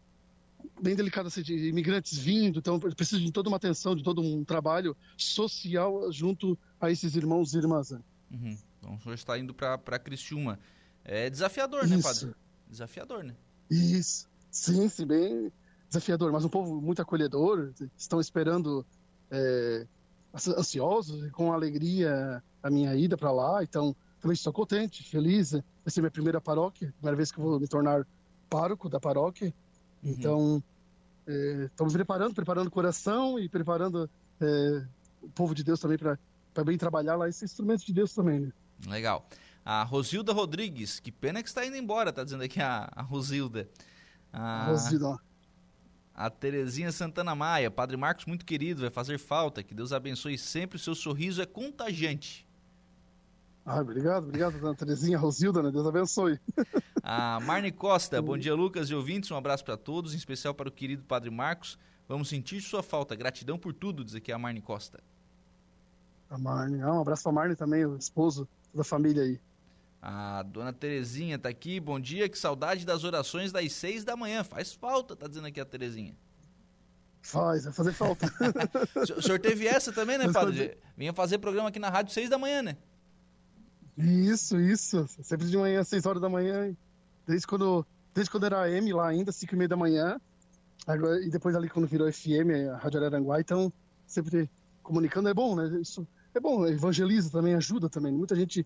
bem 0.82 0.95
delicada 0.95 1.28
assim, 1.28 1.43
de 1.43 1.53
imigrantes 1.68 2.18
vindo, 2.18 2.58
então 2.58 2.80
precisa 2.80 3.22
de 3.22 3.32
toda 3.32 3.47
uma 3.47 3.58
atenção, 3.58 3.95
de 3.95 4.03
todo 4.03 4.22
um 4.22 4.43
trabalho 4.43 4.97
social 5.16 6.12
junto 6.12 6.58
a 6.82 6.89
esses 6.89 7.16
irmãos 7.16 7.53
e 7.53 7.58
irmãs. 7.58 7.91
Né? 7.91 8.01
Uhum. 8.32 8.58
Então 8.80 8.95
o 8.95 8.99
senhor 8.99 9.16
está 9.16 9.38
indo 9.38 9.53
para 9.53 9.99
Criciúma. 9.99 10.60
É 11.05 11.30
desafiador, 11.30 11.88
né, 11.88 11.95
Isso. 11.95 12.08
né, 12.08 12.32
padre? 12.32 12.41
Desafiador, 12.68 13.24
né? 13.24 13.36
Isso. 13.70 14.28
Sim, 14.49 14.89
sim, 14.89 15.05
bem 15.05 15.51
desafiador, 15.88 16.32
mas 16.32 16.43
um 16.43 16.49
povo 16.49 16.82
muito 16.82 17.01
acolhedor, 17.01 17.72
estão 17.95 18.20
esperando 18.20 18.86
é, 19.32 19.88
ansiosos, 20.34 21.32
com 21.32 21.53
alegria 21.53 22.43
a 22.62 22.70
minha 22.70 22.93
ida 22.95 23.16
para 23.16 23.32
lá, 23.32 23.64
então 23.64 23.95
também 24.20 24.34
estou 24.34 24.53
contente, 24.53 25.03
feliz. 25.03 25.51
Vai 25.51 25.63
ser 25.88 26.01
minha 26.01 26.11
primeira 26.11 26.41
paróquia, 26.41 26.93
primeira 26.97 27.15
vez 27.15 27.32
que 27.32 27.39
vou 27.39 27.59
me 27.59 27.68
tornar 27.68 28.05
pároco 28.49 28.89
da 28.89 28.99
paróquia. 28.99 29.53
Uhum. 30.03 30.11
Então, 30.11 30.63
é, 31.28 31.65
estamos 31.65 31.93
preparando, 31.93 32.34
preparando 32.34 32.68
o 32.68 32.72
coração 32.72 33.39
e 33.39 33.49
preparando 33.49 34.09
é, 34.41 34.86
o 35.22 35.30
povo 35.30 35.53
de 35.53 35.63
Deus 35.63 35.80
também 35.80 35.97
para 35.97 36.63
bem 36.63 36.78
trabalhar 36.78 37.15
lá 37.15 37.28
esse 37.28 37.45
instrumento 37.45 37.86
de 37.86 37.93
Deus 37.93 38.13
também. 38.13 38.39
Né? 38.39 38.51
Legal. 38.88 39.28
A 39.65 39.84
Rosilda 39.84 40.32
Rodrigues, 40.32 40.99
que 40.99 41.11
pena 41.11 41.43
que 41.43 41.49
está 41.49 41.65
indo 41.65 41.76
embora, 41.76 42.13
tá 42.13 42.24
dizendo 42.24 42.43
aqui 42.43 42.61
a, 42.61 42.89
a 42.95 43.01
Rosilda. 43.01 43.70
A, 44.32 44.68
Rosilda. 44.68 45.20
A 46.15 46.30
Terezinha 46.30 46.91
Santana 46.91 47.36
Maia, 47.36 47.70
Padre 47.70 47.97
Marcos, 47.97 48.26
muito 48.26 48.45
querido, 48.45 48.82
vai 48.82 48.89
fazer 48.89 49.20
falta. 49.20 49.61
Que 49.61 49.76
Deus 49.76 49.91
abençoe 49.91 50.38
sempre, 50.38 50.78
o 50.78 50.80
seu 50.80 50.95
sorriso 50.95 51.41
é 51.41 51.45
contagiante. 51.45 52.47
Ah, 53.70 53.82
obrigado, 53.82 54.24
obrigado, 54.24 54.57
dona 54.61 54.74
Terezinha 54.74 55.18
Rosilda, 55.18 55.61
né? 55.61 55.70
Deus 55.70 55.86
abençoe. 55.86 56.39
A 57.03 57.38
Marne 57.41 57.70
Costa, 57.70 58.22
bom 58.22 58.38
dia, 58.38 58.55
Lucas 58.55 58.89
e 58.89 58.95
ouvintes, 58.95 59.30
um 59.30 59.36
abraço 59.36 59.65
para 59.65 59.76
todos, 59.76 60.13
em 60.13 60.18
especial 60.18 60.53
para 60.53 60.70
o 60.70 60.72
querido 60.72 61.03
Padre 61.03 61.30
Marcos. 61.30 61.78
Vamos 62.07 62.30
sentir 62.30 62.61
sua 62.61 62.82
falta, 62.82 63.13
gratidão 63.13 63.59
por 63.59 63.74
tudo, 63.74 64.05
diz 64.05 64.15
aqui 64.15 64.32
a 64.32 64.38
Marne 64.39 64.61
Costa. 64.61 65.03
A 66.30 66.38
Marne, 66.38 66.82
ah, 66.82 66.93
um 66.93 67.01
abraço 67.01 67.24
para 67.24 67.32
a 67.34 67.36
Marne 67.36 67.55
também, 67.57 67.86
o 67.86 67.97
esposo, 67.97 68.47
toda 68.72 68.84
a 68.84 68.86
família 68.86 69.24
aí. 69.24 69.38
A 70.01 70.43
dona 70.43 70.72
Terezinha 70.72 71.38
tá 71.38 71.49
aqui, 71.49 71.78
bom 71.78 71.99
dia, 71.99 72.30
que 72.30 72.39
saudade 72.39 72.86
das 72.86 73.03
orações 73.03 73.51
das 73.51 73.74
seis 73.74 74.05
da 74.05 74.15
manhã, 74.15 74.45
faz 74.45 74.72
falta, 74.72 75.13
tá 75.13 75.28
dizendo 75.28 75.47
aqui 75.47 75.59
a 75.59 75.65
Terezinha. 75.65 76.15
Faz, 77.22 77.65
vai 77.65 77.74
fazer 77.74 77.91
falta. 77.91 78.32
o 79.18 79.22
senhor 79.22 79.39
teve 79.39 79.68
essa 79.68 79.91
também, 79.91 80.18
né, 80.18 80.32
padre? 80.32 80.78
Vinha 80.95 81.11
fazer 81.11 81.38
programa 81.39 81.68
aqui 81.68 81.80
na 81.80 81.89
rádio 81.89 82.13
seis 82.13 82.30
da 82.30 82.38
manhã, 82.38 82.63
né? 82.63 82.78
Isso, 83.98 84.60
isso. 84.60 85.08
Sempre 85.24 85.48
de 85.48 85.58
manhã, 85.58 85.84
seis 85.84 86.06
horas 86.06 86.22
da 86.22 86.30
manhã. 86.30 86.76
Desde 87.26 87.48
quando, 87.48 87.86
desde 88.14 88.30
quando 88.30 88.45
era 88.45 88.70
M 88.70 88.93
lá 88.93 89.08
ainda, 89.08 89.32
cinco 89.32 89.56
e 89.56 89.58
meia 89.58 89.68
da 89.68 89.76
manhã. 89.76 90.20
Agora, 90.86 91.20
e 91.22 91.30
depois 91.30 91.56
ali 91.56 91.70
quando 91.70 91.88
virou 91.88 92.12
FM, 92.12 92.72
a 92.74 92.78
Rádio 92.78 93.00
Araranguá, 93.00 93.41
então 93.41 93.74
sempre 94.06 94.50
comunicando 94.84 95.28
é 95.28 95.34
bom, 95.34 95.56
né? 95.56 95.82
Isso 95.82 96.08
é 96.34 96.39
bom, 96.39 96.66
evangeliza 96.66 97.30
também, 97.30 97.56
ajuda 97.56 97.89
também. 97.89 98.14
Muita 98.14 98.36
gente 98.36 98.66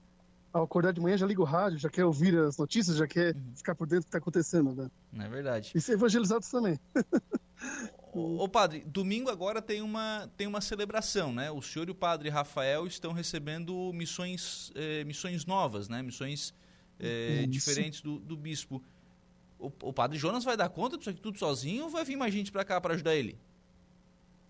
ao 0.53 0.63
acordar 0.63 0.91
de 0.91 0.99
manhã 0.99 1.17
já 1.17 1.25
liga 1.25 1.41
o 1.41 1.45
rádio, 1.45 1.79
já 1.79 1.89
quer 1.89 2.05
ouvir 2.05 2.37
as 2.37 2.57
notícias, 2.57 2.97
já 2.97 3.07
quer 3.07 3.35
uhum. 3.35 3.55
ficar 3.55 3.73
por 3.73 3.87
dentro 3.87 4.01
do 4.01 4.03
que 4.03 4.09
está 4.09 4.17
acontecendo, 4.17 4.75
né? 4.75 4.91
É 5.25 5.29
verdade. 5.29 5.71
E 5.73 5.81
ser 5.81 5.93
evangelizado 5.93 6.45
também. 6.51 6.79
Ô, 8.13 8.43
ô, 8.43 8.49
padre, 8.49 8.83
domingo 8.85 9.29
agora 9.29 9.61
tem 9.61 9.81
uma, 9.81 10.29
tem 10.35 10.45
uma 10.45 10.59
celebração, 10.59 11.31
né? 11.31 11.49
O 11.49 11.61
senhor 11.61 11.87
e 11.87 11.91
o 11.91 11.95
padre 11.95 12.27
Rafael 12.29 12.85
estão 12.85 13.13
recebendo 13.13 13.93
missões, 13.93 14.69
eh, 14.75 15.05
missões 15.05 15.45
novas, 15.45 15.87
né? 15.87 16.01
Missões 16.01 16.53
eh, 16.99 17.45
diferentes 17.47 18.01
do, 18.01 18.19
do 18.19 18.35
bispo. 18.35 18.83
O, 19.57 19.71
o, 19.83 19.93
padre 19.93 20.17
Jonas 20.17 20.43
vai 20.43 20.57
dar 20.57 20.67
conta 20.67 20.97
disso 20.97 21.09
aqui 21.09 21.21
tudo 21.21 21.39
sozinho 21.39 21.85
ou 21.85 21.89
vai 21.89 22.03
vir 22.03 22.17
mais 22.17 22.33
gente 22.33 22.51
para 22.51 22.65
cá 22.65 22.81
para 22.81 22.95
ajudar 22.95 23.15
ele? 23.15 23.39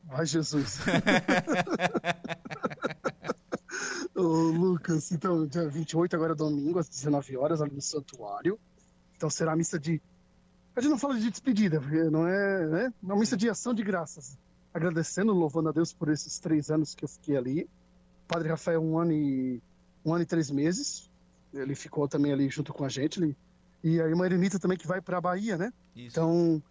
Ai, 0.10 0.26
Jesus. 0.26 0.80
Ô, 4.16 4.24
Lucas, 4.24 5.12
então, 5.12 5.46
dia 5.46 5.70
28, 5.70 6.16
agora 6.16 6.34
é 6.34 6.36
domingo, 6.36 6.80
às 6.80 6.90
19 6.90 7.38
horas, 7.38 7.62
ali 7.62 7.76
no 7.76 7.82
santuário. 7.82 8.60
Então 9.16 9.30
será 9.30 9.54
a 9.54 9.56
missa 9.56 9.78
de 9.78 10.02
a 10.76 10.82
gente 10.82 10.92
não 10.92 10.98
fala 10.98 11.20
de 11.20 11.30
despedida, 11.30 11.82
porque 11.82 12.04
não 12.06 12.28
é, 12.28 12.68
né? 12.68 12.86
É 12.86 13.06
uma 13.06 13.18
missa 13.18 13.36
de 13.36 13.50
ação 13.50 13.74
de 13.74 13.84
graças. 13.84 14.38
Agradecendo, 14.74 15.34
louvando 15.34 15.70
a 15.70 15.72
Deus 15.72 15.92
por 15.92 16.10
esses 16.10 16.40
três 16.40 16.72
anos 16.72 16.96
que 16.96 17.04
eu 17.04 17.10
fiquei 17.10 17.36
ali. 17.36 17.64
O 18.26 18.28
Padre 18.28 18.50
Rafael, 18.50 18.82
um 18.82 18.98
ano 18.98 19.12
e, 19.12 19.62
um 20.06 20.14
ano 20.14 20.24
e 20.24 20.26
três 20.26 20.50
meses. 20.50 21.10
Ele 21.54 21.76
ficou 21.76 22.08
também 22.08 22.32
ali 22.32 22.50
junto 22.50 22.74
com 22.74 22.86
a 22.86 22.90
gente. 22.90 23.20
Ele, 23.20 23.36
e 23.84 24.00
a 24.00 24.08
irmã 24.08 24.26
Erenita 24.26 24.58
também, 24.58 24.78
que 24.78 24.88
vai 24.88 25.02
para 25.02 25.18
a 25.18 25.22
Bahia, 25.22 25.58
né? 25.58 25.74
Isso. 25.94 26.08
Então, 26.12 26.64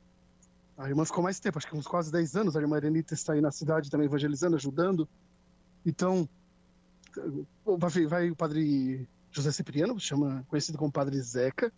a 0.78 0.88
irmã 0.88 1.04
ficou 1.04 1.22
mais 1.22 1.38
tempo, 1.38 1.58
acho 1.58 1.66
que 1.66 1.76
uns 1.76 1.86
quase 1.86 2.10
10 2.10 2.36
anos. 2.36 2.56
A 2.56 2.60
irmã 2.60 2.78
Erenita 2.78 3.12
está 3.12 3.34
aí 3.34 3.40
na 3.42 3.50
cidade 3.50 3.90
também 3.90 4.06
evangelizando, 4.06 4.56
ajudando. 4.56 5.06
Então, 5.84 6.26
vai, 7.64 8.06
vai 8.06 8.30
o 8.30 8.36
padre 8.36 9.06
José 9.30 9.52
Cipriano, 9.52 9.98
chama, 10.00 10.44
conhecido 10.48 10.78
como 10.78 10.90
Padre 10.90 11.20
Zeca, 11.20 11.72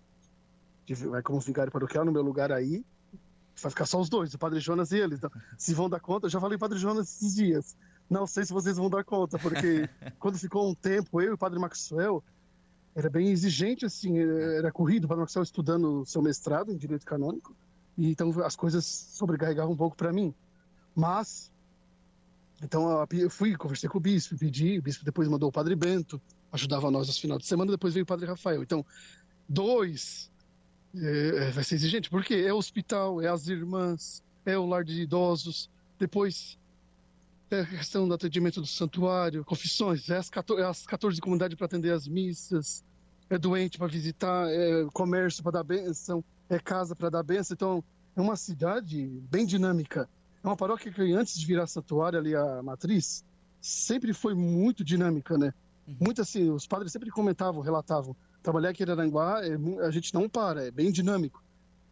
que 0.87 0.95
vai 0.95 1.23
como 1.23 1.41
vigário 1.41 1.73
paroquial 1.73 2.05
no 2.05 2.13
meu 2.13 2.23
lugar 2.23 2.53
aí. 2.53 2.85
Vai 3.61 3.71
ficar 3.71 3.87
só 3.87 4.01
os 4.01 4.09
dois, 4.09 4.33
o 4.35 4.39
Padre 4.39 4.61
Jonas 4.61 4.93
e 4.93 4.99
ele. 4.99 5.15
Então, 5.15 5.31
se 5.59 5.75
vão 5.75 5.89
dar 5.89 6.01
conta, 6.01 6.27
eu 6.27 6.31
já 6.31 6.41
falei 6.41 6.59
Padre 6.59 6.79
Jonas 6.79 7.09
esses 7.09 7.35
dias. 7.35 7.77
Não 8.09 8.27
sei 8.27 8.45
se 8.45 8.53
vocês 8.53 8.77
vão 8.77 8.91
dar 8.91 9.05
conta, 9.05 9.39
porque 9.39 9.89
quando 10.19 10.39
ficou 10.39 10.69
um 10.69 10.75
tempo, 10.75 11.21
eu 11.21 11.31
e 11.31 11.35
o 11.35 11.39
Padre 11.39 11.59
Maxwell, 11.59 12.23
era 12.95 13.09
bem 13.09 13.31
exigente, 13.31 13.87
assim, 13.87 14.19
era 14.19 14.71
corrido, 14.71 15.05
o 15.05 15.09
Padre 15.09 15.23
Maxwell 15.23 15.43
estudando 15.43 16.05
seu 16.05 16.21
mestrado 16.21 16.73
em 16.73 16.77
Direito 16.77 17.07
Canônico, 17.07 17.57
e 17.97 18.11
então 18.11 18.31
as 18.43 18.55
coisas 18.57 18.85
sobrecarregavam 18.85 19.73
um 19.73 19.77
pouco 19.77 19.97
para 19.97 20.13
mim. 20.13 20.35
Mas, 20.95 21.51
então 22.63 23.07
eu 23.13 23.31
fui, 23.31 23.57
conversei 23.57 23.89
com 23.89 23.99
o 23.99 24.01
bispo, 24.01 24.37
pedi, 24.37 24.79
o 24.79 24.83
bispo 24.83 25.05
depois 25.05 25.29
mandou 25.29 25.49
o 25.49 25.53
Padre 25.53 25.75
Bento, 25.75 26.21
ajudava 26.51 26.91
nós 26.91 27.07
nos 27.07 27.19
finais 27.19 27.41
de 27.41 27.47
semana, 27.47 27.71
depois 27.71 27.95
veio 27.95 28.05
o 28.05 28.07
Padre 28.07 28.27
Rafael. 28.27 28.63
Então, 28.63 28.85
dois 29.49 30.31
é, 30.95 31.51
vai 31.51 31.65
ser 31.65 31.77
exigente, 31.77 32.11
porque 32.11 32.35
é 32.35 32.53
o 32.53 32.57
hospital, 32.57 33.21
é 33.21 33.29
as 33.29 33.49
irmãs, 33.49 34.23
é 34.45 34.59
o 34.59 34.67
lar 34.67 34.85
de 34.85 35.01
idosos, 35.01 35.71
depois 35.99 36.59
é 37.51 37.61
a 37.61 37.67
questão 37.67 38.09
do 38.09 38.15
atendimento 38.15 38.61
do 38.61 38.67
santuário, 38.67 39.45
confissões, 39.45 40.09
é 40.09 40.17
as 40.17 40.31
14, 40.31 40.63
é 40.63 40.67
as 40.67 40.87
14 40.87 41.21
comunidades 41.21 41.57
para 41.57 41.67
atender 41.67 41.93
as 41.93 42.09
missas, 42.09 42.83
é 43.29 43.39
doente 43.39 43.79
para 43.79 43.87
visitar, 43.87 44.49
é 44.49 44.87
comércio 44.93 45.43
para 45.43 45.53
dar 45.53 45.65
bênção, 45.65 46.25
é 46.49 46.59
casa 46.59 46.95
para 46.95 47.11
dar 47.11 47.23
bênção. 47.23 47.55
Então, 47.55 47.85
é 48.15 48.21
uma 48.21 48.37
cidade 48.37 49.07
bem 49.31 49.47
dinâmica. 49.47 50.09
É 50.43 50.47
uma 50.47 50.57
paróquia 50.57 50.93
que 50.93 51.13
antes 51.13 51.39
de 51.39 51.47
virar 51.47 51.67
santuário 51.67 52.19
ali, 52.19 52.35
a 52.35 52.63
matriz, 52.63 53.25
sempre 53.61 54.13
foi 54.13 54.35
muito 54.35 54.85
dinâmica, 54.85 55.39
né? 55.39 55.55
Uhum. 55.87 55.97
Muito 56.01 56.21
assim, 56.21 56.51
os 56.51 56.67
padres 56.67 56.93
sempre 56.93 57.11
comentavam, 57.11 57.63
relatavam. 57.63 58.15
Trabalhar 58.43 58.71
aqui 58.71 58.83
em 58.83 58.91
Aranguá, 58.91 59.41
é, 59.45 59.55
a 59.87 59.91
gente 59.91 60.13
não 60.13 60.29
para, 60.29 60.67
é 60.67 60.71
bem 60.71 60.91
dinâmico. 60.91 61.43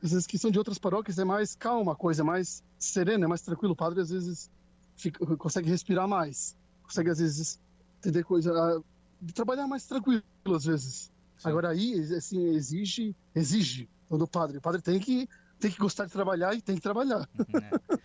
Às 0.02 0.12
vezes 0.12 0.26
que 0.26 0.38
são 0.38 0.50
de 0.50 0.58
outras 0.58 0.78
paróquias 0.78 1.18
é 1.18 1.24
mais 1.24 1.54
calma 1.54 1.92
a 1.92 1.96
coisa, 1.96 2.22
é 2.22 2.24
mais 2.24 2.64
serena, 2.78 3.26
é 3.26 3.28
mais 3.28 3.42
tranquilo. 3.42 3.74
O 3.74 3.76
padre 3.76 4.00
às 4.00 4.10
vezes 4.10 4.50
fica, 4.96 5.24
consegue 5.36 5.68
respirar 5.68 6.08
mais, 6.08 6.56
consegue 6.82 7.10
às 7.10 7.18
vezes 7.18 7.60
entender 7.98 8.24
coisa, 8.24 8.82
de 9.20 9.32
trabalhar 9.32 9.66
mais 9.66 9.86
tranquilo 9.86 10.22
às 10.54 10.64
vezes. 10.64 11.12
Sim. 11.38 11.48
Agora 11.48 11.68
aí, 11.68 12.00
assim, 12.16 12.54
exige, 12.54 13.14
exige 13.34 13.88
do 14.10 14.26
padre. 14.26 14.58
O 14.58 14.60
padre 14.60 14.82
tem 14.82 14.98
que, 14.98 15.28
tem 15.58 15.70
que 15.70 15.78
gostar 15.78 16.06
de 16.06 16.12
trabalhar 16.12 16.54
e 16.54 16.60
tem 16.60 16.76
que 16.76 16.82
trabalhar. 16.82 17.28
É. 17.38 18.00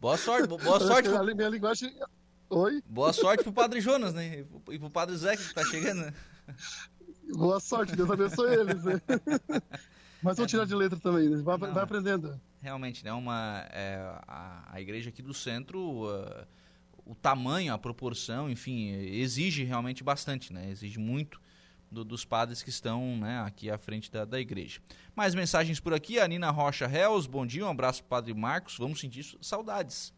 Boa 0.00 0.16
sorte, 0.16 0.48
boa 0.48 0.80
sorte. 0.80 1.08
A 1.08 1.22
minha 1.22 1.48
linguagem... 1.48 1.94
Oi? 2.50 2.82
Boa 2.86 3.14
sorte 3.14 3.44
pro 3.44 3.52
Padre 3.52 3.80
Jonas, 3.80 4.12
né? 4.12 4.44
E 4.70 4.78
pro 4.78 4.90
Padre 4.90 5.16
Zé 5.16 5.36
que 5.38 5.54
tá 5.54 5.64
chegando, 5.64 6.02
né? 6.02 6.14
Boa 7.30 7.60
sorte, 7.60 7.96
Deus 7.96 8.10
abençoe 8.10 8.54
eles, 8.54 8.84
né? 8.84 9.00
Mas 10.22 10.36
vão 10.36 10.46
tirar 10.46 10.66
de 10.66 10.74
letra 10.74 10.98
também, 10.98 11.28
né? 11.28 11.42
vai, 11.42 11.56
vai 11.56 11.82
aprendendo 11.82 12.40
realmente, 12.62 13.04
né, 13.04 13.12
uma, 13.12 13.66
é, 13.70 13.96
a, 14.26 14.68
a 14.70 14.80
igreja 14.80 15.10
aqui 15.10 15.20
do 15.20 15.34
centro, 15.34 16.04
uh, 16.04 16.46
o 17.04 17.14
tamanho, 17.14 17.74
a 17.74 17.78
proporção, 17.78 18.48
enfim, 18.48 18.90
exige 18.92 19.64
realmente 19.64 20.04
bastante, 20.04 20.52
né, 20.52 20.70
exige 20.70 20.98
muito 20.98 21.40
do, 21.90 22.04
dos 22.04 22.24
padres 22.24 22.62
que 22.62 22.70
estão 22.70 23.16
né, 23.16 23.40
aqui 23.40 23.68
à 23.68 23.76
frente 23.76 24.10
da, 24.10 24.24
da 24.24 24.38
igreja. 24.38 24.80
Mais 25.14 25.34
mensagens 25.34 25.80
por 25.80 25.92
aqui, 25.92 26.20
a 26.20 26.28
Nina 26.28 26.50
Rocha 26.50 26.86
Reus, 26.86 27.26
bom 27.26 27.44
dia, 27.44 27.66
um 27.66 27.68
abraço 27.70 28.04
para 28.04 28.06
o 28.06 28.10
Padre 28.10 28.34
Marcos, 28.34 28.78
vamos 28.78 29.00
sentir 29.00 29.36
saudades. 29.40 30.14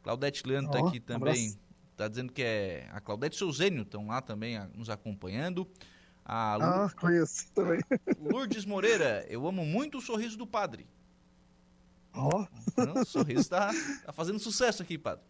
Claudete 0.00 0.46
Leandro 0.46 0.70
está 0.70 0.84
oh, 0.84 0.88
aqui 0.88 1.00
também, 1.00 1.58
está 1.90 2.06
dizendo 2.06 2.32
que 2.32 2.40
é 2.40 2.88
a 2.92 3.00
Claudete 3.00 3.42
e 3.42 3.44
o 3.44 3.52
Zênio 3.52 3.82
estão 3.82 4.06
lá 4.06 4.22
também 4.22 4.56
a, 4.56 4.68
nos 4.68 4.88
acompanhando. 4.88 5.68
A 6.32 6.54
Lu... 6.54 6.62
Ah, 6.62 6.92
conheço 6.96 7.50
também. 7.52 7.80
Lourdes 8.20 8.64
Moreira, 8.64 9.26
eu 9.28 9.48
amo 9.48 9.66
muito 9.66 9.98
o 9.98 10.00
sorriso 10.00 10.38
do 10.38 10.46
padre. 10.46 10.86
Ó. 12.14 12.46
Oh. 12.76 13.00
o 13.00 13.04
sorriso 13.04 13.50
tá, 13.50 13.72
tá 14.06 14.12
fazendo 14.12 14.38
sucesso 14.38 14.80
aqui, 14.80 14.96
padre. 14.96 15.24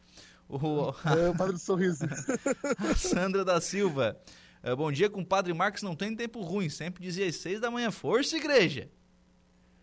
O, 0.46 0.92
é 1.06 1.30
o 1.30 1.34
padre 1.34 1.54
do 1.54 1.58
sorriso. 1.58 2.04
a 2.76 2.94
Sandra 2.94 3.46
da 3.46 3.62
Silva. 3.62 4.20
É, 4.62 4.76
bom 4.76 4.92
dia, 4.92 5.08
com 5.08 5.22
o 5.22 5.26
padre 5.26 5.54
Marcos 5.54 5.82
não 5.82 5.96
tem 5.96 6.14
tempo 6.14 6.42
ruim. 6.42 6.68
Sempre 6.68 7.02
dizia 7.02 7.26
às 7.26 7.36
seis 7.36 7.58
da 7.58 7.70
manhã, 7.70 7.90
força 7.90 8.36
igreja. 8.36 8.90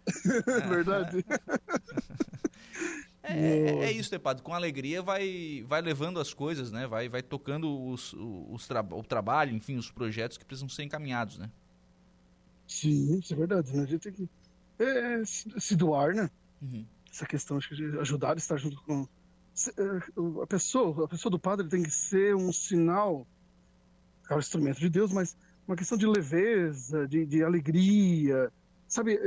Verdade. 0.69 1.25
É, 3.29 3.37
é, 3.37 3.83
é, 3.85 3.91
isso, 3.91 4.11
né, 4.11 4.17
padre? 4.17 4.41
Com 4.41 4.53
alegria 4.53 5.01
vai, 5.01 5.63
vai 5.67 5.81
levando 5.81 6.19
as 6.19 6.33
coisas, 6.33 6.71
né? 6.71 6.87
Vai, 6.87 7.09
vai 7.09 7.21
tocando 7.21 7.89
os, 7.89 8.13
os 8.13 8.67
tra 8.67 8.81
o 8.81 9.03
trabalho, 9.03 9.53
enfim, 9.53 9.77
os 9.77 9.91
projetos 9.91 10.37
que 10.37 10.45
precisam 10.45 10.69
ser 10.69 10.83
encaminhados, 10.83 11.37
né? 11.37 11.49
Sim, 12.67 13.19
isso 13.19 13.33
é 13.33 13.37
verdade. 13.37 13.75
Né? 13.75 13.83
A 13.83 13.85
gente 13.85 14.01
tem 14.01 14.13
que 14.13 14.29
é, 14.79 15.23
se 15.25 15.75
doar, 15.75 16.13
né? 16.13 16.29
Uhum. 16.61 16.85
Essa 17.11 17.25
questão 17.25 17.57
acho 17.57 17.69
que 17.69 17.75
de 17.75 17.99
ajudar 17.99 18.33
a 18.33 18.37
estar 18.37 18.57
junto 18.57 18.81
com 18.83 19.07
eh, 19.77 20.41
a 20.43 20.47
pessoa, 20.47 21.05
a 21.05 21.07
pessoa 21.07 21.31
do 21.31 21.39
padre 21.39 21.67
tem 21.67 21.81
que 21.81 21.91
ser 21.91 22.35
um 22.35 22.51
sinal, 22.53 23.25
é 24.29 24.35
o 24.35 24.39
instrumento 24.39 24.79
de 24.79 24.89
Deus, 24.89 25.11
mas 25.11 25.35
uma 25.67 25.75
questão 25.75 25.97
de 25.97 26.05
leveza, 26.05 27.07
de, 27.07 27.25
de 27.25 27.43
alegria, 27.43 28.51
sabe, 28.87 29.19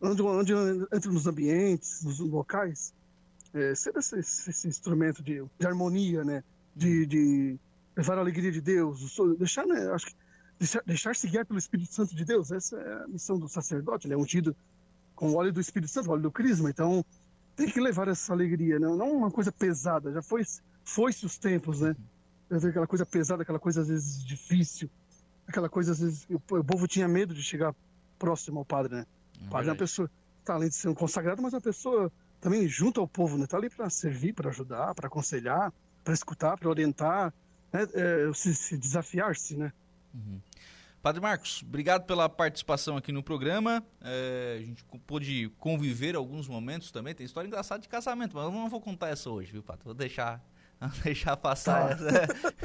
onde, 0.00 0.22
onde 0.22 0.52
entra 0.52 1.10
nos 1.10 1.26
ambientes, 1.26 2.02
nos 2.04 2.18
locais, 2.18 2.92
é, 3.54 3.74
ser 3.74 3.96
esse, 3.96 4.18
esse, 4.18 4.68
instrumento 4.68 5.22
de, 5.22 5.44
de 5.58 5.66
harmonia, 5.66 6.24
né, 6.24 6.42
de, 6.74 7.06
de 7.06 7.58
levar 7.96 8.18
a 8.18 8.20
alegria 8.20 8.52
de 8.52 8.60
Deus, 8.60 9.16
deixar, 9.38 9.66
né, 9.66 9.90
acho 9.92 10.06
que 10.06 10.14
deixar, 10.58 10.82
deixar-se 10.84 11.28
guiar 11.28 11.46
pelo 11.46 11.58
Espírito 11.58 11.92
Santo 11.92 12.14
de 12.14 12.24
Deus, 12.24 12.50
essa 12.50 12.76
é 12.76 13.04
a 13.04 13.08
missão 13.08 13.38
do 13.38 13.48
sacerdote, 13.48 14.06
ele 14.06 14.14
é 14.14 14.16
ungido 14.16 14.54
com 15.14 15.30
o 15.30 15.36
óleo 15.36 15.52
do 15.52 15.60
Espírito 15.60 15.90
Santo, 15.90 16.08
o 16.08 16.12
óleo 16.12 16.22
do 16.22 16.30
Crisma. 16.30 16.68
Então, 16.68 17.04
tem 17.56 17.66
que 17.66 17.80
levar 17.80 18.06
essa 18.06 18.32
alegria, 18.32 18.78
né? 18.78 18.86
não 18.86 19.16
uma 19.16 19.30
coisa 19.30 19.50
pesada. 19.50 20.12
Já 20.12 20.22
foi, 20.22 20.42
foi-se 20.84 21.24
os 21.24 21.38
tempos, 21.38 21.80
né? 21.80 21.96
Aquela 22.50 22.86
coisa 22.86 23.04
pesada, 23.04 23.42
aquela 23.42 23.58
coisa 23.58 23.80
às 23.80 23.88
vezes 23.88 24.24
difícil, 24.24 24.88
aquela 25.48 25.68
coisa 25.68 25.92
às 25.92 25.98
vezes 25.98 26.26
o 26.30 26.38
povo 26.38 26.86
tinha 26.86 27.08
medo 27.08 27.34
de 27.34 27.42
chegar 27.42 27.74
próximo 28.18 28.60
ao 28.60 28.64
padre, 28.64 28.94
né? 28.94 29.06
O 29.46 29.50
padre 29.50 29.68
é 29.68 29.72
uma 29.72 29.78
pessoa, 29.78 30.08
tá 30.44 30.54
além 30.54 30.68
de 30.68 30.76
ser 30.76 30.88
um 30.88 30.94
consagrado, 30.94 31.42
mas 31.42 31.52
uma 31.52 31.60
pessoa 31.60 32.12
também 32.40 32.68
junto 32.68 33.00
ao 33.00 33.08
povo, 33.08 33.36
né? 33.38 33.46
Tá 33.46 33.56
ali 33.56 33.70
para 33.70 33.88
servir, 33.90 34.32
para 34.32 34.50
ajudar, 34.50 34.94
para 34.94 35.06
aconselhar, 35.06 35.72
para 36.04 36.14
escutar, 36.14 36.56
para 36.56 36.68
orientar, 36.68 37.32
né? 37.72 37.86
é, 37.94 38.32
se, 38.34 38.54
se 38.54 38.76
desafiar-se, 38.76 39.56
né? 39.56 39.72
Uhum. 40.14 40.40
Padre 41.06 41.20
Marcos, 41.20 41.62
obrigado 41.62 42.04
pela 42.04 42.28
participação 42.28 42.96
aqui 42.96 43.12
no 43.12 43.22
programa. 43.22 43.80
É, 44.02 44.56
a 44.58 44.64
gente 44.64 44.84
pôde 45.06 45.48
conviver 45.56 46.16
alguns 46.16 46.48
momentos 46.48 46.90
também. 46.90 47.14
Tem 47.14 47.24
história 47.24 47.46
engraçada 47.46 47.80
de 47.80 47.88
casamento, 47.88 48.34
mas 48.34 48.44
eu 48.44 48.50
não 48.50 48.68
vou 48.68 48.80
contar 48.80 49.10
essa 49.10 49.30
hoje, 49.30 49.52
viu, 49.52 49.62
Pato? 49.62 49.84
Vou 49.84 49.94
deixar, 49.94 50.44
deixar 51.04 51.36
passar 51.36 51.96
tá. 51.96 52.04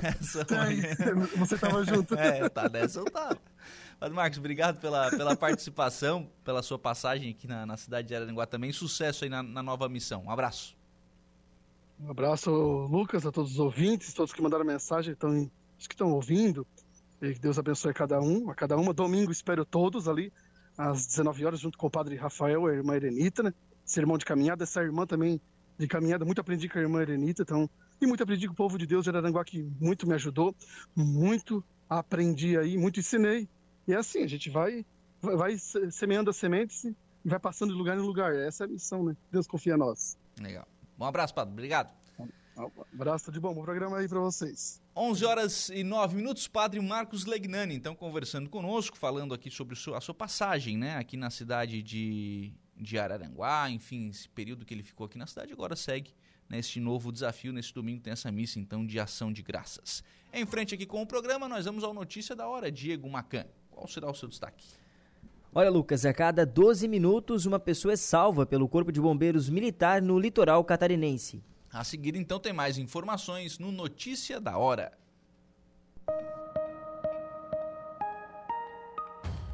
essa, 0.01 0.43
essa 0.43 1.37
Você 1.37 1.53
estava 1.53 1.83
junto. 1.85 2.15
É, 2.15 2.49
tá 2.49 2.67
nessa 2.67 2.99
eu 2.99 3.05
tava. 3.05 3.37
Padre 4.01 4.15
Marcos, 4.15 4.39
obrigado 4.39 4.79
pela, 4.79 5.11
pela 5.11 5.35
participação, 5.37 6.27
pela 6.43 6.63
sua 6.63 6.79
passagem 6.79 7.29
aqui 7.29 7.45
na, 7.45 7.67
na 7.67 7.77
cidade 7.77 8.07
de 8.07 8.15
Araranguá 8.15 8.47
também. 8.47 8.71
Sucesso 8.71 9.23
aí 9.25 9.29
na, 9.29 9.43
na 9.43 9.61
nova 9.61 9.87
missão. 9.87 10.23
Um 10.25 10.31
abraço. 10.31 10.75
Um 11.99 12.09
abraço, 12.09 12.49
Lucas, 12.49 13.27
a 13.27 13.31
todos 13.31 13.51
os 13.51 13.59
ouvintes, 13.59 14.11
todos 14.11 14.33
que 14.33 14.41
mandaram 14.41 14.65
mensagem, 14.65 15.13
tão, 15.13 15.47
os 15.77 15.85
que 15.85 15.93
estão 15.93 16.11
ouvindo. 16.13 16.65
E 17.21 17.35
que 17.35 17.39
Deus 17.39 17.59
abençoe 17.59 17.93
cada 17.93 18.19
um, 18.19 18.49
a 18.49 18.55
cada 18.55 18.75
uma. 18.75 18.91
Domingo 18.91 19.31
espero 19.31 19.63
todos 19.63 20.07
ali, 20.07 20.33
às 20.75 21.05
19 21.05 21.45
horas, 21.45 21.59
junto 21.59 21.77
com 21.77 21.85
o 21.85 21.91
padre 21.91 22.15
Rafael 22.15 22.67
e 22.67 22.71
a 22.71 22.73
irmã 22.73 22.95
Erenita, 22.95 23.43
né? 23.43 23.53
Sermão 23.85 24.17
de 24.17 24.25
caminhada. 24.25 24.63
Essa 24.63 24.81
irmã 24.81 25.05
também 25.05 25.39
de 25.77 25.87
caminhada, 25.87 26.25
muito 26.25 26.41
aprendi 26.41 26.67
com 26.67 26.79
a 26.79 26.81
irmã 26.81 27.03
Erenita, 27.03 27.43
então, 27.43 27.69
e 28.01 28.07
muito 28.07 28.23
aprendi 28.23 28.47
com 28.47 28.53
o 28.53 28.57
povo 28.57 28.79
de 28.79 28.87
Deus 28.87 29.03
de 29.03 29.11
Araranguá, 29.11 29.45
que 29.45 29.61
muito 29.79 30.07
me 30.07 30.15
ajudou, 30.15 30.55
muito 30.95 31.63
aprendi 31.87 32.57
aí, 32.57 32.79
muito 32.79 32.99
ensinei. 32.99 33.47
E 33.91 33.93
é 33.93 33.97
assim, 33.97 34.23
a 34.23 34.27
gente 34.27 34.49
vai, 34.49 34.85
vai 35.21 35.57
semeando 35.57 36.29
as 36.29 36.37
sementes 36.37 36.85
e 36.85 36.95
vai 37.25 37.37
passando 37.37 37.73
de 37.73 37.77
lugar 37.77 37.97
em 37.97 38.01
lugar. 38.01 38.33
Essa 38.33 38.63
é 38.63 38.65
a 38.65 38.69
missão, 38.69 39.03
né? 39.03 39.17
Deus 39.29 39.45
confia 39.45 39.73
em 39.73 39.77
nós. 39.77 40.17
Legal. 40.39 40.65
Um 40.97 41.03
abraço, 41.03 41.33
Padre. 41.33 41.51
Obrigado. 41.51 41.91
Um 42.17 42.69
abraço 42.93 43.29
de 43.33 43.37
bom. 43.37 43.53
Bom 43.53 43.63
programa 43.63 43.97
aí 43.97 44.07
para 44.07 44.21
vocês. 44.21 44.81
11 44.95 45.25
horas 45.25 45.69
e 45.69 45.83
9 45.83 46.15
minutos, 46.15 46.47
Padre 46.47 46.79
Marcos 46.79 47.25
Legnani, 47.25 47.75
então 47.75 47.93
conversando 47.93 48.49
conosco, 48.49 48.97
falando 48.97 49.33
aqui 49.33 49.51
sobre 49.51 49.77
a 49.93 49.99
sua 49.99 50.13
passagem, 50.13 50.77
né, 50.77 50.95
aqui 50.95 51.17
na 51.17 51.29
cidade 51.29 51.83
de, 51.83 52.53
de 52.77 52.97
Araranguá, 52.97 53.69
enfim, 53.69 54.07
esse 54.07 54.29
período 54.29 54.65
que 54.65 54.73
ele 54.73 54.83
ficou 54.83 55.05
aqui 55.05 55.17
na 55.17 55.27
cidade, 55.27 55.51
agora 55.51 55.75
segue 55.75 56.13
neste 56.49 56.79
né, 56.79 56.85
novo 56.85 57.11
desafio, 57.11 57.51
nesse 57.51 57.73
domingo 57.73 58.01
tem 58.01 58.13
essa 58.13 58.31
missa, 58.31 58.57
então, 58.57 58.85
de 58.85 58.99
ação 58.99 59.33
de 59.33 59.41
graças. 59.41 60.01
Em 60.33 60.45
frente 60.45 60.75
aqui 60.75 60.85
com 60.85 61.01
o 61.01 61.07
programa, 61.07 61.49
nós 61.49 61.65
vamos 61.65 61.83
ao 61.83 61.93
Notícia 61.93 62.33
da 62.33 62.47
Hora, 62.47 62.71
Diego 62.71 63.09
Macan. 63.09 63.45
Qual 63.81 63.87
será 63.87 64.11
o 64.11 64.13
seu 64.13 64.29
destaque? 64.29 64.63
Olha, 65.51 65.71
Lucas, 65.71 66.05
a 66.05 66.13
cada 66.13 66.45
12 66.45 66.87
minutos 66.87 67.47
uma 67.47 67.59
pessoa 67.59 67.93
é 67.93 67.97
salva 67.97 68.45
pelo 68.45 68.69
Corpo 68.69 68.91
de 68.91 69.01
Bombeiros 69.01 69.49
Militar 69.49 70.03
no 70.03 70.19
litoral 70.19 70.63
catarinense. 70.63 71.43
A 71.73 71.83
seguir, 71.83 72.15
então, 72.15 72.39
tem 72.39 72.53
mais 72.53 72.77
informações 72.77 73.57
no 73.57 73.71
Notícia 73.71 74.39
da 74.39 74.55
Hora. 74.55 74.95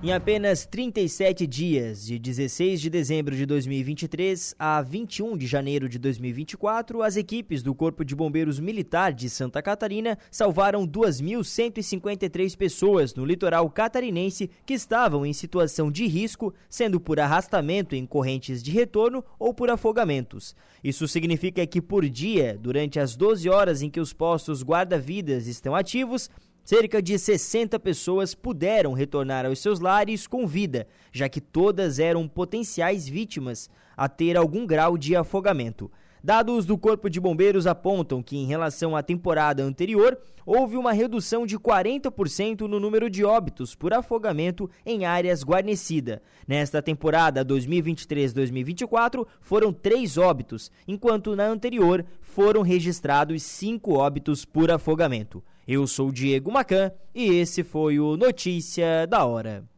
Em 0.00 0.12
apenas 0.12 0.64
37 0.64 1.44
dias, 1.44 2.06
de 2.06 2.20
16 2.20 2.80
de 2.80 2.88
dezembro 2.88 3.34
de 3.34 3.44
2023 3.44 4.54
a 4.56 4.80
21 4.80 5.36
de 5.36 5.44
janeiro 5.44 5.88
de 5.88 5.98
2024, 5.98 7.02
as 7.02 7.16
equipes 7.16 7.64
do 7.64 7.74
Corpo 7.74 8.04
de 8.04 8.14
Bombeiros 8.14 8.60
Militar 8.60 9.12
de 9.12 9.28
Santa 9.28 9.60
Catarina 9.60 10.16
salvaram 10.30 10.86
2.153 10.86 12.56
pessoas 12.56 13.12
no 13.12 13.24
litoral 13.24 13.68
catarinense 13.70 14.48
que 14.64 14.74
estavam 14.74 15.26
em 15.26 15.32
situação 15.32 15.90
de 15.90 16.06
risco, 16.06 16.54
sendo 16.70 17.00
por 17.00 17.18
arrastamento 17.18 17.96
em 17.96 18.06
correntes 18.06 18.62
de 18.62 18.70
retorno 18.70 19.24
ou 19.36 19.52
por 19.52 19.68
afogamentos. 19.68 20.54
Isso 20.82 21.08
significa 21.08 21.66
que 21.66 21.82
por 21.82 22.08
dia, 22.08 22.56
durante 22.56 23.00
as 23.00 23.16
12 23.16 23.48
horas 23.48 23.82
em 23.82 23.90
que 23.90 23.98
os 23.98 24.12
postos 24.12 24.62
guarda-vidas 24.62 25.48
estão 25.48 25.74
ativos, 25.74 26.30
Cerca 26.68 27.00
de 27.00 27.18
60 27.18 27.80
pessoas 27.80 28.34
puderam 28.34 28.92
retornar 28.92 29.46
aos 29.46 29.58
seus 29.58 29.80
lares 29.80 30.26
com 30.26 30.46
vida, 30.46 30.86
já 31.10 31.26
que 31.26 31.40
todas 31.40 31.98
eram 31.98 32.28
potenciais 32.28 33.08
vítimas 33.08 33.70
a 33.96 34.06
ter 34.06 34.36
algum 34.36 34.66
grau 34.66 34.98
de 34.98 35.16
afogamento. 35.16 35.90
Dados 36.22 36.66
do 36.66 36.76
Corpo 36.76 37.08
de 37.08 37.18
Bombeiros 37.18 37.66
apontam 37.66 38.22
que, 38.22 38.36
em 38.36 38.44
relação 38.44 38.94
à 38.94 39.02
temporada 39.02 39.62
anterior, 39.62 40.18
houve 40.44 40.76
uma 40.76 40.92
redução 40.92 41.46
de 41.46 41.58
40% 41.58 42.60
no 42.68 42.78
número 42.78 43.08
de 43.08 43.24
óbitos 43.24 43.74
por 43.74 43.94
afogamento 43.94 44.68
em 44.84 45.06
áreas 45.06 45.42
guarnecidas. 45.42 46.20
Nesta 46.46 46.82
temporada 46.82 47.42
2023-2024, 47.46 49.26
foram 49.40 49.72
três 49.72 50.18
óbitos, 50.18 50.70
enquanto 50.86 51.34
na 51.34 51.46
anterior 51.46 52.04
foram 52.20 52.60
registrados 52.60 53.42
cinco 53.42 53.94
óbitos 53.94 54.44
por 54.44 54.70
afogamento. 54.70 55.42
Eu 55.70 55.86
sou 55.86 56.10
Diego 56.10 56.50
Macan 56.50 56.90
e 57.14 57.26
esse 57.26 57.62
foi 57.62 58.00
o 58.00 58.16
Notícia 58.16 59.06
da 59.06 59.26
Hora. 59.26 59.68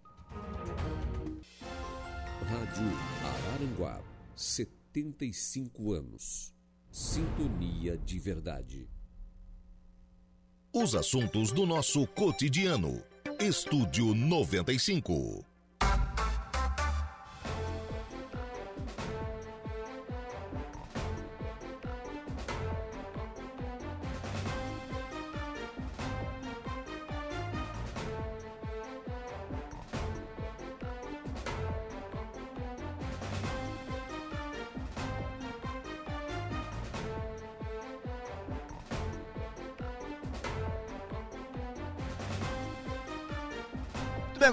Rádio 2.46 2.86
Araranguá, 3.24 4.00
75 4.36 5.92
anos. 5.92 6.54
Sintonia 6.92 7.98
de 7.98 8.20
verdade. 8.20 8.88
Os 10.72 10.94
assuntos 10.94 11.50
do 11.50 11.66
nosso 11.66 12.06
cotidiano. 12.06 13.02
Estúdio 13.40 14.14
95. 14.14 15.44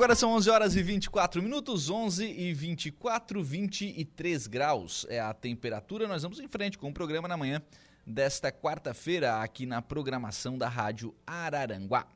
Agora 0.08 0.16
são 0.16 0.32
11 0.36 0.50
horas 0.50 0.76
e 0.78 0.82
24 0.82 1.44
minutos, 1.44 1.90
11 1.90 2.24
e 2.26 2.54
24, 2.54 3.44
23 3.44 4.48
graus 4.48 5.06
é 5.10 5.20
a 5.20 5.34
temperatura. 5.34 6.08
Nós 6.08 6.24
vamos 6.24 6.40
em 6.40 6.48
frente 6.48 6.78
com 6.78 6.88
o 6.88 6.94
programa 6.94 7.28
na 7.28 7.36
manhã 7.36 7.62
desta 8.06 8.50
quarta-feira 8.50 9.42
aqui 9.42 9.66
na 9.66 9.82
programação 9.82 10.58
da 10.58 10.70
Rádio 10.70 11.14
Araranguá. 11.28 12.08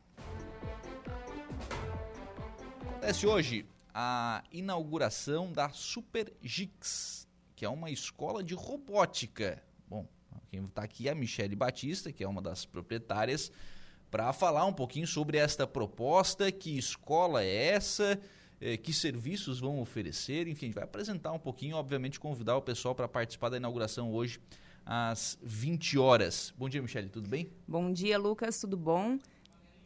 Acontece 2.79 3.27
hoje 3.27 3.65
a 3.93 4.41
inauguração 4.53 5.51
da 5.51 5.67
Super 5.67 6.31
Gix, 6.41 7.27
que 7.57 7.65
é 7.65 7.69
uma 7.69 7.91
escola 7.91 8.41
de 8.41 8.53
robótica. 8.53 9.61
Bom, 9.85 10.07
quem 10.49 10.63
está 10.63 10.83
aqui 10.83 11.09
é 11.09 11.11
a 11.11 11.15
Michele 11.15 11.57
Batista, 11.57 12.09
que 12.09 12.23
é 12.23 12.27
uma 12.29 12.41
das 12.41 12.63
proprietárias 12.63 13.51
para 14.11 14.33
falar 14.33 14.65
um 14.65 14.73
pouquinho 14.73 15.07
sobre 15.07 15.37
esta 15.37 15.65
proposta, 15.65 16.51
que 16.51 16.77
escola 16.77 17.41
é 17.41 17.67
essa, 17.67 18.19
eh, 18.59 18.75
que 18.75 18.91
serviços 18.91 19.61
vão 19.61 19.79
oferecer, 19.79 20.49
enfim, 20.49 20.65
a 20.65 20.67
gente 20.67 20.75
vai 20.75 20.83
apresentar 20.83 21.31
um 21.31 21.39
pouquinho, 21.39 21.77
obviamente 21.77 22.19
convidar 22.19 22.57
o 22.57 22.61
pessoal 22.61 22.93
para 22.93 23.07
participar 23.07 23.47
da 23.47 23.55
inauguração 23.55 24.13
hoje 24.13 24.41
às 24.85 25.39
20 25.41 25.97
horas. 25.97 26.53
Bom 26.57 26.67
dia, 26.67 26.81
Michele, 26.81 27.07
tudo 27.07 27.29
bem? 27.29 27.49
Bom 27.65 27.89
dia, 27.93 28.19
Lucas, 28.19 28.59
tudo 28.59 28.75
bom? 28.75 29.17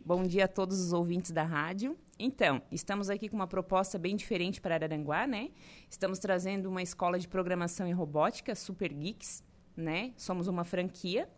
Bom 0.04 0.24
dia 0.24 0.46
a 0.46 0.48
todos 0.48 0.80
os 0.80 0.92
ouvintes 0.92 1.30
da 1.30 1.44
rádio. 1.44 1.96
Então, 2.18 2.64
estamos 2.72 3.12
aqui 3.12 3.30
com 3.30 3.36
uma 3.36 3.48
proposta 3.48 4.00
bem 4.00 4.16
diferente 4.16 4.60
para 4.60 4.74
Araranguá, 4.74 5.28
né? 5.28 5.52
Estamos 5.88 6.18
trazendo 6.18 6.68
uma 6.68 6.82
escola 6.82 7.20
de 7.20 7.28
programação 7.28 7.88
e 7.88 7.92
robótica, 7.92 8.56
Super 8.56 8.92
Geeks, 8.92 9.44
né? 9.78 10.14
Somos 10.18 10.48
uma 10.48 10.64
franquia. 10.64 11.30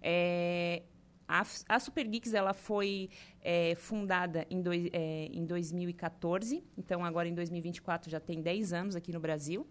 É, 0.00 0.82
a, 1.28 1.44
a 1.68 1.80
Super 1.80 2.06
Geeks 2.06 2.34
ela 2.34 2.54
foi 2.54 3.10
é, 3.42 3.74
fundada 3.74 4.46
em, 4.50 4.62
dois, 4.62 4.88
é, 4.92 5.26
em 5.32 5.44
2014, 5.44 6.62
então 6.76 7.04
agora 7.04 7.28
em 7.28 7.34
2024 7.34 8.10
já 8.10 8.20
tem 8.20 8.40
10 8.40 8.72
anos 8.72 8.96
aqui 8.96 9.12
no 9.12 9.20
Brasil. 9.20 9.66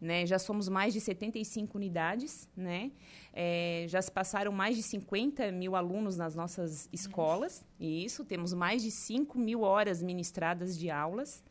Né? 0.00 0.24
Já 0.24 0.38
somos 0.38 0.68
mais 0.68 0.94
de 0.94 1.00
75 1.00 1.76
unidades, 1.76 2.48
né? 2.56 2.90
É, 3.32 3.84
já 3.86 4.00
se 4.00 4.10
passaram 4.10 4.50
mais 4.50 4.76
de 4.76 4.82
50 4.82 5.52
mil 5.52 5.76
alunos 5.76 6.16
nas 6.16 6.34
nossas 6.34 6.88
escolas, 6.92 7.64
e 7.78 8.04
isso, 8.04 8.24
temos 8.24 8.54
mais 8.54 8.82
de 8.82 8.90
5 8.90 9.38
mil 9.38 9.60
horas 9.60 10.02
ministradas 10.02 10.78
de 10.78 10.90
aulas. 10.90 11.44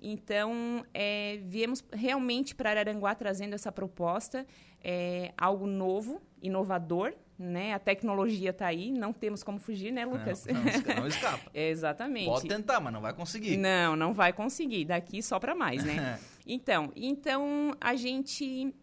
Então, 0.00 0.84
é, 0.92 1.38
viemos 1.44 1.84
realmente 1.92 2.56
para 2.56 2.70
Araranguá 2.70 3.14
trazendo 3.14 3.54
essa 3.54 3.70
proposta, 3.70 4.44
é, 4.82 5.32
algo 5.36 5.64
novo, 5.66 6.20
inovador, 6.42 7.14
né? 7.42 7.74
A 7.74 7.78
tecnologia 7.78 8.50
está 8.50 8.66
aí, 8.66 8.90
não 8.92 9.12
temos 9.12 9.42
como 9.42 9.58
fugir, 9.58 9.92
né, 9.92 10.04
Lucas? 10.04 10.46
Não, 10.46 10.54
não, 10.54 11.00
não 11.00 11.06
escapa. 11.06 11.50
Exatamente. 11.52 12.26
Pode 12.26 12.48
tentar, 12.48 12.80
mas 12.80 12.92
não 12.92 13.00
vai 13.00 13.12
conseguir. 13.12 13.56
Não, 13.56 13.96
não 13.96 14.12
vai 14.12 14.32
conseguir. 14.32 14.84
Daqui 14.84 15.22
só 15.22 15.38
para 15.38 15.54
mais, 15.54 15.84
né? 15.84 16.18
então, 16.46 16.92
então 16.94 17.72
a 17.80 17.94
gente 17.94 18.74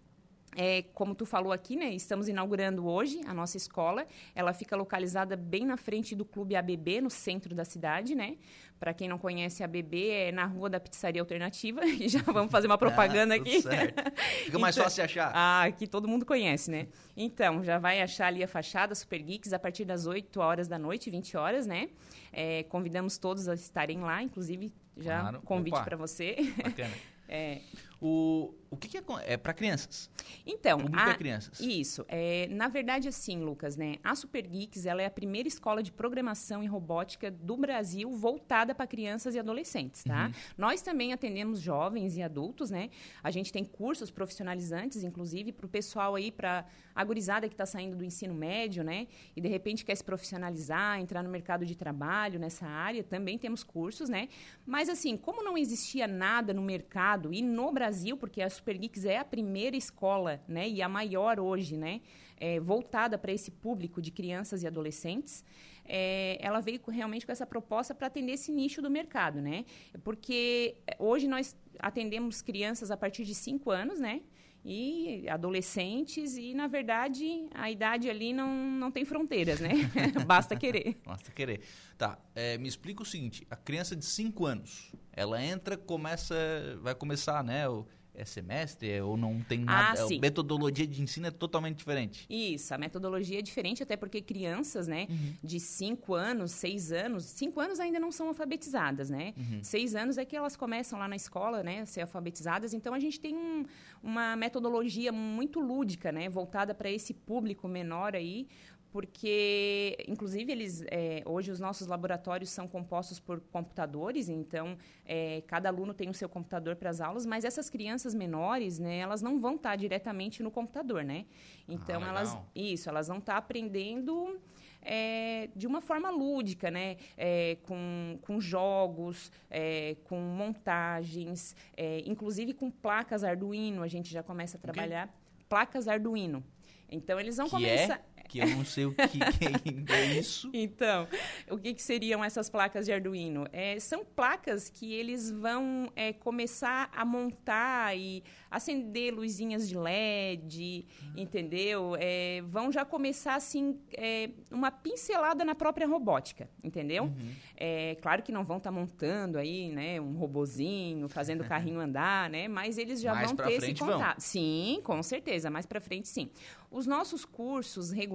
é, 0.61 0.81
como 0.93 1.15
tu 1.15 1.25
falou 1.25 1.53
aqui, 1.53 1.77
né? 1.77 1.89
Estamos 1.93 2.27
inaugurando 2.27 2.85
hoje 2.85 3.21
a 3.25 3.33
nossa 3.33 3.55
escola. 3.55 4.05
Ela 4.35 4.51
fica 4.51 4.75
localizada 4.75 5.37
bem 5.37 5.65
na 5.65 5.77
frente 5.77 6.13
do 6.13 6.25
Clube 6.25 6.53
ABB, 6.53 6.99
no 6.99 7.09
centro 7.09 7.55
da 7.55 7.63
cidade, 7.63 8.13
né? 8.13 8.35
Para 8.77 8.93
quem 8.93 9.07
não 9.07 9.17
conhece 9.17 9.63
a 9.63 9.65
ABB, 9.65 10.09
é 10.09 10.31
na 10.33 10.43
Rua 10.43 10.69
da 10.69 10.77
Pizzaria 10.77 11.21
Alternativa. 11.21 11.79
E 11.99 12.09
já 12.09 12.21
vamos 12.23 12.51
fazer 12.51 12.67
uma 12.67 12.75
propaganda 12.77 13.35
ah, 13.35 13.37
aqui. 13.37 13.61
Certo. 13.61 14.11
Fica 14.43 14.59
mais 14.59 14.75
então, 14.75 14.83
fácil 14.83 14.95
de 14.97 15.01
achar. 15.03 15.31
Ah, 15.33 15.63
aqui 15.63 15.87
todo 15.87 16.09
mundo 16.09 16.25
conhece, 16.25 16.69
né? 16.69 16.87
Então, 17.15 17.63
já 17.63 17.79
vai 17.79 18.01
achar 18.01 18.27
ali 18.27 18.43
a 18.43 18.47
fachada 18.47 18.93
Super 18.93 19.21
Geeks 19.21 19.53
a 19.53 19.59
partir 19.59 19.85
das 19.85 20.07
8 20.07 20.41
horas 20.41 20.67
da 20.67 20.77
noite, 20.77 21.09
20 21.09 21.37
horas, 21.37 21.65
né? 21.65 21.87
É, 22.33 22.63
convidamos 22.63 23.17
todos 23.17 23.47
a 23.47 23.53
estarem 23.53 24.01
lá, 24.01 24.21
inclusive 24.21 24.73
já 24.97 25.21
claro. 25.21 25.41
convite 25.41 25.81
para 25.85 25.95
você. 25.95 26.35
Bacana. 26.61 26.93
É. 27.31 27.61
O, 28.01 28.53
o 28.69 28.77
que, 28.77 28.87
que 28.87 28.97
é, 28.97 29.03
é 29.25 29.35
para 29.35 29.53
crianças? 29.53 30.09
Então, 30.45 30.79
Público 30.79 31.03
a, 31.03 31.11
é 31.11 31.15
crianças. 31.15 31.59
Isso. 31.59 32.05
É, 32.07 32.47
na 32.49 32.69
verdade, 32.69 33.07
assim, 33.07 33.41
Lucas, 33.41 33.75
né? 33.75 33.97
A 34.03 34.15
Super 34.15 34.47
Geeks 34.47 34.85
ela 34.85 35.01
é 35.01 35.05
a 35.05 35.11
primeira 35.11 35.47
escola 35.47 35.83
de 35.83 35.91
programação 35.91 36.63
e 36.63 36.67
robótica 36.67 37.29
do 37.29 37.57
Brasil 37.57 38.09
voltada 38.11 38.73
para 38.73 38.87
crianças 38.87 39.35
e 39.35 39.39
adolescentes, 39.39 40.03
tá? 40.03 40.27
Uhum. 40.27 40.33
Nós 40.57 40.81
também 40.81 41.11
atendemos 41.11 41.59
jovens 41.59 42.15
e 42.15 42.21
adultos, 42.21 42.69
né? 42.69 42.89
A 43.21 43.31
gente 43.31 43.51
tem 43.51 43.65
cursos 43.65 44.09
profissionalizantes, 44.09 45.03
inclusive, 45.03 45.51
para 45.51 45.65
o 45.65 45.69
pessoal 45.69 46.15
aí, 46.15 46.31
para 46.31 46.65
a 46.95 47.03
gurizada 47.03 47.47
que 47.47 47.53
está 47.53 47.65
saindo 47.65 47.97
do 47.97 48.03
ensino 48.05 48.33
médio, 48.33 48.83
né? 48.83 49.07
E 49.35 49.41
de 49.41 49.47
repente 49.47 49.83
quer 49.83 49.95
se 49.95 50.03
profissionalizar, 50.03 50.99
entrar 50.99 51.23
no 51.23 51.29
mercado 51.29 51.65
de 51.65 51.75
trabalho 51.75 52.39
nessa 52.39 52.65
área, 52.65 53.03
também 53.03 53.37
temos 53.37 53.63
cursos, 53.63 54.09
né? 54.09 54.29
Mas 54.65 54.87
assim, 54.87 55.17
como 55.17 55.43
não 55.43 55.57
existia 55.57 56.07
nada 56.07 56.53
no 56.53 56.61
mercado 56.61 57.33
e 57.33 57.41
no 57.41 57.71
Brasil, 57.71 57.88
porque 58.17 58.41
a 58.41 58.49
Super 58.49 58.77
Geeks 58.77 59.05
é 59.05 59.17
a 59.17 59.25
primeira 59.25 59.75
escola, 59.75 60.41
né? 60.47 60.67
E 60.67 60.81
a 60.81 60.89
maior 60.89 61.39
hoje, 61.39 61.77
né? 61.77 62.01
É, 62.37 62.59
voltada 62.59 63.17
para 63.17 63.31
esse 63.31 63.51
público 63.51 64.01
de 64.01 64.11
crianças 64.11 64.63
e 64.63 64.67
adolescentes, 64.67 65.43
é, 65.85 66.37
ela 66.39 66.59
veio 66.59 66.79
realmente 66.87 67.25
com 67.25 67.31
essa 67.31 67.45
proposta 67.45 67.93
para 67.93 68.07
atender 68.07 68.33
esse 68.33 68.51
nicho 68.51 68.81
do 68.81 68.89
mercado, 68.89 69.41
né? 69.41 69.65
Porque 70.03 70.77
hoje 70.97 71.27
nós 71.27 71.55
atendemos 71.79 72.41
crianças 72.41 72.91
a 72.91 72.97
partir 72.97 73.25
de 73.25 73.35
5 73.35 73.71
anos, 73.71 73.99
né? 73.99 74.21
e 74.63 75.27
adolescentes 75.29 76.35
e 76.35 76.53
na 76.53 76.67
verdade 76.67 77.47
a 77.53 77.71
idade 77.71 78.09
ali 78.09 78.33
não, 78.33 78.49
não 78.71 78.91
tem 78.91 79.05
fronteiras, 79.05 79.59
né? 79.59 79.71
Basta 80.27 80.55
querer. 80.55 80.97
Basta 81.05 81.31
querer. 81.31 81.61
Tá, 81.97 82.19
é, 82.35 82.57
me 82.57 82.67
explica 82.67 83.01
o 83.01 83.05
seguinte, 83.05 83.47
a 83.49 83.55
criança 83.55 83.95
de 83.95 84.05
5 84.05 84.45
anos, 84.45 84.91
ela 85.19 85.43
entra, 85.43 85.75
começa, 85.77 86.35
vai 86.81 86.95
começar, 86.95 87.43
né, 87.43 87.67
o, 87.67 87.85
é 88.13 88.25
semestre 88.25 88.89
é, 88.89 89.01
ou 89.03 89.15
não 89.15 89.39
tem 89.41 89.59
nada? 89.59 90.01
Ah, 90.03 90.07
sim. 90.07 90.17
a 90.17 90.21
metodologia 90.21 90.85
de 90.85 91.01
ensino 91.01 91.27
é 91.27 91.31
totalmente 91.31 91.77
diferente. 91.77 92.25
Isso, 92.29 92.73
a 92.73 92.77
metodologia 92.77 93.39
é 93.39 93.41
diferente, 93.41 93.81
até 93.83 93.95
porque 93.95 94.21
crianças, 94.21 94.87
né, 94.87 95.07
Uhum. 95.09 95.33
de 95.43 95.59
5 95.59 96.13
anos, 96.15 96.51
6 96.51 96.91
anos, 96.91 97.23
5 97.25 97.59
anos 97.61 97.79
ainda 97.79 97.99
não 97.99 98.11
são 98.11 98.27
alfabetizadas, 98.27 99.09
né? 99.09 99.33
Uhum. 99.37 99.59
6 99.63 99.95
anos 99.95 100.17
é 100.17 100.25
que 100.25 100.35
elas 100.35 100.55
começam 100.57 100.99
lá 100.99 101.07
na 101.07 101.15
escola, 101.15 101.63
né, 101.63 101.81
a 101.81 101.85
ser 101.85 102.01
alfabetizadas. 102.01 102.73
Então 102.73 102.93
a 102.93 102.99
gente 102.99 103.19
tem 103.19 103.35
um- 103.35 103.65
uma 104.03 104.35
metodologia 104.35 105.11
muito 105.11 105.59
lúdica, 105.61 106.11
né, 106.11 106.27
voltada 106.29 106.73
para 106.73 106.89
esse 106.89 107.13
público 107.13 107.67
menor 107.67 108.15
aí, 108.15 108.47
porque, 108.91 109.97
inclusive, 110.07 110.51
eles 110.51 110.83
é, 110.87 111.21
hoje 111.25 111.51
os 111.51 111.59
nossos 111.59 111.87
laboratórios 111.87 112.49
são 112.49 112.67
compostos 112.67 113.19
por 113.19 113.39
computadores, 113.39 114.29
então 114.29 114.77
é, 115.05 115.43
cada 115.47 115.69
aluno 115.69 115.93
tem 115.93 116.09
o 116.09 116.13
seu 116.13 116.27
computador 116.27 116.75
para 116.75 116.89
as 116.89 116.99
aulas, 116.99 117.25
mas 117.25 117.45
essas 117.45 117.69
crianças 117.69 118.15
menores, 118.15 118.79
né, 118.79 118.97
elas 118.97 119.21
não 119.21 119.39
vão 119.39 119.55
estar 119.55 119.75
diretamente 119.75 120.41
no 120.41 120.49
computador, 120.49 121.03
né? 121.03 121.25
Então 121.67 122.03
Ah, 122.03 122.07
elas, 122.07 122.37
isso, 122.55 122.89
elas 122.89 123.07
vão 123.07 123.19
estar 123.19 123.37
aprendendo 123.37 124.39
é, 124.81 125.49
de 125.55 125.67
uma 125.67 125.81
forma 125.81 126.09
lúdica, 126.09 126.71
né? 126.71 126.97
É, 127.17 127.57
com, 127.63 128.17
com 128.21 128.39
jogos, 128.39 129.31
é, 129.49 129.97
com 130.05 130.19
montagens, 130.19 131.55
é, 131.75 132.01
inclusive 132.05 132.53
com 132.53 132.71
placas 132.71 133.23
Arduino, 133.23 133.83
a 133.83 133.87
gente 133.87 134.11
já 134.11 134.23
começa 134.23 134.57
a 134.57 134.59
trabalhar. 134.59 135.13
Placas 135.47 135.87
Arduino. 135.87 136.43
Então 136.91 137.19
eles 137.19 137.37
vão 137.37 137.45
que 137.45 137.51
começar. 137.51 138.01
Que 138.27 138.39
eu 138.39 138.47
não 138.47 138.65
sei 138.65 138.85
o 138.85 138.93
que, 138.93 139.19
que 139.19 139.91
é 139.93 140.05
isso. 140.19 140.49
Então, 140.53 141.07
o 141.49 141.57
que, 141.57 141.73
que 141.73 141.81
seriam 141.81 142.23
essas 142.23 142.49
placas 142.49 142.85
de 142.85 142.91
Arduino? 142.91 143.45
É, 143.51 143.79
são 143.79 144.03
placas 144.03 144.69
que 144.69 144.93
eles 144.93 145.31
vão 145.31 145.91
é, 145.95 146.13
começar 146.13 146.89
a 146.93 147.05
montar 147.05 147.97
e 147.97 148.23
acender 148.49 149.13
luzinhas 149.13 149.67
de 149.67 149.77
LED, 149.77 150.85
entendeu? 151.15 151.95
É, 151.99 152.41
vão 152.47 152.71
já 152.71 152.83
começar, 152.83 153.35
assim, 153.35 153.79
é, 153.93 154.29
uma 154.51 154.71
pincelada 154.71 155.45
na 155.45 155.53
própria 155.55 155.87
robótica, 155.87 156.49
entendeu? 156.63 157.05
Uhum. 157.05 157.31
É, 157.55 157.95
claro 158.01 158.23
que 158.23 158.31
não 158.31 158.43
vão 158.43 158.57
estar 158.57 158.71
montando 158.71 159.37
aí, 159.37 159.69
né, 159.69 159.99
um 160.01 160.13
robozinho, 160.13 161.07
fazendo 161.07 161.41
o 161.41 161.47
carrinho 161.47 161.79
andar, 161.79 162.29
né? 162.29 162.47
Mas 162.47 162.77
eles 162.77 163.01
já 163.01 163.13
Mais 163.13 163.27
vão 163.27 163.35
ter 163.35 163.51
esse 163.51 163.59
frente 163.59 163.79
vão. 163.79 163.93
contato. 163.93 164.19
Sim, 164.19 164.81
com 164.83 165.01
certeza, 165.03 165.49
mais 165.49 165.65
para 165.65 165.79
frente 165.79 166.07
sim. 166.07 166.29
Os 166.71 166.85
nossos 166.85 167.25
cursos 167.25 167.91
regulares, 167.91 168.08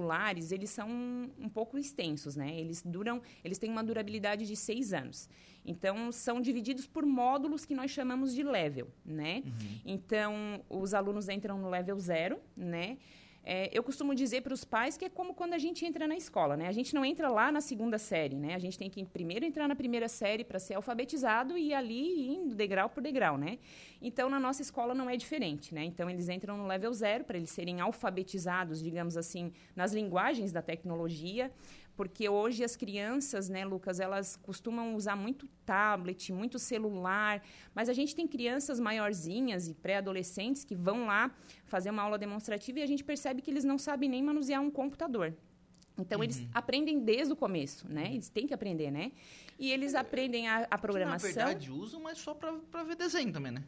eles 0.51 0.69
são 0.69 0.89
um, 0.89 1.49
pouco 1.49 1.77
extensos, 1.77 2.35
né? 2.35 2.57
Eles 2.59 2.81
duram, 2.81 3.21
eles 3.43 3.57
têm 3.57 3.69
uma 3.69 3.83
durabilidade 3.83 4.45
de 4.45 4.55
seis 4.55 4.93
anos. 4.93 5.29
Então, 5.65 6.11
são 6.11 6.39
divididos 6.39 6.85
por 6.85 7.05
módulos 7.05 7.65
que 7.65 7.73
nós 7.73 7.91
chamamos 7.91 8.33
de 8.33 8.43
level, 8.43 8.87
né? 9.05 9.43
Então, 9.85 10.63
os 10.69 10.93
alunos 10.93 11.27
entram 11.29 11.57
no 11.57 11.69
level 11.69 11.99
zero, 11.99 12.39
né? 12.55 12.97
É, 13.47 13.69
eu 13.71 13.83
costumo 13.83 14.15
dizer 14.15 14.41
para 14.41 14.55
os 14.55 14.63
pais 14.63 14.97
que 14.97 15.05
é 15.05 15.09
como 15.09 15.35
quando 15.35 15.53
a 15.53 15.59
gente 15.59 15.85
entra 15.85 16.07
na 16.07 16.15
escola, 16.15 16.57
né? 16.57 16.67
A 16.67 16.71
gente 16.71 16.95
não 16.95 17.05
entra 17.05 17.29
lá 17.29 17.51
na 17.51 17.61
segunda 17.61 17.99
série, 17.99 18.35
né? 18.35 18.55
A 18.55 18.57
gente 18.57 18.75
tem 18.75 18.89
que 18.89 19.05
primeiro 19.05 19.45
entrar 19.45 19.67
na 19.67 19.75
primeira 19.75 20.07
série 20.07 20.43
para 20.43 20.57
ser 20.57 20.73
alfabetizado 20.73 21.55
e 21.55 21.71
ali 21.71 22.27
indo 22.27 22.55
degrau 22.55 22.89
por 22.89 23.03
degrau, 23.03 23.37
né? 23.37 23.59
Então, 24.01 24.31
na 24.31 24.39
nossa 24.39 24.63
escola 24.63 24.95
não 24.95 25.07
é 25.07 25.15
diferente, 25.15 25.75
né? 25.75 25.83
Então, 25.83 26.09
eles 26.09 26.27
entram 26.27 26.57
no 26.57 26.65
level 26.65 26.91
zero 26.91 27.23
para 27.23 27.37
eles 27.37 27.51
serem 27.51 27.81
alfabetizados, 27.81 28.81
digamos 28.81 29.15
assim, 29.15 29.53
nas 29.75 29.93
linguagens 29.93 30.51
da 30.51 30.63
tecnologia, 30.63 31.51
porque 31.95 32.27
hoje 32.27 32.63
as 32.63 32.75
crianças, 32.75 33.49
né, 33.49 33.65
Lucas, 33.65 33.99
elas 33.99 34.35
costumam 34.35 34.95
usar 34.95 35.15
muito 35.15 35.47
tablet, 35.65 36.31
muito 36.31 36.59
celular, 36.59 37.41
mas 37.73 37.89
a 37.89 37.93
gente 37.93 38.15
tem 38.15 38.27
crianças 38.27 38.79
maiorzinhas 38.79 39.67
e 39.67 39.73
pré-adolescentes 39.73 40.63
que 40.63 40.75
vão 40.75 41.05
lá 41.05 41.31
fazer 41.65 41.89
uma 41.89 42.03
aula 42.03 42.17
demonstrativa 42.17 42.79
e 42.79 42.83
a 42.83 42.87
gente 42.87 43.03
percebe 43.03 43.41
que 43.41 43.49
eles 43.49 43.63
não 43.63 43.77
sabem 43.77 44.09
nem 44.09 44.21
manusear 44.21 44.61
um 44.61 44.69
computador. 44.69 45.33
Então, 45.97 46.21
eles 46.21 46.43
aprendem 46.53 46.99
desde 46.99 47.31
o 47.31 47.37
começo, 47.37 47.89
né? 47.89 48.11
Eles 48.11 48.27
têm 48.27 48.45
que 48.45 48.53
aprender, 48.53 48.91
né? 48.91 49.13
E 49.57 49.71
eles 49.71 49.95
aprendem 49.95 50.45
a, 50.45 50.67
a 50.69 50.77
programação. 50.77 51.31
Que, 51.31 51.37
na 51.37 51.45
verdade, 51.45 51.71
usam, 51.71 52.01
mas 52.01 52.17
só 52.17 52.33
pra 52.33 52.83
ver 52.83 52.97
desenho 52.97 53.31
também, 53.31 53.53
né? 53.53 53.63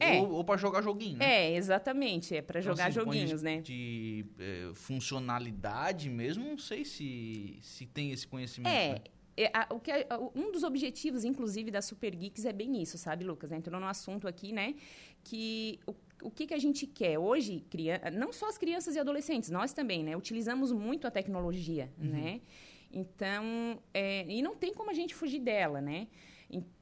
É. 0.00 0.20
Ou, 0.20 0.30
ou 0.32 0.44
pra 0.44 0.56
jogar 0.56 0.82
joguinho, 0.82 1.18
né? 1.18 1.52
É, 1.52 1.56
exatamente. 1.56 2.34
É 2.34 2.42
para 2.42 2.60
Então, 2.60 2.72
jogar 2.72 2.86
assim, 2.88 2.94
joguinhos, 2.94 3.42
né? 3.42 3.60
De 3.60 4.24
eh, 4.38 4.70
funcionalidade 4.74 6.10
mesmo, 6.10 6.44
não 6.44 6.58
sei 6.58 6.84
se, 6.84 7.58
se 7.62 7.86
tem 7.86 8.10
esse 8.12 8.26
conhecimento. 8.26 8.72
É, 8.74 8.92
né? 8.94 9.00
é, 9.36 9.50
a- 9.52 9.66
o 9.70 9.78
que 9.80 9.90
a- 9.90 10.06
a- 10.10 10.18
um 10.34 10.50
dos 10.52 10.62
objetivos, 10.64 11.24
inclusive, 11.24 11.70
da 11.70 11.80
Super 11.80 12.14
Geeks 12.14 12.44
é 12.44 12.52
bem 12.52 12.82
isso, 12.82 12.98
sabe, 12.98 13.24
Lucas? 13.24 13.52
Entrou 13.52 13.80
no 13.80 13.86
assunto 13.86 14.26
aqui, 14.26 14.52
né? 14.52 14.74
Que 15.22 15.78
o, 15.86 15.94
o 16.24 16.30
que, 16.30 16.46
que 16.46 16.54
a 16.54 16.58
gente 16.58 16.86
quer? 16.86 17.18
Hoje, 17.18 17.64
crian- 17.70 18.00
não 18.12 18.32
só 18.32 18.48
as 18.48 18.58
crianças 18.58 18.96
e 18.96 18.98
adolescentes, 18.98 19.48
nós 19.50 19.72
também, 19.72 20.02
né? 20.02 20.16
Utilizamos 20.16 20.72
muito 20.72 21.06
a 21.06 21.10
tecnologia, 21.10 21.92
né? 21.98 22.40
Então, 22.92 23.78
é, 23.92 24.24
e 24.28 24.40
não 24.42 24.54
tem 24.54 24.72
como 24.72 24.90
a 24.90 24.94
gente 24.94 25.14
fugir 25.14 25.40
dela, 25.40 25.80
né? 25.80 26.06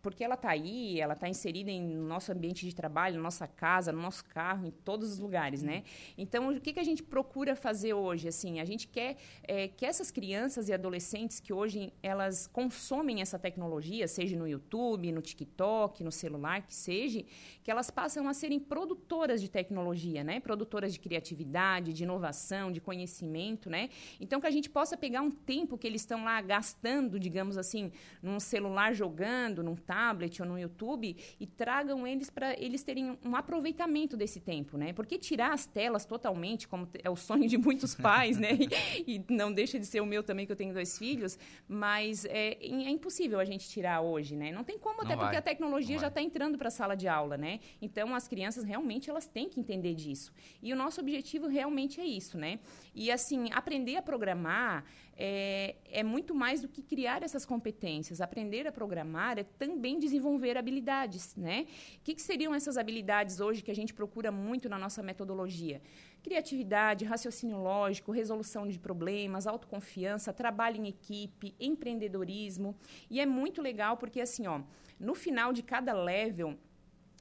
Porque 0.00 0.24
ela 0.24 0.34
está 0.34 0.50
aí, 0.50 1.00
ela 1.00 1.14
está 1.14 1.28
inserida 1.28 1.70
em 1.70 1.80
no 1.80 2.06
nosso 2.06 2.32
ambiente 2.32 2.66
de 2.66 2.74
trabalho, 2.74 3.20
nossa 3.20 3.46
casa, 3.46 3.92
no 3.92 4.00
nosso 4.00 4.24
carro, 4.24 4.66
em 4.66 4.70
todos 4.70 5.12
os 5.12 5.18
lugares, 5.18 5.62
né? 5.62 5.84
Então, 6.18 6.50
o 6.50 6.60
que, 6.60 6.72
que 6.72 6.80
a 6.80 6.84
gente 6.84 7.02
procura 7.02 7.54
fazer 7.54 7.94
hoje? 7.94 8.28
Assim, 8.28 8.60
a 8.60 8.64
gente 8.64 8.88
quer 8.88 9.16
é, 9.44 9.68
que 9.68 9.86
essas 9.86 10.10
crianças 10.10 10.68
e 10.68 10.72
adolescentes 10.72 11.38
que 11.38 11.52
hoje 11.52 11.92
elas 12.02 12.46
consomem 12.46 13.20
essa 13.20 13.38
tecnologia, 13.38 14.08
seja 14.08 14.36
no 14.36 14.48
YouTube, 14.48 15.12
no 15.12 15.22
TikTok, 15.22 16.02
no 16.02 16.10
celular, 16.10 16.62
que 16.62 16.74
seja, 16.74 17.24
que 17.62 17.70
elas 17.70 17.90
passam 17.90 18.28
a 18.28 18.34
serem 18.34 18.58
produtoras 18.58 19.40
de 19.40 19.48
tecnologia, 19.48 20.24
né? 20.24 20.40
Produtoras 20.40 20.92
de 20.92 20.98
criatividade, 20.98 21.92
de 21.92 22.02
inovação, 22.02 22.72
de 22.72 22.80
conhecimento, 22.80 23.70
né? 23.70 23.88
Então, 24.20 24.40
que 24.40 24.46
a 24.46 24.50
gente 24.50 24.68
possa 24.68 24.96
pegar 24.96 25.22
um 25.22 25.30
tempo 25.30 25.78
que 25.78 25.86
eles 25.86 26.02
estão 26.02 26.24
lá 26.24 26.40
gastando, 26.40 27.20
digamos 27.20 27.56
assim, 27.56 27.92
num 28.22 28.40
celular 28.40 28.92
jogando, 28.94 29.51
num 29.60 29.74
tablet 29.74 30.40
ou 30.40 30.46
no 30.46 30.56
YouTube 30.56 31.16
e 31.40 31.46
tragam 31.48 32.06
eles 32.06 32.30
para 32.30 32.56
eles 32.60 32.84
terem 32.84 33.18
um 33.24 33.34
aproveitamento 33.34 34.16
desse 34.16 34.38
tempo, 34.38 34.78
né? 34.78 34.92
Porque 34.92 35.18
tirar 35.18 35.52
as 35.52 35.66
telas 35.66 36.04
totalmente, 36.04 36.68
como 36.68 36.88
é 37.02 37.10
o 37.10 37.16
sonho 37.16 37.48
de 37.48 37.58
muitos 37.58 37.92
pais, 37.96 38.38
né? 38.38 38.50
E, 38.52 38.68
e 39.06 39.24
não 39.28 39.52
deixa 39.52 39.78
de 39.78 39.86
ser 39.86 40.00
o 40.00 40.06
meu 40.06 40.22
também, 40.22 40.46
que 40.46 40.52
eu 40.52 40.56
tenho 40.56 40.72
dois 40.72 40.98
filhos, 40.98 41.38
mas 41.68 42.24
é, 42.26 42.58
é 42.60 42.90
impossível 42.90 43.40
a 43.40 43.44
gente 43.44 43.68
tirar 43.68 44.00
hoje, 44.00 44.36
né? 44.36 44.52
Não 44.52 44.64
tem 44.64 44.78
como, 44.78 44.98
Não 44.98 45.04
até 45.04 45.16
vai. 45.16 45.24
porque 45.24 45.36
a 45.36 45.42
tecnologia 45.42 45.96
Não 45.96 46.00
já 46.00 46.08
está 46.08 46.22
entrando 46.22 46.58
para 46.58 46.68
a 46.68 46.70
sala 46.70 46.94
de 46.94 47.08
aula, 47.08 47.36
né? 47.36 47.60
Então, 47.80 48.14
as 48.14 48.28
crianças 48.28 48.64
realmente 48.64 49.10
elas 49.10 49.26
têm 49.26 49.48
que 49.48 49.58
entender 49.58 49.94
disso. 49.94 50.32
E 50.62 50.72
o 50.72 50.76
nosso 50.76 51.00
objetivo 51.00 51.46
realmente 51.46 52.00
é 52.00 52.04
isso, 52.04 52.38
né? 52.38 52.58
E, 52.94 53.10
assim, 53.10 53.50
aprender 53.52 53.96
a 53.96 54.02
programar 54.02 54.84
é, 55.16 55.76
é 55.90 56.02
muito 56.02 56.34
mais 56.34 56.60
do 56.60 56.68
que 56.68 56.82
criar 56.82 57.22
essas 57.22 57.44
competências. 57.44 58.20
Aprender 58.20 58.66
a 58.66 58.72
programar 58.72 59.38
é 59.38 59.44
também 59.44 59.98
desenvolver 59.98 60.56
habilidades, 60.56 61.36
né? 61.36 61.66
O 61.96 62.00
que, 62.02 62.14
que 62.14 62.22
seriam 62.22 62.54
essas 62.54 62.76
habilidades 62.76 63.40
hoje 63.40 63.62
que 63.62 63.70
a 63.70 63.74
gente 63.74 63.92
procura 63.92 64.32
muito 64.32 64.68
na 64.68 64.78
nossa 64.78 65.02
metodologia? 65.02 65.82
Criatividade, 66.22 67.04
raciocínio 67.04 67.58
lógico, 67.58 68.12
resolução 68.12 68.66
de 68.66 68.78
problemas, 68.78 69.46
autoconfiança, 69.46 70.32
trabalho 70.32 70.80
em 70.82 70.88
equipe, 70.88 71.54
empreendedorismo. 71.60 72.76
E 73.10 73.20
é 73.20 73.26
muito 73.26 73.60
legal 73.60 73.96
porque, 73.96 74.20
assim, 74.20 74.46
ó, 74.46 74.62
no 74.98 75.14
final 75.14 75.52
de 75.52 75.62
cada 75.62 75.92
level, 75.92 76.56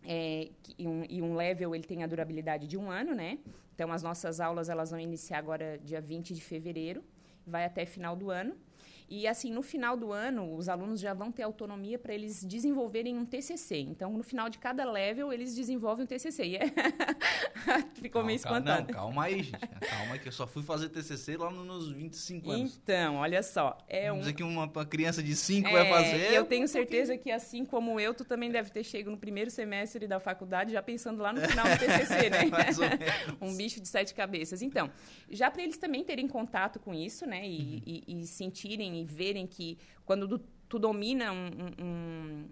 é, 0.04 0.50
e, 0.78 0.88
um, 0.88 1.04
e 1.10 1.22
um 1.22 1.36
level 1.36 1.76
ele 1.76 1.84
tem 1.84 2.04
a 2.04 2.08
durabilidade 2.08 2.68
de 2.68 2.78
um 2.78 2.90
ano, 2.90 3.14
né? 3.14 3.40
Então 3.74 3.92
as 3.92 4.04
nossas 4.04 4.40
aulas 4.40 4.70
elas 4.70 4.92
vão 4.92 5.00
iniciar 5.00 5.40
agora 5.40 5.80
dia 5.84 6.02
20 6.02 6.34
de 6.34 6.42
fevereiro, 6.42 7.04
vai 7.46 7.66
até 7.66 7.86
final 7.86 8.16
do 8.16 8.30
ano. 8.30 8.56
E 9.14 9.28
assim, 9.28 9.52
no 9.52 9.62
final 9.62 9.98
do 9.98 10.14
ano, 10.14 10.56
os 10.56 10.70
alunos 10.70 10.98
já 10.98 11.14
vão 11.14 11.34
ter 11.34 11.44
autonomia 11.44 12.00
para 12.00 12.14
eles 12.14 12.46
desenvolverem 12.46 13.18
um 13.18 13.26
TCC. 13.26 13.78
Então, 13.80 14.14
no 14.14 14.24
final 14.24 14.48
de 14.48 14.58
cada 14.58 14.90
level, 14.90 15.34
eles 15.34 15.54
desenvolvem 15.54 16.06
um 16.06 16.08
TCC. 16.08 16.46
E 16.46 16.56
é... 16.56 16.62
Ficou 18.02 18.24
meio 18.24 18.40
Calma, 18.40 18.60
espantado. 18.60 18.88
Não, 18.88 18.94
calma 18.94 19.24
aí, 19.26 19.44
gente. 19.44 19.60
Calma 19.60 20.18
que 20.18 20.30
eu 20.30 20.32
só 20.32 20.48
fui 20.48 20.64
fazer 20.64 20.88
TCC 20.88 21.36
lá 21.36 21.52
nos 21.52 21.92
25 21.92 22.52
anos. 22.52 22.80
Então, 22.82 23.16
olha 23.18 23.44
só, 23.44 23.78
é 23.90 24.04
Vamos 24.08 24.20
um 24.20 24.20
dizer 24.22 24.34
que 24.34 24.44
uma, 24.44 24.86
criança 24.86 25.22
de 25.22 25.36
5 25.36 25.68
É, 25.68 25.72
vai 25.74 25.90
fazer. 25.90 26.34
Eu 26.34 26.46
tenho 26.46 26.66
certeza 26.70 27.18
que, 27.18 27.30
assim 27.30 27.66
como 27.66 28.00
eu, 28.00 28.14
tu 28.14 28.24
também 28.24 28.50
deve 28.50 28.70
ter 28.70 28.82
chegado 28.86 29.12
no 29.12 29.18
primeiro 29.18 29.52
semestre 29.52 30.08
da 30.08 30.22
faculdade 30.22 30.72
já 30.72 30.82
pensando 30.82 31.22
lá 31.22 31.34
no 31.34 31.42
final 31.42 31.66
do 31.68 31.78
TCC, 31.78 32.30
né? 32.32 32.46
Mais 32.46 32.80
ou 32.80 32.86
menos. 32.86 33.06
um 33.42 33.58
bicho 33.58 33.82
de 33.82 33.90
sete 33.90 34.14
cabeças. 34.14 34.62
Então, 34.62 34.90
já 35.30 35.52
para 35.52 35.64
eles 35.64 35.78
também 35.78 36.02
terem 36.02 36.30
contato 36.30 36.80
com 36.80 36.94
isso, 36.94 37.26
né? 37.26 37.46
E, 37.46 37.84
e- 37.86 38.22
e 38.22 38.26
sentirem 38.28 39.01
e 39.02 39.06
verem 39.06 39.46
que 39.48 39.78
quando 40.06 40.28
du- 40.28 40.42
tu 40.70 40.78
domina 40.80 41.32
um, 41.34 41.48
um- 41.48 41.86
um- 41.86 42.46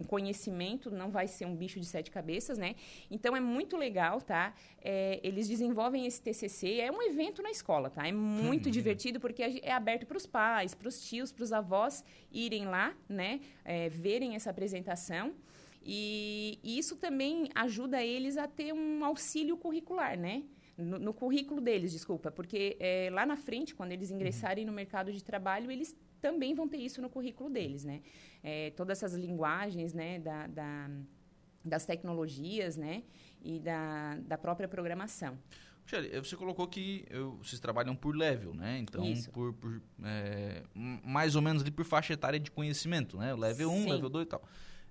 um 0.00 0.04
conhecimento, 0.04 0.90
não 0.90 1.10
vai 1.12 1.28
ser 1.28 1.44
um 1.46 1.54
bicho 1.54 1.78
de 1.78 1.86
sete 1.86 2.10
cabeças, 2.10 2.58
né? 2.58 2.74
Então 3.08 3.36
é 3.36 3.40
muito 3.40 3.76
legal, 3.76 4.20
tá? 4.20 4.52
É, 4.82 5.20
eles 5.22 5.46
desenvolvem 5.48 6.06
esse 6.06 6.20
TCC, 6.20 6.80
é 6.80 6.90
um 6.90 7.00
evento 7.02 7.40
na 7.40 7.50
escola, 7.50 7.88
tá? 7.88 8.06
É 8.06 8.10
muito 8.12 8.68
Hum. 8.68 8.72
divertido 8.72 9.20
porque 9.20 9.42
é 9.62 9.70
aberto 9.72 10.04
para 10.04 10.16
os 10.16 10.26
pais, 10.26 10.74
para 10.74 10.88
os 10.88 11.00
tios, 11.08 11.30
para 11.32 11.44
os 11.44 11.52
avós 11.52 12.04
irem 12.32 12.64
lá, 12.66 12.92
né? 13.08 13.40
É, 13.64 13.88
verem 13.90 14.34
essa 14.34 14.50
apresentação. 14.50 15.32
E, 15.84 16.58
e 16.62 16.78
isso 16.78 16.96
também 16.96 17.48
ajuda 17.54 18.02
eles 18.02 18.36
a 18.36 18.46
ter 18.48 18.72
um 18.72 19.04
auxílio 19.04 19.56
curricular, 19.56 20.18
né? 20.18 20.42
No, 20.76 20.98
no 20.98 21.12
currículo 21.12 21.60
deles, 21.60 21.92
desculpa, 21.92 22.30
porque 22.30 22.76
é, 22.80 23.10
lá 23.12 23.26
na 23.26 23.36
frente, 23.36 23.74
quando 23.74 23.92
eles 23.92 24.10
ingressarem 24.10 24.64
no 24.64 24.72
mercado 24.72 25.12
de 25.12 25.22
trabalho, 25.22 25.70
eles 25.70 25.94
também 26.20 26.54
vão 26.54 26.66
ter 26.66 26.78
isso 26.78 27.02
no 27.02 27.10
currículo 27.10 27.50
deles, 27.50 27.84
né? 27.84 28.00
É, 28.42 28.70
todas 28.70 29.02
essas 29.02 29.14
linguagens, 29.18 29.92
né, 29.92 30.18
da, 30.18 30.46
da- 30.46 30.90
das 31.64 31.84
tecnologias, 31.86 32.76
né, 32.76 33.02
e 33.44 33.60
da, 33.60 34.16
da 34.26 34.38
própria 34.38 34.66
programação. 34.66 35.38
Eh, 35.92 36.18
você 36.20 36.36
colocou 36.36 36.66
que 36.66 37.04
vocês 37.38 37.60
trabalham 37.60 37.94
por 37.94 38.16
level, 38.16 38.54
né? 38.54 38.78
Então, 38.78 39.04
Isso. 39.04 39.30
por, 39.30 39.52
por, 39.52 39.80
m- 39.98 41.00
mais 41.04 41.36
ou 41.36 41.42
menos 41.42 41.60
ali 41.62 41.70
por 41.70 41.84
faixa 41.84 42.12
etária 42.14 42.40
de 42.40 42.50
conhecimento, 42.50 43.18
né? 43.18 43.34
Level 43.34 43.70
1, 43.70 43.82
Sim. 43.82 43.90
level 43.90 44.08
2 44.08 44.24
e 44.26 44.28
tal. 44.28 44.42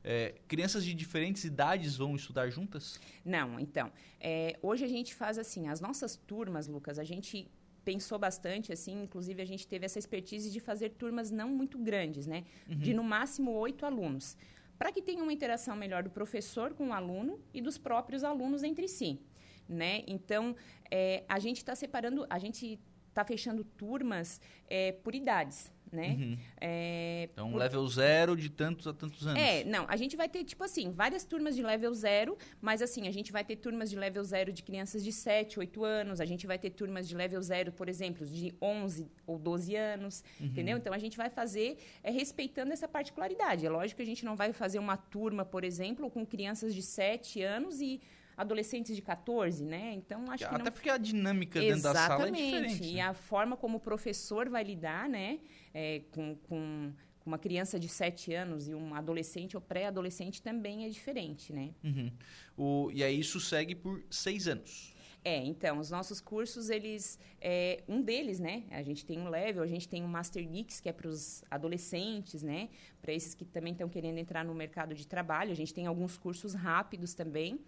Eh, 0.04 0.36
crianças 0.48 0.84
de 0.84 0.94
diferentes 0.94 1.44
idades 1.44 1.96
vão 1.96 2.16
estudar 2.16 2.50
juntas? 2.50 3.00
Não, 3.24 3.60
então, 3.60 3.92
é, 4.20 4.58
hoje 4.62 4.84
a 4.84 4.88
gente 4.88 5.14
faz 5.14 5.38
assim, 5.38 5.68
as 5.68 5.80
nossas 5.80 6.16
turmas, 6.16 6.68
Lucas, 6.68 6.98
a 6.98 7.04
gente 7.04 7.50
pensou 7.84 8.18
bastante, 8.20 8.72
assim, 8.72 9.04
inclusive 9.04 9.42
a 9.42 9.46
gente 9.46 9.68
teve 9.68 9.86
essa 9.86 10.00
expertise 10.00 10.52
de 10.52 10.60
fazer 10.60 10.90
turmas 10.92 11.32
não 11.32 11.50
muito 11.50 11.78
grandes, 11.78 12.28
né? 12.28 12.44
De 12.68 12.94
no 12.94 13.04
máximo 13.04 13.52
oito 13.52 13.86
alunos, 13.86 14.38
para 14.78 14.92
que 14.92 15.02
tenha 15.02 15.24
uma 15.24 15.34
interação 15.34 15.76
melhor 15.76 16.04
do 16.04 16.10
professor 16.10 16.74
com 16.74 16.90
o 16.90 16.94
aluno 16.94 17.40
e 17.54 17.62
dos 17.62 17.78
próprios 17.78 18.24
alunos 18.24 18.64
entre 18.64 18.88
si, 18.88 19.20
né? 19.68 20.04
Então, 20.08 20.56
é, 20.90 21.24
a 21.28 21.40
gente 21.40 21.58
está 21.58 21.76
separando, 21.76 22.26
a 22.30 22.38
gente 22.38 22.80
está 23.10 23.26
fechando 23.26 23.64
turmas 23.64 24.40
é, 24.70 24.92
por 24.92 25.14
idades, 25.14 25.72
né? 25.92 26.38
É, 26.60 27.30
Então, 27.34 27.52
por- 27.52 27.58
level 27.58 27.88
0 27.88 28.36
de 28.38 28.50
tantos 28.50 28.88
a 28.88 28.94
tantos 28.94 29.26
anos. 29.28 29.42
é, 29.42 29.64
não, 29.66 29.86
a 29.88 29.96
gente 29.96 30.16
vai 30.16 30.30
ter, 30.30 30.44
tipo 30.44 30.64
assim, 30.64 30.92
várias 30.92 31.24
turmas 31.24 31.56
de 31.56 31.62
level 31.64 31.94
zero, 31.94 32.38
mas 32.62 32.82
assim, 32.82 33.08
a 33.08 33.12
gente 33.12 33.32
vai 33.32 33.44
ter 33.44 33.56
turmas 33.58 33.90
de 33.90 33.96
level 33.98 34.24
zero 34.24 34.52
de 34.54 34.64
crianças 34.64 35.04
de 35.04 35.12
7, 35.12 35.60
8 35.60 35.84
anos, 35.84 36.22
a 36.22 36.26
gente 36.26 36.48
vai 36.48 36.58
ter 36.58 36.70
turmas 36.70 37.08
de 37.08 37.16
level 37.16 37.42
zero, 37.42 37.72
por 37.72 37.90
exemplo, 37.90 38.26
de 38.26 38.54
11 38.62 39.10
ou 39.28 39.38
12 39.38 39.76
anos, 39.76 40.24
entendeu? 40.40 40.78
Então, 40.78 40.94
a 40.94 40.98
gente 40.98 41.18
vai 41.18 41.30
fazer 41.30 41.78
é, 42.04 42.10
respeitando 42.12 42.72
essa 42.72 42.88
particularidade. 42.88 43.66
É 43.66 43.70
lógico 43.70 43.98
que 43.98 44.04
a 44.04 44.06
gente 44.06 44.24
não 44.26 44.36
vai 44.36 44.54
fazer 44.54 44.80
uma 44.80 44.98
turma, 44.98 45.44
por 45.46 45.64
exemplo, 45.64 46.10
com 46.10 46.26
crianças 46.26 46.74
de 46.74 46.82
7 46.82 47.42
anos 47.42 47.82
e 47.82 48.00
adolescentes 48.36 48.96
de 48.96 49.02
14, 49.02 49.64
né? 49.64 49.94
Então, 49.94 50.30
acho 50.32 50.48
que 50.48 50.56
Até 50.56 50.64
não 50.64 50.72
porque 50.72 50.90
a 50.90 50.98
dinâmica 50.98 51.60
dentro 51.60 51.84
da 51.84 51.94
sala 51.94 52.26
é 52.26 52.30
Exatamente. 52.30 52.46
diferente. 52.46 52.94
E 52.94 52.96
né? 52.96 53.02
a 53.02 53.14
forma 53.14 53.58
como 53.58 53.78
o 53.78 53.80
professor 53.80 54.50
vai 54.50 54.64
lidar, 54.64 55.08
né, 55.10 55.40
é, 55.74 56.02
com, 56.12 56.36
com, 56.36 56.92
com 57.20 57.30
uma 57.30 57.38
criança 57.38 57.80
de 57.80 57.88
7 57.88 58.34
anos 58.34 58.68
e 58.68 58.74
um 58.74 58.96
adolescente 58.96 59.56
ou 59.56 59.62
pré-adolescente 59.62 60.42
também 60.42 60.86
é 60.86 60.90
diferente, 60.90 61.54
né? 61.54 61.72
Uhum. 61.84 62.12
O, 62.58 62.92
e 62.94 63.04
aí 63.04 63.20
isso 63.20 63.40
segue 63.40 63.76
por 63.76 64.04
seis 64.10 64.48
anos. 64.48 64.94
É, 65.24 65.38
então, 65.46 65.78
os 65.78 65.92
nossos 65.92 66.20
cursos, 66.20 66.70
eles. 66.70 67.20
É, 67.40 67.84
um 67.88 68.02
deles, 68.02 68.40
né? 68.40 68.64
A 68.72 68.82
gente 68.82 69.06
tem 69.06 69.20
um 69.20 69.30
level, 69.30 69.62
a 69.62 69.68
gente 69.68 69.88
tem 69.88 70.04
um 70.04 70.08
Master 70.08 70.44
Geeks, 70.48 70.80
que 70.80 70.90
é 70.90 70.94
para 70.94 71.08
os 71.08 71.44
adolescentes, 71.50 72.42
né? 72.42 72.70
Para 73.02 73.14
esses 73.14 73.36
que 73.36 73.46
também 73.46 73.72
estão 73.72 73.88
querendo 73.88 74.18
entrar 74.18 74.44
no 74.44 74.56
mercado 74.56 74.96
de 74.96 75.06
trabalho. 75.06 75.52
A 75.52 75.56
gente 75.56 75.74
tem 75.74 75.86
alguns 75.86 76.18
cursos 76.18 76.56
rápidos 76.56 77.14
também. 77.14 77.60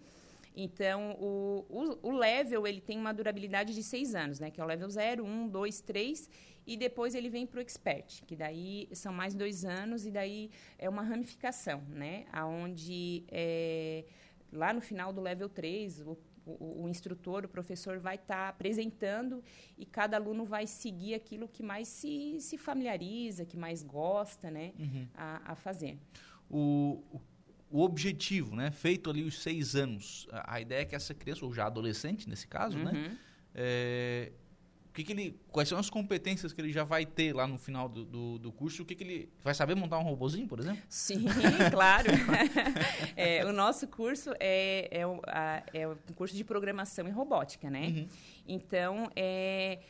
Então, 0.54 1.16
o, 1.18 1.66
o, 1.68 2.08
o 2.10 2.12
level, 2.12 2.66
ele 2.66 2.80
tem 2.80 2.98
uma 2.98 3.12
durabilidade 3.12 3.74
de 3.74 3.82
seis 3.82 4.14
anos, 4.14 4.38
né? 4.38 4.50
Que 4.50 4.60
é 4.60 4.64
o 4.64 4.66
level 4.66 4.88
0, 4.88 5.24
1, 5.24 5.48
2, 5.48 5.80
3. 5.80 6.30
E 6.66 6.76
depois 6.76 7.14
ele 7.14 7.28
vem 7.28 7.46
para 7.46 7.58
o 7.58 7.60
Expert, 7.60 8.22
que 8.24 8.36
daí 8.36 8.88
são 8.92 9.12
mais 9.12 9.34
dois 9.34 9.64
anos. 9.64 10.06
E 10.06 10.10
daí 10.10 10.50
é 10.78 10.88
uma 10.88 11.02
ramificação, 11.02 11.82
né? 11.88 12.24
Onde, 12.46 13.24
lá 14.52 14.72
no 14.72 14.80
final 14.80 15.12
do 15.12 15.20
level 15.20 15.48
3, 15.48 16.00
o 16.02 16.16
o, 16.46 16.84
o, 16.84 16.88
instrutor, 16.88 17.44
o 17.44 17.48
professor 17.48 17.98
vai 17.98 18.16
estar 18.16 18.34
tá 18.36 18.48
apresentando 18.48 19.42
e 19.78 19.86
cada 19.86 20.16
aluno 20.16 20.44
vai 20.44 20.66
seguir 20.66 21.14
aquilo 21.14 21.48
que 21.48 21.62
mais 21.62 21.88
se, 21.88 22.38
se 22.40 22.58
familiariza, 22.58 23.44
que 23.44 23.56
mais 23.56 23.82
gosta, 23.82 24.50
né, 24.50 24.72
Uhum. 24.78 25.06
a, 25.14 25.52
a 25.52 25.54
fazer. 25.54 25.98
O, 26.50 27.02
o, 27.12 27.20
o 27.74 27.82
objetivo, 27.82 28.54
né? 28.54 28.70
Feito 28.70 29.10
ali 29.10 29.24
os 29.24 29.42
seis 29.42 29.74
anos, 29.74 30.28
a, 30.30 30.54
a 30.54 30.60
ideia 30.60 30.82
é 30.82 30.84
que 30.84 30.94
essa 30.94 31.12
criança, 31.12 31.44
ou 31.44 31.52
já 31.52 31.66
adolescente 31.66 32.28
nesse 32.28 32.46
caso, 32.46 32.78
né? 32.78 32.92
Uhum. 32.92 33.16
É, 33.52 34.30
o 34.88 34.92
que, 34.92 35.02
que 35.02 35.12
ele, 35.12 35.40
quais 35.50 35.68
são 35.68 35.76
as 35.76 35.90
competências 35.90 36.52
que 36.52 36.60
ele 36.60 36.70
já 36.70 36.84
vai 36.84 37.04
ter 37.04 37.34
lá 37.34 37.48
no 37.48 37.58
final 37.58 37.88
do, 37.88 38.04
do, 38.04 38.38
do 38.38 38.52
curso? 38.52 38.84
O 38.84 38.86
que, 38.86 38.94
que 38.94 39.02
ele 39.02 39.28
vai 39.42 39.52
saber 39.54 39.74
montar 39.74 39.98
um 39.98 40.04
robozinho, 40.04 40.46
por 40.46 40.60
exemplo? 40.60 40.84
Sim, 40.88 41.24
claro. 41.72 42.12
É, 43.16 43.44
o 43.44 43.52
nosso 43.52 43.88
curso 43.88 44.30
é, 44.38 44.88
é, 44.92 45.02
a, 45.26 45.62
é 45.72 45.88
um 45.88 46.14
curso 46.14 46.36
de 46.36 46.44
programação 46.44 47.08
e 47.08 47.10
robótica, 47.10 47.68
né? 47.68 47.88
Uhum. 47.88 48.08
Então, 48.46 49.10
é, 49.16 49.80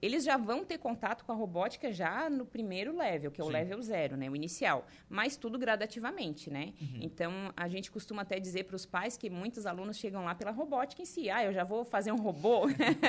eles 0.00 0.24
já 0.24 0.36
vão 0.36 0.64
ter 0.64 0.78
contato 0.78 1.24
com 1.24 1.32
a 1.32 1.34
robótica 1.34 1.92
já 1.92 2.28
no 2.28 2.44
primeiro 2.44 2.96
level, 2.96 3.30
que 3.30 3.40
é 3.40 3.44
o 3.44 3.46
Sim. 3.46 3.52
level 3.52 3.82
zero, 3.82 4.16
né? 4.16 4.28
O 4.28 4.36
inicial. 4.36 4.86
Mas 5.08 5.36
tudo 5.36 5.58
gradativamente, 5.58 6.50
né? 6.50 6.74
Uhum. 6.80 6.98
Então, 7.00 7.32
a 7.56 7.66
gente 7.68 7.90
costuma 7.90 8.22
até 8.22 8.38
dizer 8.38 8.64
para 8.64 8.76
os 8.76 8.84
pais 8.84 9.16
que 9.16 9.30
muitos 9.30 9.64
alunos 9.64 9.96
chegam 9.96 10.24
lá 10.24 10.34
pela 10.34 10.50
robótica 10.50 11.00
em 11.00 11.04
si. 11.04 11.30
Ah, 11.30 11.44
eu 11.44 11.52
já 11.52 11.64
vou 11.64 11.84
fazer 11.84 12.12
um 12.12 12.16
robô? 12.16 12.66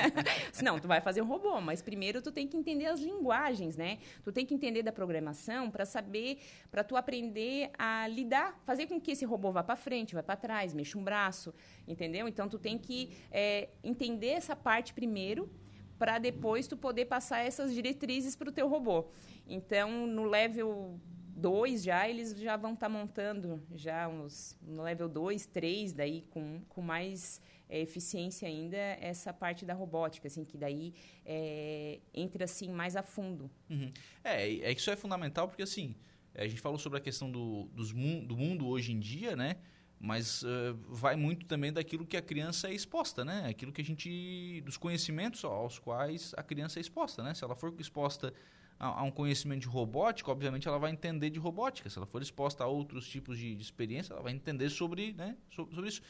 Não, 0.62 0.78
tu 0.78 0.88
vai 0.88 1.00
fazer 1.00 1.20
um 1.20 1.26
robô, 1.26 1.60
mas 1.60 1.82
primeiro 1.82 2.22
tu 2.22 2.32
tem 2.32 2.48
que 2.48 2.56
entender 2.56 2.86
as 2.86 3.00
linguagens, 3.00 3.76
né? 3.76 3.98
Tu 4.24 4.32
tem 4.32 4.46
que 4.46 4.54
entender 4.54 4.82
da 4.82 4.92
programação 4.92 5.70
para 5.70 5.84
saber, 5.84 6.38
para 6.70 6.82
tu 6.82 6.96
aprender 6.96 7.70
a 7.78 8.08
lidar, 8.08 8.58
fazer 8.64 8.86
com 8.86 9.00
que 9.00 9.10
esse 9.10 9.24
robô 9.24 9.52
vá 9.52 9.62
para 9.62 9.76
frente, 9.76 10.14
vá 10.14 10.22
para 10.22 10.36
trás, 10.36 10.72
mexa 10.72 10.98
um 10.98 11.04
braço, 11.04 11.54
entendeu? 11.86 12.26
Então, 12.26 12.48
tu 12.48 12.58
tem 12.58 12.78
que 12.78 13.16
é, 13.30 13.68
entender 13.84 14.28
essa 14.28 14.56
parte 14.56 14.94
primeiro 14.94 15.50
para 15.98 16.18
depois 16.18 16.66
tu 16.68 16.76
poder 16.76 17.06
passar 17.06 17.40
essas 17.40 17.74
diretrizes 17.74 18.36
para 18.36 18.48
o 18.48 18.52
teu 18.52 18.68
robô. 18.68 19.06
Então, 19.46 20.06
no 20.06 20.24
level 20.24 21.00
2 21.36 21.84
já, 21.84 22.08
eles 22.08 22.38
já 22.38 22.56
vão 22.56 22.74
estar 22.74 22.86
tá 22.86 22.92
montando 22.92 23.62
já 23.74 24.08
uns, 24.08 24.58
no 24.62 24.82
level 24.82 25.08
2, 25.08 25.46
3, 25.46 25.92
daí 25.92 26.22
com, 26.30 26.60
com 26.68 26.82
mais 26.82 27.40
é, 27.68 27.80
eficiência 27.80 28.48
ainda, 28.48 28.76
essa 28.76 29.32
parte 29.32 29.64
da 29.64 29.74
robótica, 29.74 30.26
assim, 30.26 30.44
que 30.44 30.56
daí 30.56 30.94
é, 31.24 32.00
entra, 32.12 32.44
assim, 32.44 32.70
mais 32.70 32.96
a 32.96 33.02
fundo. 33.02 33.50
Uhum. 33.70 33.92
É, 34.24 34.46
é 34.46 34.72
isso 34.72 34.90
é 34.90 34.96
fundamental 34.96 35.48
porque, 35.48 35.62
assim, 35.62 35.94
a 36.34 36.46
gente 36.46 36.60
falou 36.60 36.78
sobre 36.78 36.98
a 36.98 37.00
questão 37.00 37.30
do, 37.30 37.64
dos 37.72 37.90
do 37.90 38.36
mundo 38.36 38.66
hoje 38.66 38.92
em 38.92 38.98
dia, 38.98 39.36
né? 39.36 39.56
Mas 40.00 40.42
uh, 40.42 40.76
vai 40.88 41.16
muito 41.16 41.44
também 41.46 41.72
daquilo 41.72 42.06
que 42.06 42.16
a 42.16 42.22
criança 42.22 42.68
é 42.68 42.74
exposta, 42.74 43.24
né? 43.24 43.46
Aquilo 43.48 43.72
que 43.72 43.80
a 43.80 43.84
gente... 43.84 44.60
dos 44.60 44.76
conhecimentos 44.76 45.44
aos 45.44 45.78
quais 45.78 46.32
a 46.36 46.42
criança 46.42 46.78
é 46.78 46.82
exposta, 46.82 47.22
né? 47.22 47.34
Se 47.34 47.42
ela 47.42 47.56
for 47.56 47.74
exposta 47.80 48.32
a, 48.78 49.00
a 49.00 49.02
um 49.02 49.10
conhecimento 49.10 49.62
de 49.62 49.66
robótica, 49.66 50.30
obviamente 50.30 50.68
ela 50.68 50.78
vai 50.78 50.92
entender 50.92 51.30
de 51.30 51.38
robótica. 51.38 51.90
Se 51.90 51.98
ela 51.98 52.06
for 52.06 52.22
exposta 52.22 52.62
a 52.62 52.66
outros 52.68 53.08
tipos 53.08 53.36
de, 53.36 53.56
de 53.56 53.62
experiência, 53.62 54.12
ela 54.12 54.22
vai 54.22 54.32
entender 54.32 54.70
sobre, 54.70 55.14
né? 55.14 55.36
sobre, 55.50 55.74
sobre 55.74 55.88
isso. 55.90 56.02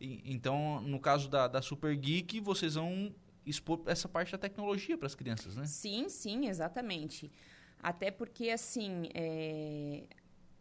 E, 0.00 0.22
então, 0.24 0.80
no 0.80 0.98
caso 0.98 1.28
da, 1.28 1.46
da 1.46 1.60
Super 1.60 1.94
Geek, 1.96 2.40
vocês 2.40 2.74
vão 2.74 3.14
expor 3.44 3.82
essa 3.86 4.08
parte 4.08 4.32
da 4.32 4.38
tecnologia 4.38 4.96
para 4.96 5.06
as 5.06 5.14
crianças, 5.14 5.54
né? 5.54 5.66
Sim, 5.66 6.08
sim, 6.08 6.48
exatamente. 6.48 7.30
Até 7.82 8.10
porque, 8.10 8.48
assim, 8.48 9.10
é... 9.12 10.04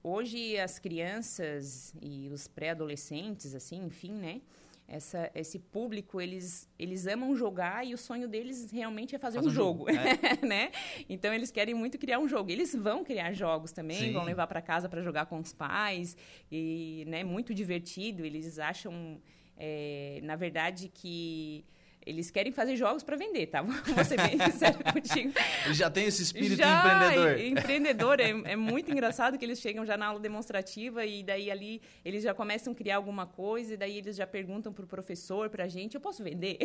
hoje 0.03 0.57
as 0.59 0.77
crianças 0.77 1.93
e 2.01 2.29
os 2.29 2.47
pré-adolescentes, 2.47 3.55
assim, 3.55 3.85
enfim, 3.85 4.11
né? 4.11 4.41
Essa, 4.85 5.31
esse 5.33 5.57
público, 5.57 6.19
eles, 6.19 6.69
eles 6.77 7.07
amam 7.07 7.33
jogar 7.35 7.87
e 7.87 7.93
o 7.93 7.97
sonho 7.97 8.27
deles 8.27 8.69
realmente 8.69 9.15
é 9.15 9.17
fazer 9.17 9.37
Faz 9.37 9.47
um, 9.47 9.49
um 9.49 9.53
jogo, 9.53 9.91
jogo, 9.91 9.91
é. 9.91 10.37
né? 10.45 10.71
Então, 11.07 11.33
eles 11.33 11.51
querem 11.51 11.73
muito 11.73 11.97
criar 11.97 12.19
um 12.19 12.27
jogo. 12.27 12.51
Eles 12.51 12.75
vão 12.75 13.03
criar 13.03 13.31
jogos 13.31 13.71
também, 13.71 13.97
Sim. 13.97 14.11
vão 14.13 14.25
levar 14.25 14.45
para 14.45 14.61
casa 14.61 14.89
para 14.89 15.01
jogar 15.01 15.25
com 15.25 15.39
os 15.39 15.53
pais 15.53 16.17
e, 16.51 17.05
né, 17.07 17.23
muito 17.23 17.53
divertido. 17.53 18.25
Eles 18.25 18.59
acham, 18.59 19.21
é, 19.57 20.19
na 20.21 20.35
verdade, 20.35 20.91
que 20.93 21.63
eles 22.05 22.29
querem 22.29 22.51
fazer 22.51 22.75
jogos 22.75 23.03
para 23.03 23.15
vender, 23.15 23.47
tá? 23.47 23.61
Vou 23.63 24.03
ser 24.03 24.17
bem 24.17 24.37
sincero 24.39 24.79
contigo. 24.91 25.33
Eles 25.65 25.77
já 25.77 25.89
têm 25.89 26.05
esse 26.05 26.23
espírito 26.23 26.55
já, 26.55 26.77
empreendedor. 26.77 27.39
Empreendedor, 27.39 28.19
é, 28.19 28.29
é, 28.51 28.55
muito 28.55 28.91
engraçado 28.91 29.37
que 29.37 29.45
eles 29.45 29.59
chegam 29.59 29.85
já 29.85 29.97
na 29.97 30.07
aula 30.07 30.19
demonstrativa 30.19 31.05
e 31.05 31.23
daí 31.23 31.49
ali 31.49 31.81
eles 32.03 32.23
já 32.23 32.33
começam 32.33 32.73
a 32.73 32.75
criar 32.75 32.97
alguma 32.97 33.25
coisa 33.25 33.73
e 33.73 33.77
daí 33.77 33.97
eles 33.97 34.15
já 34.15 34.27
perguntam 34.27 34.73
pro 34.73 34.85
professor, 34.85 35.49
pra 35.49 35.67
gente, 35.67 35.95
eu 35.95 36.01
posso 36.01 36.23
vender? 36.23 36.57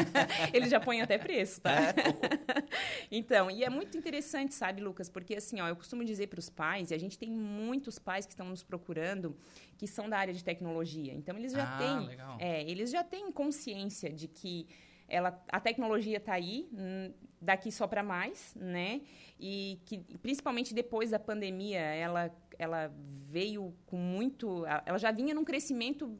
eles 0.52 0.70
já 0.70 0.80
põem 0.80 1.00
até 1.00 1.18
preço, 1.18 1.60
tá? 1.60 1.70
É. 1.70 2.64
então, 3.10 3.50
e 3.50 3.64
é 3.64 3.70
muito 3.70 3.96
interessante, 3.96 4.54
sabe, 4.54 4.80
Lucas? 4.80 5.08
Porque 5.08 5.36
assim, 5.36 5.60
ó, 5.60 5.68
eu 5.68 5.76
costumo 5.76 6.04
dizer 6.04 6.26
para 6.26 6.38
os 6.38 6.48
pais, 6.48 6.90
e 6.90 6.94
a 6.94 6.98
gente 6.98 7.18
tem 7.18 7.30
muitos 7.30 7.98
pais 7.98 8.26
que 8.26 8.32
estão 8.32 8.48
nos 8.48 8.62
procurando 8.62 9.36
que 9.80 9.86
são 9.86 10.10
da 10.10 10.18
área 10.18 10.34
de 10.34 10.44
tecnologia. 10.44 11.14
Então 11.14 11.34
eles 11.38 11.52
já 11.52 11.64
ah, 11.64 11.78
têm, 11.78 12.06
legal. 12.06 12.36
é, 12.38 12.70
eles 12.70 12.90
já 12.90 13.02
têm 13.02 13.32
consciência 13.32 14.12
de 14.12 14.28
que 14.28 14.68
ela, 15.08 15.42
a 15.48 15.58
tecnologia 15.58 16.18
está 16.18 16.34
aí, 16.34 16.68
hum, 16.70 17.14
daqui 17.40 17.72
só 17.72 17.86
para 17.86 18.02
mais, 18.02 18.54
né? 18.54 19.00
E 19.38 19.80
que 19.86 19.96
principalmente 20.18 20.74
depois 20.74 21.12
da 21.12 21.18
pandemia, 21.18 21.80
ela, 21.80 22.30
ela 22.58 22.92
veio 23.30 23.74
com 23.86 23.96
muito, 23.96 24.66
ela 24.84 24.98
já 24.98 25.10
vinha 25.10 25.34
num 25.34 25.46
crescimento 25.46 26.14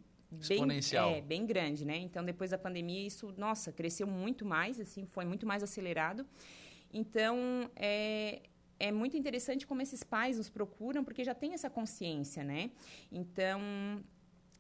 bem, 0.49 0.63
é, 0.95 1.21
bem 1.21 1.45
grande, 1.45 1.85
né? 1.85 1.99
Então 1.99 2.25
depois 2.25 2.53
da 2.53 2.57
pandemia 2.57 3.07
isso, 3.07 3.35
nossa, 3.37 3.71
cresceu 3.71 4.07
muito 4.07 4.43
mais, 4.47 4.81
assim, 4.81 5.05
foi 5.05 5.27
muito 5.27 5.47
mais 5.47 5.63
acelerado. 5.63 6.27
Então 6.91 7.71
é, 7.77 8.41
é 8.81 8.91
muito 8.91 9.17
interessante 9.17 9.67
como 9.67 9.83
esses 9.83 10.03
pais 10.03 10.39
nos 10.39 10.49
procuram, 10.49 11.05
porque 11.05 11.23
já 11.23 11.35
tem 11.35 11.53
essa 11.53 11.69
consciência, 11.69 12.43
né? 12.43 12.71
Então, 13.13 13.61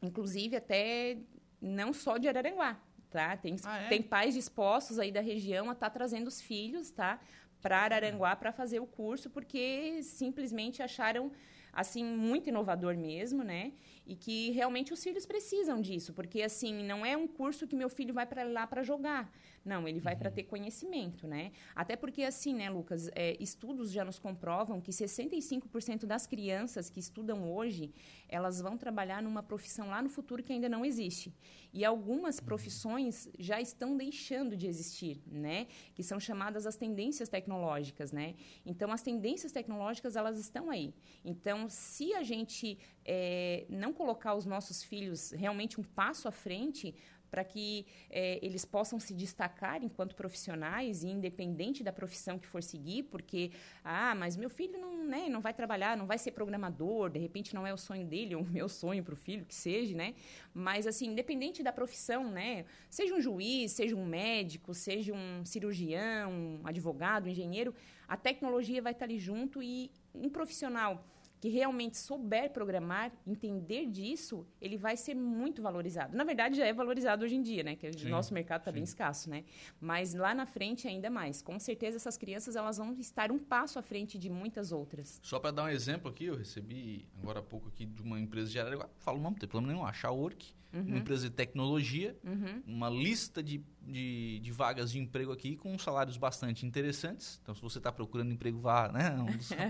inclusive 0.02 0.54
até 0.56 1.16
não 1.60 1.92
só 1.92 2.18
de 2.18 2.28
Araranguá, 2.28 2.78
tá? 3.10 3.36
Tem, 3.36 3.56
ah, 3.64 3.78
é? 3.78 3.88
tem 3.88 4.02
pais 4.02 4.34
dispostos 4.34 4.98
aí 4.98 5.10
da 5.10 5.22
região 5.22 5.70
a 5.70 5.72
estar 5.72 5.88
tá 5.88 5.94
trazendo 5.98 6.28
os 6.28 6.40
filhos, 6.40 6.90
tá? 6.90 7.18
Para 7.62 7.78
Araranguá 7.78 8.36
para 8.36 8.52
fazer 8.52 8.78
o 8.78 8.86
curso, 8.86 9.30
porque 9.30 10.02
simplesmente 10.02 10.82
acharam 10.82 11.32
assim 11.72 12.04
muito 12.04 12.48
inovador 12.48 12.96
mesmo, 12.96 13.42
né? 13.42 13.72
E 14.06 14.14
que 14.14 14.50
realmente 14.50 14.92
os 14.92 15.02
filhos 15.02 15.24
precisam 15.24 15.80
disso, 15.80 16.12
porque 16.12 16.42
assim 16.42 16.82
não 16.84 17.06
é 17.06 17.16
um 17.16 17.26
curso 17.26 17.66
que 17.66 17.76
meu 17.76 17.88
filho 17.88 18.12
vai 18.12 18.26
para 18.26 18.44
lá 18.44 18.66
para 18.66 18.82
jogar. 18.82 19.30
Não, 19.64 19.86
ele 19.86 20.00
vai 20.00 20.14
uhum. 20.14 20.18
para 20.18 20.30
ter 20.30 20.44
conhecimento, 20.44 21.26
né? 21.26 21.52
Até 21.74 21.94
porque, 21.94 22.22
assim, 22.22 22.54
né, 22.54 22.70
Lucas, 22.70 23.10
é, 23.14 23.36
estudos 23.38 23.92
já 23.92 24.04
nos 24.04 24.18
comprovam 24.18 24.80
que 24.80 24.90
65% 24.90 26.06
das 26.06 26.26
crianças 26.26 26.88
que 26.88 26.98
estudam 26.98 27.52
hoje, 27.52 27.92
elas 28.28 28.60
vão 28.60 28.78
trabalhar 28.78 29.22
numa 29.22 29.42
profissão 29.42 29.88
lá 29.88 30.00
no 30.00 30.08
futuro 30.08 30.42
que 30.42 30.52
ainda 30.52 30.68
não 30.68 30.84
existe. 30.84 31.34
E 31.72 31.84
algumas 31.84 32.38
uhum. 32.38 32.44
profissões 32.44 33.28
já 33.38 33.60
estão 33.60 33.96
deixando 33.96 34.56
de 34.56 34.66
existir, 34.66 35.22
né? 35.26 35.66
Que 35.94 36.02
são 36.02 36.18
chamadas 36.18 36.66
as 36.66 36.76
tendências 36.76 37.28
tecnológicas, 37.28 38.12
né? 38.12 38.34
Então, 38.64 38.90
as 38.90 39.02
tendências 39.02 39.52
tecnológicas, 39.52 40.16
elas 40.16 40.38
estão 40.38 40.70
aí. 40.70 40.94
Então, 41.22 41.68
se 41.68 42.14
a 42.14 42.22
gente 42.22 42.78
é, 43.04 43.66
não 43.68 43.92
colocar 43.92 44.34
os 44.34 44.46
nossos 44.46 44.82
filhos 44.82 45.32
realmente 45.32 45.78
um 45.78 45.84
passo 45.84 46.26
à 46.26 46.32
frente, 46.32 46.94
para 47.30 47.44
que 47.44 47.86
é, 48.10 48.38
eles 48.42 48.64
possam 48.64 48.98
se 48.98 49.14
destacar 49.14 49.82
enquanto 49.82 50.14
profissionais 50.14 51.02
e 51.02 51.08
independente 51.08 51.82
da 51.82 51.92
profissão 51.92 52.38
que 52.38 52.46
for 52.46 52.62
seguir, 52.62 53.04
porque 53.04 53.50
ah, 53.84 54.14
mas 54.14 54.36
meu 54.36 54.50
filho 54.50 54.78
não, 54.78 55.04
né, 55.04 55.28
não 55.28 55.40
vai 55.40 55.54
trabalhar, 55.54 55.96
não 55.96 56.06
vai 56.06 56.18
ser 56.18 56.32
programador, 56.32 57.10
de 57.10 57.18
repente 57.18 57.54
não 57.54 57.66
é 57.66 57.72
o 57.72 57.76
sonho 57.76 58.06
dele 58.06 58.34
ou 58.34 58.42
o 58.42 58.46
meu 58.46 58.68
sonho 58.68 59.02
para 59.02 59.14
o 59.14 59.16
filho 59.16 59.44
que 59.44 59.54
seja, 59.54 59.96
né? 59.96 60.14
Mas 60.52 60.86
assim, 60.86 61.06
independente 61.06 61.62
da 61.62 61.72
profissão, 61.72 62.30
né, 62.30 62.64
seja 62.88 63.14
um 63.14 63.20
juiz, 63.20 63.72
seja 63.72 63.94
um 63.94 64.04
médico, 64.04 64.74
seja 64.74 65.12
um 65.12 65.44
cirurgião, 65.44 66.30
um 66.32 66.60
advogado, 66.64 67.26
um 67.26 67.28
engenheiro, 67.28 67.74
a 68.08 68.16
tecnologia 68.16 68.82
vai 68.82 68.92
estar 68.92 69.04
ali 69.04 69.18
junto 69.18 69.62
e 69.62 69.90
um 70.14 70.28
profissional 70.28 71.04
que 71.40 71.48
realmente 71.48 71.96
souber 71.96 72.50
programar, 72.50 73.10
entender 73.26 73.86
disso, 73.86 74.46
ele 74.60 74.76
vai 74.76 74.96
ser 74.96 75.14
muito 75.14 75.62
valorizado. 75.62 76.14
Na 76.14 76.22
verdade, 76.22 76.56
já 76.56 76.66
é 76.66 76.72
valorizado 76.72 77.24
hoje 77.24 77.34
em 77.34 77.42
dia, 77.42 77.62
né? 77.62 77.76
Que 77.76 77.88
o 77.88 78.08
nosso 78.08 78.34
mercado 78.34 78.60
está 78.60 78.70
bem 78.70 78.82
escasso, 78.82 79.30
né? 79.30 79.44
Mas 79.80 80.12
lá 80.12 80.34
na 80.34 80.44
frente 80.44 80.86
ainda 80.86 81.08
mais. 81.08 81.40
Com 81.40 81.58
certeza 81.58 81.96
essas 81.96 82.18
crianças 82.18 82.56
elas 82.56 82.76
vão 82.76 82.92
estar 82.92 83.32
um 83.32 83.38
passo 83.38 83.78
à 83.78 83.82
frente 83.82 84.18
de 84.18 84.28
muitas 84.28 84.70
outras. 84.70 85.18
Só 85.22 85.40
para 85.40 85.50
dar 85.50 85.64
um 85.64 85.68
exemplo 85.68 86.10
aqui, 86.10 86.26
eu 86.26 86.36
recebi 86.36 87.08
agora 87.22 87.40
há 87.40 87.42
pouco 87.42 87.68
aqui 87.68 87.86
de 87.86 88.02
uma 88.02 88.20
empresa 88.20 88.50
de 88.50 88.60
Araranguá, 88.60 88.88
falo 88.98 89.16
não, 89.18 89.30
não 89.30 89.38
tem 89.38 89.48
problema 89.48 89.72
nenhum, 89.72 89.86
a 89.86 90.10
Work, 90.10 90.52
uhum. 90.72 90.82
uma 90.82 90.98
empresa 90.98 91.28
de 91.28 91.34
tecnologia, 91.34 92.18
uhum. 92.24 92.62
uma 92.66 92.90
lista 92.90 93.42
de, 93.42 93.64
de, 93.82 94.40
de, 94.40 94.52
vagas 94.52 94.90
de 94.92 94.98
emprego 94.98 95.32
aqui 95.32 95.56
com 95.56 95.78
salários 95.78 96.16
bastante 96.16 96.66
interessantes. 96.66 97.38
Então, 97.42 97.54
se 97.54 97.62
você 97.62 97.78
está 97.78 97.90
procurando 97.90 98.32
emprego, 98.32 98.58
vá, 98.58 98.90
né? 98.92 99.16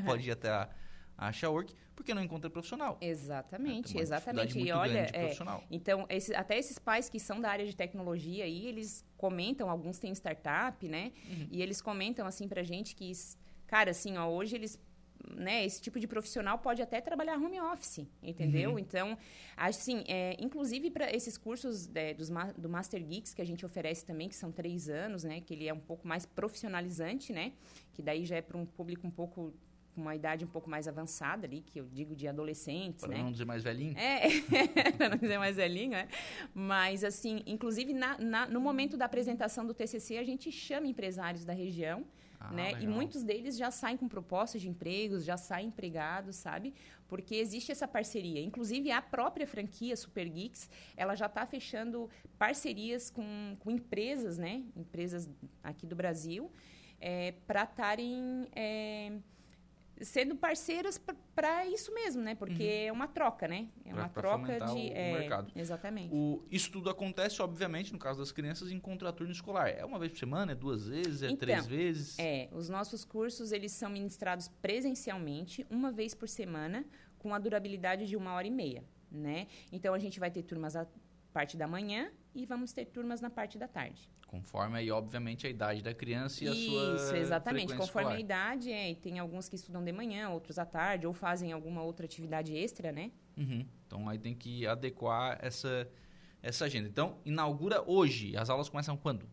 pode 0.05 0.29
ir 0.29 0.33
até 0.33 0.51
a 0.51 0.69
acha 1.21 1.49
work 1.49 1.75
porque 1.95 2.15
não 2.15 2.23
encontra 2.23 2.49
profissional. 2.49 2.97
Exatamente, 2.99 3.97
é, 3.99 4.01
exatamente. 4.01 4.59
E 4.59 4.73
olha, 4.73 5.07
é, 5.13 5.37
então 5.71 6.07
esse, 6.09 6.35
até 6.35 6.59
esses 6.59 6.79
pais 6.79 7.11
que 7.11 7.21
são 7.21 7.39
da 7.39 7.51
área 7.51 7.67
de 7.67 7.77
tecnologia 7.77 8.45
aí, 8.45 8.67
eles 8.67 9.05
comentam, 9.19 9.69
alguns 9.69 9.99
têm 9.99 10.11
startup, 10.13 10.89
né? 10.89 11.13
Uhum. 11.29 11.49
E 11.51 11.61
eles 11.61 11.83
comentam 11.83 12.27
assim 12.27 12.49
pra 12.49 12.63
gente 12.63 12.97
que, 12.97 13.13
cara, 13.67 13.91
assim, 13.91 14.17
ó, 14.17 14.27
hoje 14.29 14.57
eles 14.57 14.81
né, 15.37 15.65
esse 15.67 15.83
tipo 15.83 16.01
de 16.01 16.07
profissional 16.07 16.59
pode 16.59 16.81
até 16.81 16.99
trabalhar 16.99 17.37
home 17.37 17.61
office, 17.61 18.07
entendeu? 18.23 18.71
Uhum. 18.71 18.79
Então, 18.79 19.19
assim, 19.55 20.03
é, 20.09 20.35
inclusive 20.41 20.91
para 20.91 21.15
esses 21.15 21.37
cursos 21.37 21.91
é, 21.95 22.15
dos, 22.15 22.31
do 22.57 22.69
Master 22.71 23.05
Geeks 23.05 23.35
que 23.35 23.43
a 23.43 23.45
gente 23.45 23.65
oferece 23.67 24.05
também, 24.07 24.31
que 24.31 24.35
são 24.35 24.51
três 24.51 24.89
anos, 24.89 25.23
né, 25.23 25.43
que 25.43 25.53
ele 25.53 25.69
é 25.69 25.75
um 25.75 25.79
pouco 25.79 26.09
mais 26.09 26.25
profissionalizante, 26.25 27.33
né, 27.33 27.53
que 27.93 28.03
daí 28.03 28.25
já 28.25 28.37
é 28.37 28.43
para 28.43 28.57
um 28.57 28.65
público 28.65 29.07
um 29.07 29.11
pouco 29.11 29.53
com 29.95 30.01
uma 30.01 30.15
idade 30.15 30.45
um 30.45 30.49
pouco 30.49 30.69
mais 30.69 30.87
avançada 30.87 31.47
ali, 31.47 31.63
que 31.63 31.81
eu 31.81 31.87
digo 31.87 32.15
de 32.15 32.27
adolescentes, 32.29 33.05
para 33.05 33.17
né? 33.17 33.23
não 33.23 33.33
dizer 33.33 33.45
mais 33.45 33.63
velhinho. 33.63 33.97
É, 33.99 34.29
para 34.97 35.09
não 35.11 35.17
dizer 35.17 35.39
mais 35.39 35.57
velhinho, 35.57 35.91
né? 35.91 36.09
Mas, 36.55 37.05
assim, 37.05 37.43
inclusive 37.47 37.93
na, 37.93 38.19
na, 38.19 38.47
no 38.47 38.61
momento 38.61 38.97
da 38.97 39.05
apresentação 39.05 39.67
do 39.67 39.75
TCC, 39.75 40.19
a 40.19 40.25
gente 40.25 40.51
chama 40.51 40.87
empresários 40.87 41.45
da 41.45 41.53
região, 41.53 42.05
ah, 42.41 42.53
né? 42.53 42.73
Legal. 42.73 42.83
E 42.83 42.87
muitos 42.87 43.23
deles 43.23 43.57
já 43.57 43.71
saem 43.71 43.97
com 43.97 44.09
propostas 44.09 44.63
de 44.63 44.69
empregos, 44.69 45.25
já 45.25 45.37
saem 45.37 45.69
empregados, 45.69 46.37
sabe? 46.37 46.73
Porque 47.07 47.35
existe 47.35 47.71
essa 47.71 47.87
parceria. 47.87 48.41
Inclusive, 48.41 48.91
a 48.91 49.03
própria 49.03 49.47
franquia 49.47 49.95
Super 49.95 50.27
Geeks, 50.27 50.71
ela 50.97 51.15
já 51.15 51.27
está 51.27 51.45
fechando 51.45 52.09
parcerias 52.39 53.11
com, 53.11 53.57
com 53.61 53.71
empresas, 53.71 54.39
né? 54.39 54.63
Empresas 54.75 55.29
aqui 55.63 55.87
do 55.87 55.95
Brasil, 55.95 56.51
é, 56.99 57.35
para 57.47 57.65
estarem... 57.65 58.49
É, 58.57 59.13
sendo 60.01 60.37
parceiras 60.37 61.01
para 61.35 61.67
isso 61.67 61.93
mesmo, 61.95 62.23
né? 62.23 62.35
Porque 62.35 62.63
uhum. 62.63 62.89
é 62.89 62.93
uma 62.93 63.09
troca, 63.09 63.47
né? 63.47 63.69
É 63.85 63.91
pra, 63.91 64.01
uma 64.01 64.09
pra 64.09 64.23
troca 64.23 64.61
de. 64.67 64.73
O, 64.73 64.93
é, 64.93 65.13
mercado. 65.13 65.53
Exatamente. 65.55 66.15
O, 66.15 66.43
isso 66.51 66.71
tudo 66.71 66.91
acontece, 66.91 67.41
obviamente, 67.43 67.93
no 67.93 67.99
caso 67.99 68.19
das 68.19 68.33
crianças, 68.33 68.71
em 68.71 68.79
contraturno 68.79 69.33
escolar. 69.33 69.69
É 69.69 69.85
uma 69.85 69.99
vez 69.99 70.13
por 70.13 70.19
semana, 70.19 70.53
é 70.53 70.55
duas 70.55 70.87
vezes, 70.87 71.23
é 71.23 71.27
então, 71.27 71.37
três 71.37 71.67
vezes? 71.67 72.19
É, 72.19 72.49
os 72.53 72.69
nossos 72.69 73.05
cursos 73.05 73.53
eles 73.53 73.73
são 73.73 73.91
ministrados 73.91 74.49
presencialmente, 74.49 75.67
uma 75.71 75.93
vez 75.93 76.15
por 76.15 76.29
semana, 76.29 76.85
com 77.19 77.35
a 77.35 77.39
durabilidade 77.39 78.07
de 78.07 78.17
uma 78.17 78.33
hora 78.33 78.47
e 78.47 78.51
meia. 78.51 78.85
Né? 79.11 79.49
Então 79.73 79.93
a 79.93 79.99
gente 79.99 80.21
vai 80.21 80.31
ter 80.31 80.43
turmas 80.43 80.77
a 80.77 80.87
parte 81.33 81.57
da 81.57 81.67
manhã 81.67 82.11
e 82.35 82.47
vamos 82.47 82.73
ter 82.73 82.87
turmas 82.87 83.21
na 83.21 83.31
parte 83.31 83.59
da 83.59 83.67
tarde. 83.67 84.09
Conforme 84.31 84.79
aí, 84.79 84.93
obviamente, 84.93 85.45
a 85.45 85.51
idade 85.51 85.83
da 85.83 85.93
criança 85.93 86.45
e 86.45 86.47
a 86.47 86.55
sua. 86.55 86.95
Isso, 86.95 87.17
exatamente. 87.17 87.75
Conforme 87.75 87.85
escolar. 87.85 88.15
a 88.15 88.21
idade, 88.21 88.71
é, 88.71 88.95
tem 88.95 89.19
alguns 89.19 89.49
que 89.49 89.57
estudam 89.57 89.83
de 89.83 89.91
manhã, 89.91 90.29
outros 90.29 90.57
à 90.57 90.65
tarde, 90.65 91.05
ou 91.05 91.13
fazem 91.13 91.51
alguma 91.51 91.83
outra 91.83 92.07
atividade 92.07 92.57
extra, 92.57 92.93
né? 92.93 93.11
Uhum. 93.37 93.67
Então 93.85 94.09
aí 94.09 94.21
tem 94.21 94.33
que 94.33 94.69
adequar 94.69 95.37
essa, 95.43 95.91
essa 96.41 96.67
agenda. 96.67 96.89
Então, 96.89 97.19
inaugura 97.25 97.83
hoje. 97.85 98.37
As 98.37 98.49
aulas 98.49 98.69
começam 98.69 98.97
quando? 98.97 99.29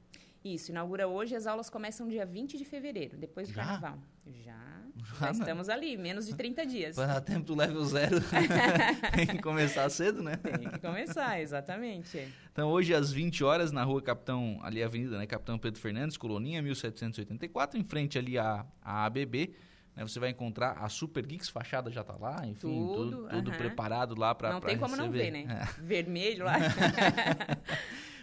Isso, 0.54 0.72
inaugura 0.72 1.08
hoje, 1.08 1.36
as 1.36 1.46
aulas 1.48 1.70
começam 1.70 2.08
dia 2.08 2.26
20 2.26 2.58
de 2.58 2.66
fevereiro, 2.66 3.18
depois 3.18 3.48
do 3.48 3.54
já? 3.54 3.64
carnaval. 3.64 4.00
Já, 4.44 4.82
já, 5.20 5.32
estamos 5.32 5.70
ali, 5.70 5.98
menos 5.98 6.28
de 6.28 6.36
30 6.36 6.66
dias. 6.66 6.96
Para 6.96 7.08
dar 7.08 7.22
tempo 7.22 7.46
do 7.46 7.56
level 7.56 7.84
zero, 7.86 8.18
tem 9.16 9.28
que 9.28 9.42
começar 9.42 9.90
cedo, 9.90 10.22
né? 10.22 10.36
Tem 10.38 10.70
que 10.70 10.80
começar, 10.80 11.40
exatamente. 11.42 12.28
Então, 12.52 12.70
hoje 12.70 12.94
às 12.94 13.12
20 13.12 13.44
horas, 13.44 13.72
na 13.72 13.84
rua 13.84 14.02
Capitão, 14.02 14.60
ali 14.64 14.84
avenida, 14.84 15.18
né? 15.18 15.26
Capitão 15.26 15.58
Pedro 15.58 15.80
Fernandes, 15.80 16.18
Coloninha, 16.18 16.62
1784, 16.62 17.80
em 17.80 17.84
frente 17.84 18.18
ali 18.18 18.38
à, 18.38 18.66
à 18.82 19.06
ABB, 19.06 19.54
né, 19.98 20.04
você 20.04 20.20
vai 20.20 20.30
encontrar 20.30 20.74
a 20.74 20.88
Super 20.90 21.26
Geeks, 21.26 21.50
fachada 21.50 21.90
já 21.90 22.02
está 22.02 22.16
lá, 22.16 22.46
enfim, 22.46 22.68
tudo, 22.68 23.10
tudo, 23.12 23.30
tudo 23.30 23.52
preparado 23.52 24.18
lá 24.18 24.36
para 24.36 24.54
Não 24.54 24.62
tem 24.62 24.78
como 24.78 24.96
receber. 24.96 25.08
não 25.08 25.12
ver, 25.12 25.32
né? 25.32 25.62
É. 25.62 25.66
Vermelho 25.82 26.46
lá. 26.46 26.56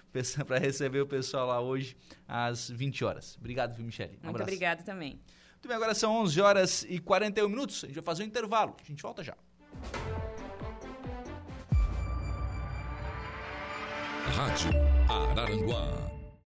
para 0.46 0.58
receber 0.58 1.00
o 1.00 1.06
pessoal 1.06 1.46
lá 1.46 1.60
hoje 1.60 1.96
às 2.26 2.70
20 2.70 3.04
horas. 3.04 3.36
Obrigado, 3.38 3.74
viu, 3.74 3.84
Michele? 3.84 4.18
Um 4.22 4.26
Muito 4.30 4.42
obrigado 4.42 4.84
também. 4.84 5.20
Muito 5.52 5.68
bem, 5.68 5.76
agora 5.76 5.94
são 5.94 6.14
11 6.22 6.40
horas 6.40 6.86
e 6.88 6.98
41 6.98 7.48
minutos. 7.48 7.84
A 7.84 7.86
gente 7.86 7.96
vai 7.96 8.04
fazer 8.04 8.22
um 8.22 8.26
intervalo. 8.26 8.76
A 8.82 8.86
gente 8.86 9.02
volta 9.02 9.24
já. 9.24 9.34
Rádio 14.36 14.70
Araranguá 15.08 16.13